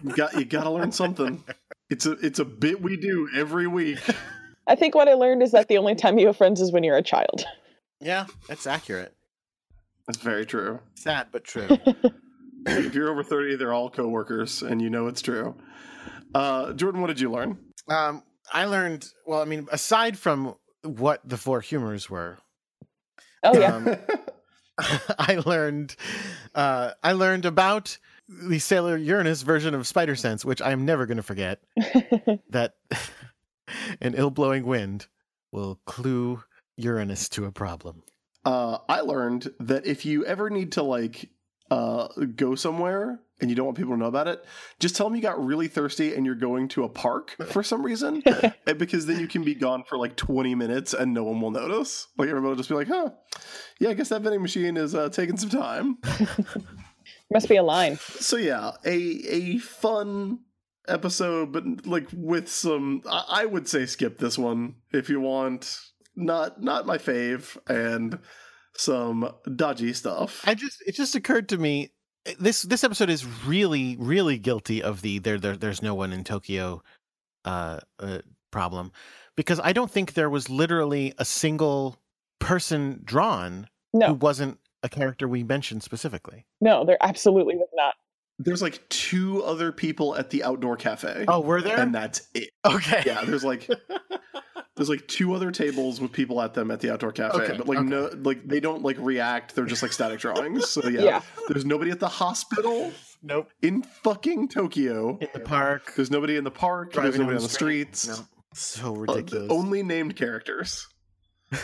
[0.02, 1.42] You got you got to learn something.
[1.90, 3.98] It's a it's a bit we do every week.
[4.66, 6.84] I think what I learned is that the only time you have friends is when
[6.84, 7.46] you're a child.
[8.00, 9.14] Yeah, that's accurate.
[10.06, 10.80] That's very true.
[10.94, 11.68] Sad but true.
[12.66, 15.54] If you're over thirty, they're all coworkers, and you know it's true.
[16.34, 17.56] Uh, Jordan, what did you learn?
[17.88, 18.22] um,
[18.52, 19.08] I learned.
[19.26, 22.36] Well, I mean, aside from what the four humors were,
[23.42, 23.96] Oh yeah, um,
[25.18, 25.96] I learned.
[26.54, 27.96] Uh, I learned about
[28.28, 31.60] the Sailor Uranus version of Spider Sense, which I am never going to forget.
[32.50, 32.74] that
[34.00, 35.06] an ill-blowing wind
[35.52, 36.42] will clue
[36.78, 38.02] Uranus to a problem.
[38.44, 41.28] uh, I learned that if you ever need to like
[41.70, 44.44] uh, go somewhere and you don't want people to know about it,
[44.80, 47.84] just tell them you got really thirsty and you're going to a park for some
[47.84, 48.22] reason,
[48.64, 52.08] because then you can be gone for like 20 minutes and no one will notice.
[52.16, 53.10] Like everybody will just be like, "Huh,
[53.80, 55.98] yeah, I guess that vending machine is uh, taking some time."
[57.30, 57.96] must be a line.
[57.96, 60.40] So yeah, a a fun
[60.88, 65.80] episode, but like with some, I, I would say skip this one if you want.
[66.18, 68.18] Not not my fave, and
[68.76, 70.42] some dodgy stuff.
[70.46, 71.92] I just it just occurred to me
[72.38, 76.24] this this episode is really really guilty of the there, there there's no one in
[76.24, 76.82] Tokyo
[77.44, 78.18] uh, uh
[78.50, 78.92] problem
[79.36, 81.96] because I don't think there was literally a single
[82.40, 86.46] person drawn who wasn't a character we mentioned specifically.
[86.60, 87.67] no, there absolutely was not.
[88.38, 91.24] There's like two other people at the outdoor cafe.
[91.28, 91.78] Oh, were there?
[91.78, 92.50] and that's it.
[92.64, 93.02] okay.
[93.04, 93.68] Yeah, there's like
[94.76, 97.66] there's like two other tables with people at them at the outdoor cafe, Okay, but
[97.66, 97.88] like okay.
[97.88, 99.54] no, like they don't like react.
[99.56, 100.68] They're just like static drawings.
[100.68, 101.22] So yeah, Yeah.
[101.48, 102.92] there's nobody at the hospital
[103.22, 103.50] nope.
[103.62, 105.18] in fucking Tokyo.
[105.20, 105.94] In the park.
[105.96, 106.92] There's nobody in the park.
[106.92, 108.06] there's nobody on the streets.
[108.06, 108.16] No.
[108.54, 109.50] So Uh, ridiculous.
[109.50, 110.86] only named characters.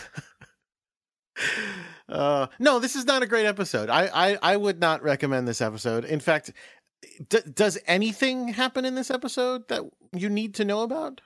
[2.07, 3.89] Uh, no, this is not a great episode.
[3.89, 6.05] I, I, I would not recommend this episode.
[6.05, 6.51] In fact,
[7.29, 9.81] d- does anything happen in this episode that
[10.13, 11.21] you need to know about?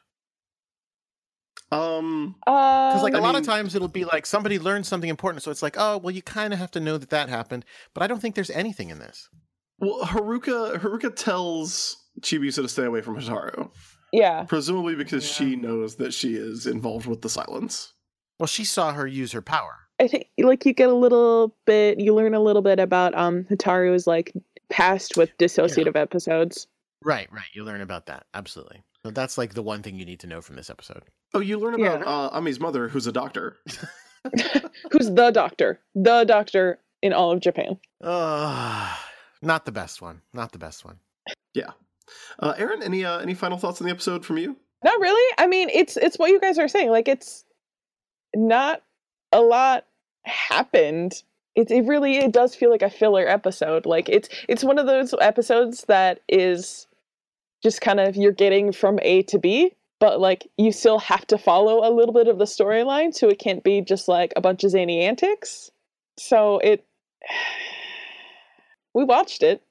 [1.72, 5.10] Um, Because like Um, a I lot of times it'll be like somebody learned something
[5.10, 7.64] important, so it's like, oh, well, you kind of have to know that that happened.
[7.94, 9.30] But I don't think there's anything in this.
[9.80, 13.70] well, Haruka Haruka tells Chibiusa to stay away from Hotaru,
[14.12, 14.44] yeah.
[14.46, 15.34] presumably because Yeah.
[15.50, 17.94] she knows that she is involved with the silence.
[18.40, 19.76] Well, she saw her use her power.
[20.00, 23.44] I think like you get a little bit, you learn a little bit about um
[23.46, 24.34] Hotaru's like
[24.70, 26.68] past with dissociative episodes.
[27.04, 27.46] Right, right.
[27.54, 28.26] You learn about that.
[28.34, 28.84] Absolutely.
[29.06, 31.04] So that's like the one thing you need to know from this episode.
[31.34, 32.06] Oh, you learn about Yeah.
[32.06, 33.58] uh, Ami's mother, who's a doctor.
[34.92, 35.80] Who's the doctor?
[35.96, 37.80] The doctor in all of Japan.
[38.02, 38.94] Uh,
[39.42, 40.22] not the best one.
[40.34, 41.00] Not the best one.
[41.54, 41.72] Yeah.
[42.40, 44.58] Uh, Aaron, any uh, any final thoughts on the episode from you?
[44.84, 45.36] Not really.
[45.38, 46.90] I mean, it's it's what you guys are saying.
[46.90, 47.46] Like it's
[48.36, 48.82] not
[49.32, 49.86] a lot
[50.30, 51.24] happened.
[51.56, 53.86] It it really it does feel like a filler episode.
[53.86, 56.88] Like it's it's one of those episodes that is
[57.64, 61.38] just kind of you're getting from A to B, but like you still have to
[61.38, 64.64] follow a little bit of the storyline, so it can't be just like a bunch
[64.64, 65.72] of zany antics.
[66.18, 66.86] So it
[68.94, 69.64] we watched it.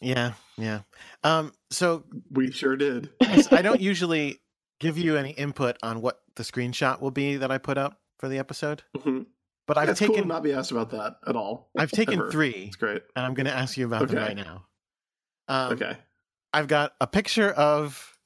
[0.00, 0.80] Yeah, yeah.
[1.22, 3.10] Um, so We sure did.
[3.20, 4.40] I don't usually
[4.80, 8.28] give you any input on what the screenshot will be that I put up for
[8.28, 9.26] the episode, Mhm.
[9.66, 11.70] but I've it's cool to taken not be asked about that at all.
[11.76, 12.30] I've taken ever.
[12.30, 13.02] three, It's great.
[13.16, 14.64] and I'm going to ask you about them right now.
[15.48, 15.96] Um, okay.
[16.52, 18.16] I've got a picture of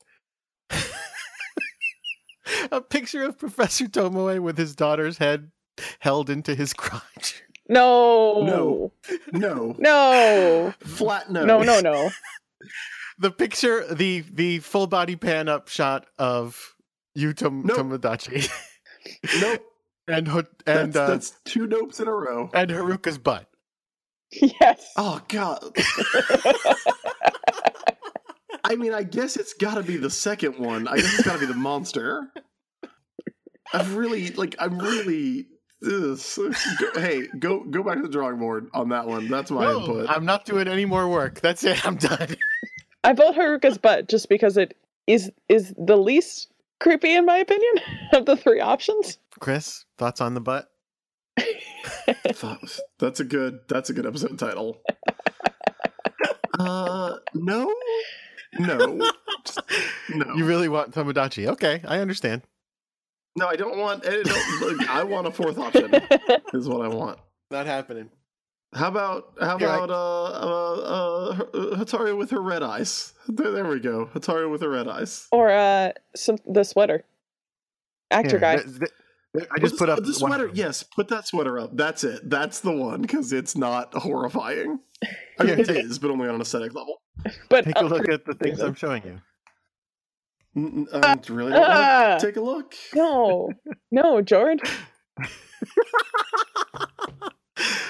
[2.70, 5.50] a picture of Professor Tomoe with his daughter's head
[6.00, 7.42] held into his crotch.
[7.70, 8.42] No.
[8.44, 8.92] No.
[9.32, 9.74] No.
[9.78, 10.74] No.
[10.80, 11.46] Flat no.
[11.46, 12.10] No, no, no.
[13.18, 16.74] The picture, the the full body pan up shot of
[17.14, 17.78] you Tom- Nope.
[17.78, 18.46] Tomodachi
[19.40, 19.62] Nope.
[20.08, 22.50] And Ho- That's, and uh, that's two nopes in a row.
[22.54, 23.48] and Haruka's butt.
[24.32, 24.92] Yes.
[24.96, 25.62] Oh god.
[28.64, 30.88] I mean, I guess it's got to be the second one.
[30.88, 32.28] I guess it's got to be the monster.
[33.72, 34.56] I've really like.
[34.58, 35.46] I'm really.
[35.84, 36.18] ugh.
[36.36, 39.28] Go- hey, go go back to the drawing board on that one.
[39.28, 40.10] That's my No, input.
[40.10, 41.40] I'm not doing any more work.
[41.40, 41.84] That's it.
[41.86, 42.36] I'm done.
[43.04, 44.76] I vote Haruka's butt just because it
[45.06, 46.48] is is the least
[46.80, 47.74] creepy in my opinion
[48.12, 49.18] of the three options.
[49.40, 50.68] Chris, thoughts on the butt?
[52.28, 53.60] Thought- That's a good.
[53.68, 54.80] That's a good episode title.
[56.58, 57.70] Uh, no,
[58.58, 58.76] no,
[60.08, 60.34] no.
[60.34, 61.48] You really want Tomodachi?
[61.48, 62.40] Okay, I understand.
[63.36, 64.06] no, I don't want.
[64.06, 65.94] I, don't, look, I want a fourth option.
[66.54, 67.18] Is what I want.
[67.50, 68.08] Not happening.
[68.76, 73.12] How about how Here, I- about uh, uh, uh, uh, Hotaru with her red eyes?
[73.28, 74.06] There, there we go.
[74.14, 75.28] Hotaru with her red eyes.
[75.32, 77.04] or uh some the sweater.
[78.10, 78.56] Actor Here, guy.
[78.58, 80.46] th- th- I just put the- up the sweater.
[80.46, 80.56] of.
[80.56, 81.76] Yes, put that sweater up.
[81.76, 82.28] That's it.
[82.30, 84.78] That's the one because it's not horrifying.
[85.38, 87.00] I mean, Here, it take- is, but only on an aesthetic level.
[87.48, 88.60] But Take a uh, look at the things.
[88.60, 89.20] I'm showing you.
[90.56, 92.18] Mm, mm, really don't wanna Ah.
[92.20, 92.74] take a look.
[92.94, 93.50] no.
[93.90, 94.60] No, George.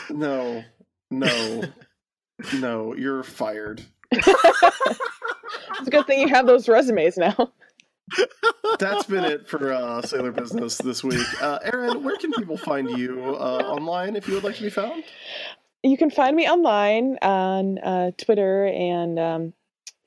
[0.08, 0.62] No,
[1.11, 1.62] no,
[2.55, 2.95] no.
[2.95, 3.83] You're fired.
[5.78, 7.53] It's a good thing you have those resumes now.
[8.78, 11.27] That's been it for uh, Sailor Business this week.
[11.43, 14.70] Uh, Aaron, where can people find you uh, online if you would like to be
[14.70, 15.05] found?
[15.83, 19.53] You can find me online on uh, Twitter and um,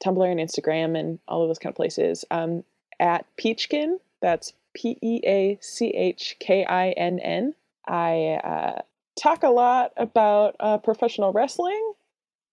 [0.04, 2.64] Tumblr and Instagram and all of those kind of places um,
[3.00, 4.00] at Peachkin.
[4.22, 7.54] That's P E A C H K I N N.
[7.88, 8.82] I uh,
[9.20, 11.94] talk a lot about uh, professional wrestling,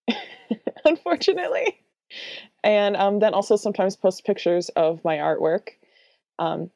[0.84, 1.78] unfortunately,
[2.64, 5.68] and um, then also sometimes post pictures of my artwork.
[6.38, 6.70] Um,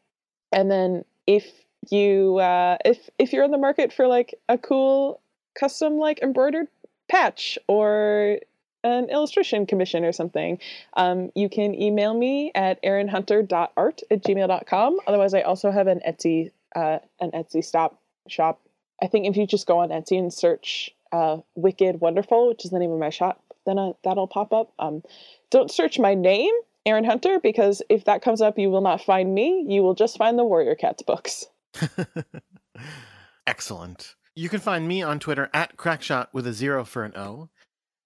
[0.52, 1.46] and then if
[1.90, 5.20] you uh, if if you're in the market for like a cool
[5.58, 6.68] custom like embroidered
[7.10, 8.38] patch or
[8.82, 10.58] an illustration commission or something,
[10.94, 14.98] um, you can email me at aaronhunter.art at gmail.com.
[15.06, 18.60] Otherwise, I also have an Etsy uh, an Etsy stop shop.
[19.02, 22.70] I think if you just go on Etsy and search uh, Wicked Wonderful, which is
[22.70, 24.72] the name of my shop, then uh, that'll pop up.
[24.78, 25.02] Um,
[25.50, 26.52] don't search my name,
[26.86, 29.64] Aaron Hunter, because if that comes up, you will not find me.
[29.68, 31.46] You will just find the Warrior Cats books.
[33.46, 34.14] Excellent.
[34.34, 37.48] You can find me on Twitter at crackshot with a zero for an O.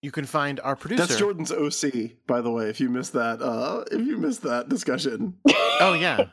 [0.03, 1.07] you can find our producer.
[1.07, 2.69] That's Jordan's OC, by the way.
[2.69, 5.35] If you missed that, uh, if you missed that discussion,
[5.81, 6.27] Oh yeah,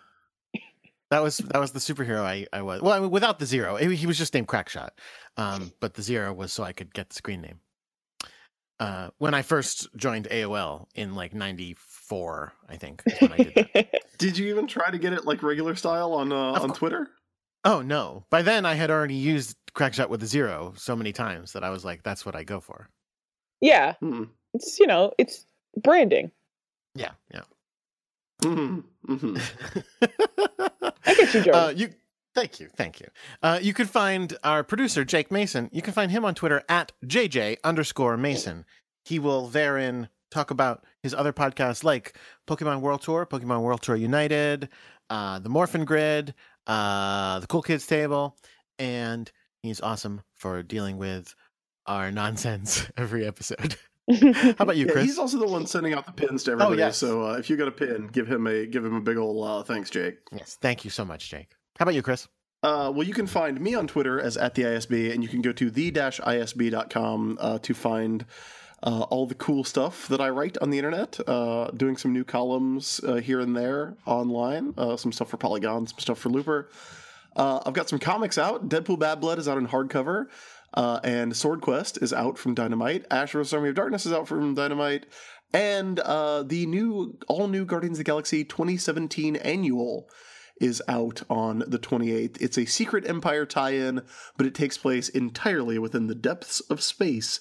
[1.12, 2.82] that was that was the superhero I, I was.
[2.82, 4.90] Well, I mean, without the zero, he he was just named Crackshot,
[5.38, 7.60] um, but the zero was so I could get the screen name.
[8.80, 14.02] Uh, when I first joined AOL in like '94, I think when I did that.
[14.18, 17.08] did you even try to get it like regular style on uh, on cour- Twitter?
[17.64, 18.26] Oh no!
[18.32, 21.70] By then, I had already used Crackshot with a zero so many times that I
[21.70, 22.90] was like, "That's what I go for."
[23.60, 24.24] yeah, Hmm.
[24.56, 25.46] it's you know, it's
[25.78, 26.32] branding.
[26.96, 27.44] Yeah, yeah.
[28.44, 29.38] hmm hmm
[30.82, 31.54] I get you, Jordan.
[31.54, 31.90] Uh, you,
[32.36, 33.08] thank you, thank you.
[33.42, 35.70] Uh, you can find our producer Jake Mason.
[35.72, 38.66] You can find him on Twitter at JJ underscore Mason.
[39.06, 42.16] He will therein talk about his other podcasts like
[42.48, 44.70] Pokemon World Tour, Pokemon World Tour United,
[45.10, 46.34] uh, the Morphin Grid,
[46.68, 48.38] uh, the Cool Kids Table,
[48.80, 49.32] and
[49.62, 51.36] he's awesome for dealing with
[51.86, 53.76] our nonsense every episode.
[54.12, 55.06] How about you, Yeah, Chris?
[55.06, 56.78] he's also the one sending out the pins to everybody.
[56.80, 56.98] yes.
[56.98, 59.48] So uh, if you got a pin, give him a give him a big old
[59.48, 60.18] uh, thanks, Jake.
[60.32, 61.52] Yes, thank you so much, Jake.
[61.78, 62.28] How about you, Chris?
[62.64, 65.42] Uh, well, you can find me on Twitter as at the ISB, and you can
[65.42, 68.26] go to the-isb.com uh, to find
[68.84, 71.20] uh, all the cool stuff that I write on the internet.
[71.28, 75.88] Uh, doing some new columns uh, here and there online, uh, some stuff for Polygon,
[75.88, 76.70] some stuff for Looper.
[77.36, 78.70] Uh, I've got some comics out.
[78.70, 80.28] Deadpool Bad Blood is out in hardcover,
[80.74, 83.06] uh, and Sword Quest is out from Dynamite.
[83.10, 83.54] Ash vs.
[83.54, 85.06] Army of Darkness is out from Dynamite,
[85.54, 90.10] and uh, the new all new Guardians of the Galaxy 2017 annual
[90.60, 92.40] is out on the 28th.
[92.40, 94.04] It's a Secret Empire tie in,
[94.38, 97.40] but it takes place entirely within the depths of space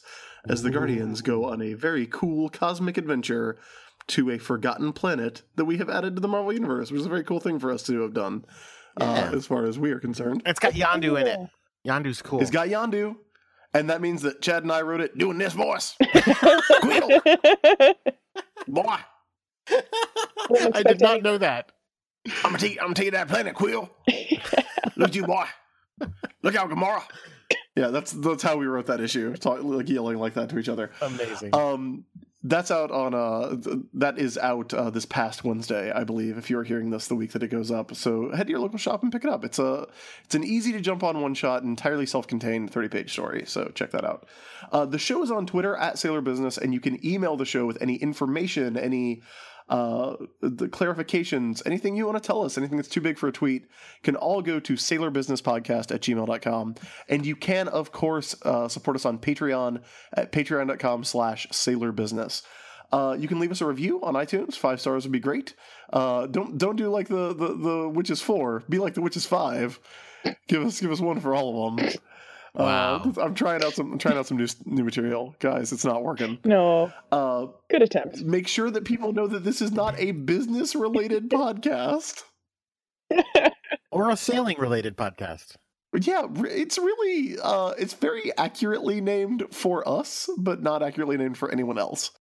[0.49, 3.59] as the Guardians go on a very cool cosmic adventure
[4.07, 7.11] to a forgotten planet that we have added to the Marvel Universe, which is a
[7.11, 8.45] very cool thing for us to have done.
[9.01, 10.43] Uh, as far as we are concerned.
[10.47, 11.39] It's got Yondu in it.
[11.87, 12.41] Yondu's cool.
[12.41, 13.17] It's got Yondu,
[13.73, 15.97] and that means that Chad and I wrote it doing this voice.
[16.81, 17.21] Quill,
[18.69, 18.97] boy,
[20.75, 21.73] I did not know that.
[22.45, 23.91] I'm gonna tell you, I'm gonna tell you that planet, Quill.
[24.97, 25.47] Look at you, boy.
[26.43, 27.03] Look out, Gamora.
[27.77, 30.69] Yeah, that's that's how we wrote that issue, talk, like yelling like that to each
[30.69, 30.91] other.
[31.01, 31.55] Amazing.
[31.55, 32.05] Um,
[32.43, 36.39] that's out on uh, th- that is out uh, this past Wednesday, I believe.
[36.39, 38.79] If you're hearing this the week that it goes up, so head to your local
[38.79, 39.45] shop and pick it up.
[39.45, 39.87] It's a
[40.25, 43.45] it's an easy to jump on one shot, entirely self-contained, 30 page story.
[43.47, 44.27] So check that out.
[44.73, 47.67] Uh, the show is on Twitter at Sailor Business, and you can email the show
[47.67, 49.21] with any information, any
[49.71, 53.33] uh, the clarifications, anything you want to tell us, anything that's too big for a
[53.33, 53.67] tweet,
[54.03, 56.75] can all go to sailorbusinesspodcast at gmail.com.
[57.09, 59.81] And you can, of course, uh, support us on Patreon
[60.13, 62.43] at patreon.com slash sailorbusiness.
[62.93, 64.57] Uh, you can leave us a review on iTunes.
[64.57, 65.55] Five stars would be great.
[65.93, 68.65] Uh, don't don't do like the, the the Witches four.
[68.69, 69.79] Be like the Witches five.
[70.49, 71.89] Give us give us one for all of them.
[72.55, 72.97] Wow.
[73.17, 75.73] Uh, I'm trying out some I'm trying out some new new material, guys.
[75.73, 76.39] It's not working.
[76.45, 78.21] no, Uh, good attempt.
[78.23, 82.23] make sure that people know that this is not a business related podcast.
[83.93, 85.57] or a sailing related podcast.
[86.01, 91.51] Yeah, it's really uh it's very accurately named for us, but not accurately named for
[91.51, 92.13] anyone else.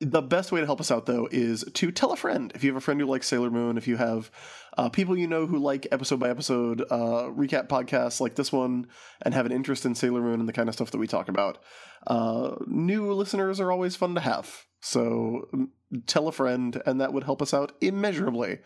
[0.00, 2.52] The best way to help us out, though, is to tell a friend.
[2.54, 4.30] If you have a friend who likes Sailor Moon, if you have
[4.76, 8.88] uh, people you know who like episode by episode uh, recap podcasts like this one
[9.22, 11.30] and have an interest in Sailor Moon and the kind of stuff that we talk
[11.30, 11.58] about,
[12.06, 14.66] uh, new listeners are always fun to have.
[14.80, 15.68] So mm,
[16.06, 18.58] tell a friend, and that would help us out immeasurably.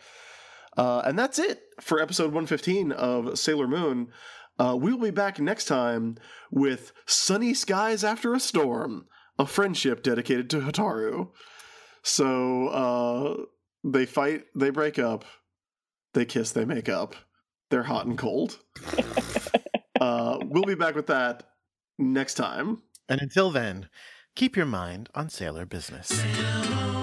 [0.75, 4.09] Uh, and that's it for episode 115 of Sailor Moon.
[4.59, 6.17] Uh, we'll be back next time
[6.51, 9.07] with Sunny Skies After a Storm,
[9.41, 11.29] a friendship dedicated to Hotaru.
[12.03, 13.45] So uh,
[13.83, 15.25] they fight, they break up,
[16.13, 17.15] they kiss, they make up.
[17.71, 18.59] They're hot and cold.
[20.01, 21.43] uh, we'll be back with that
[21.97, 22.83] next time.
[23.09, 23.87] And until then,
[24.35, 26.07] keep your mind on sailor business.
[26.07, 27.00] Sailor Moon.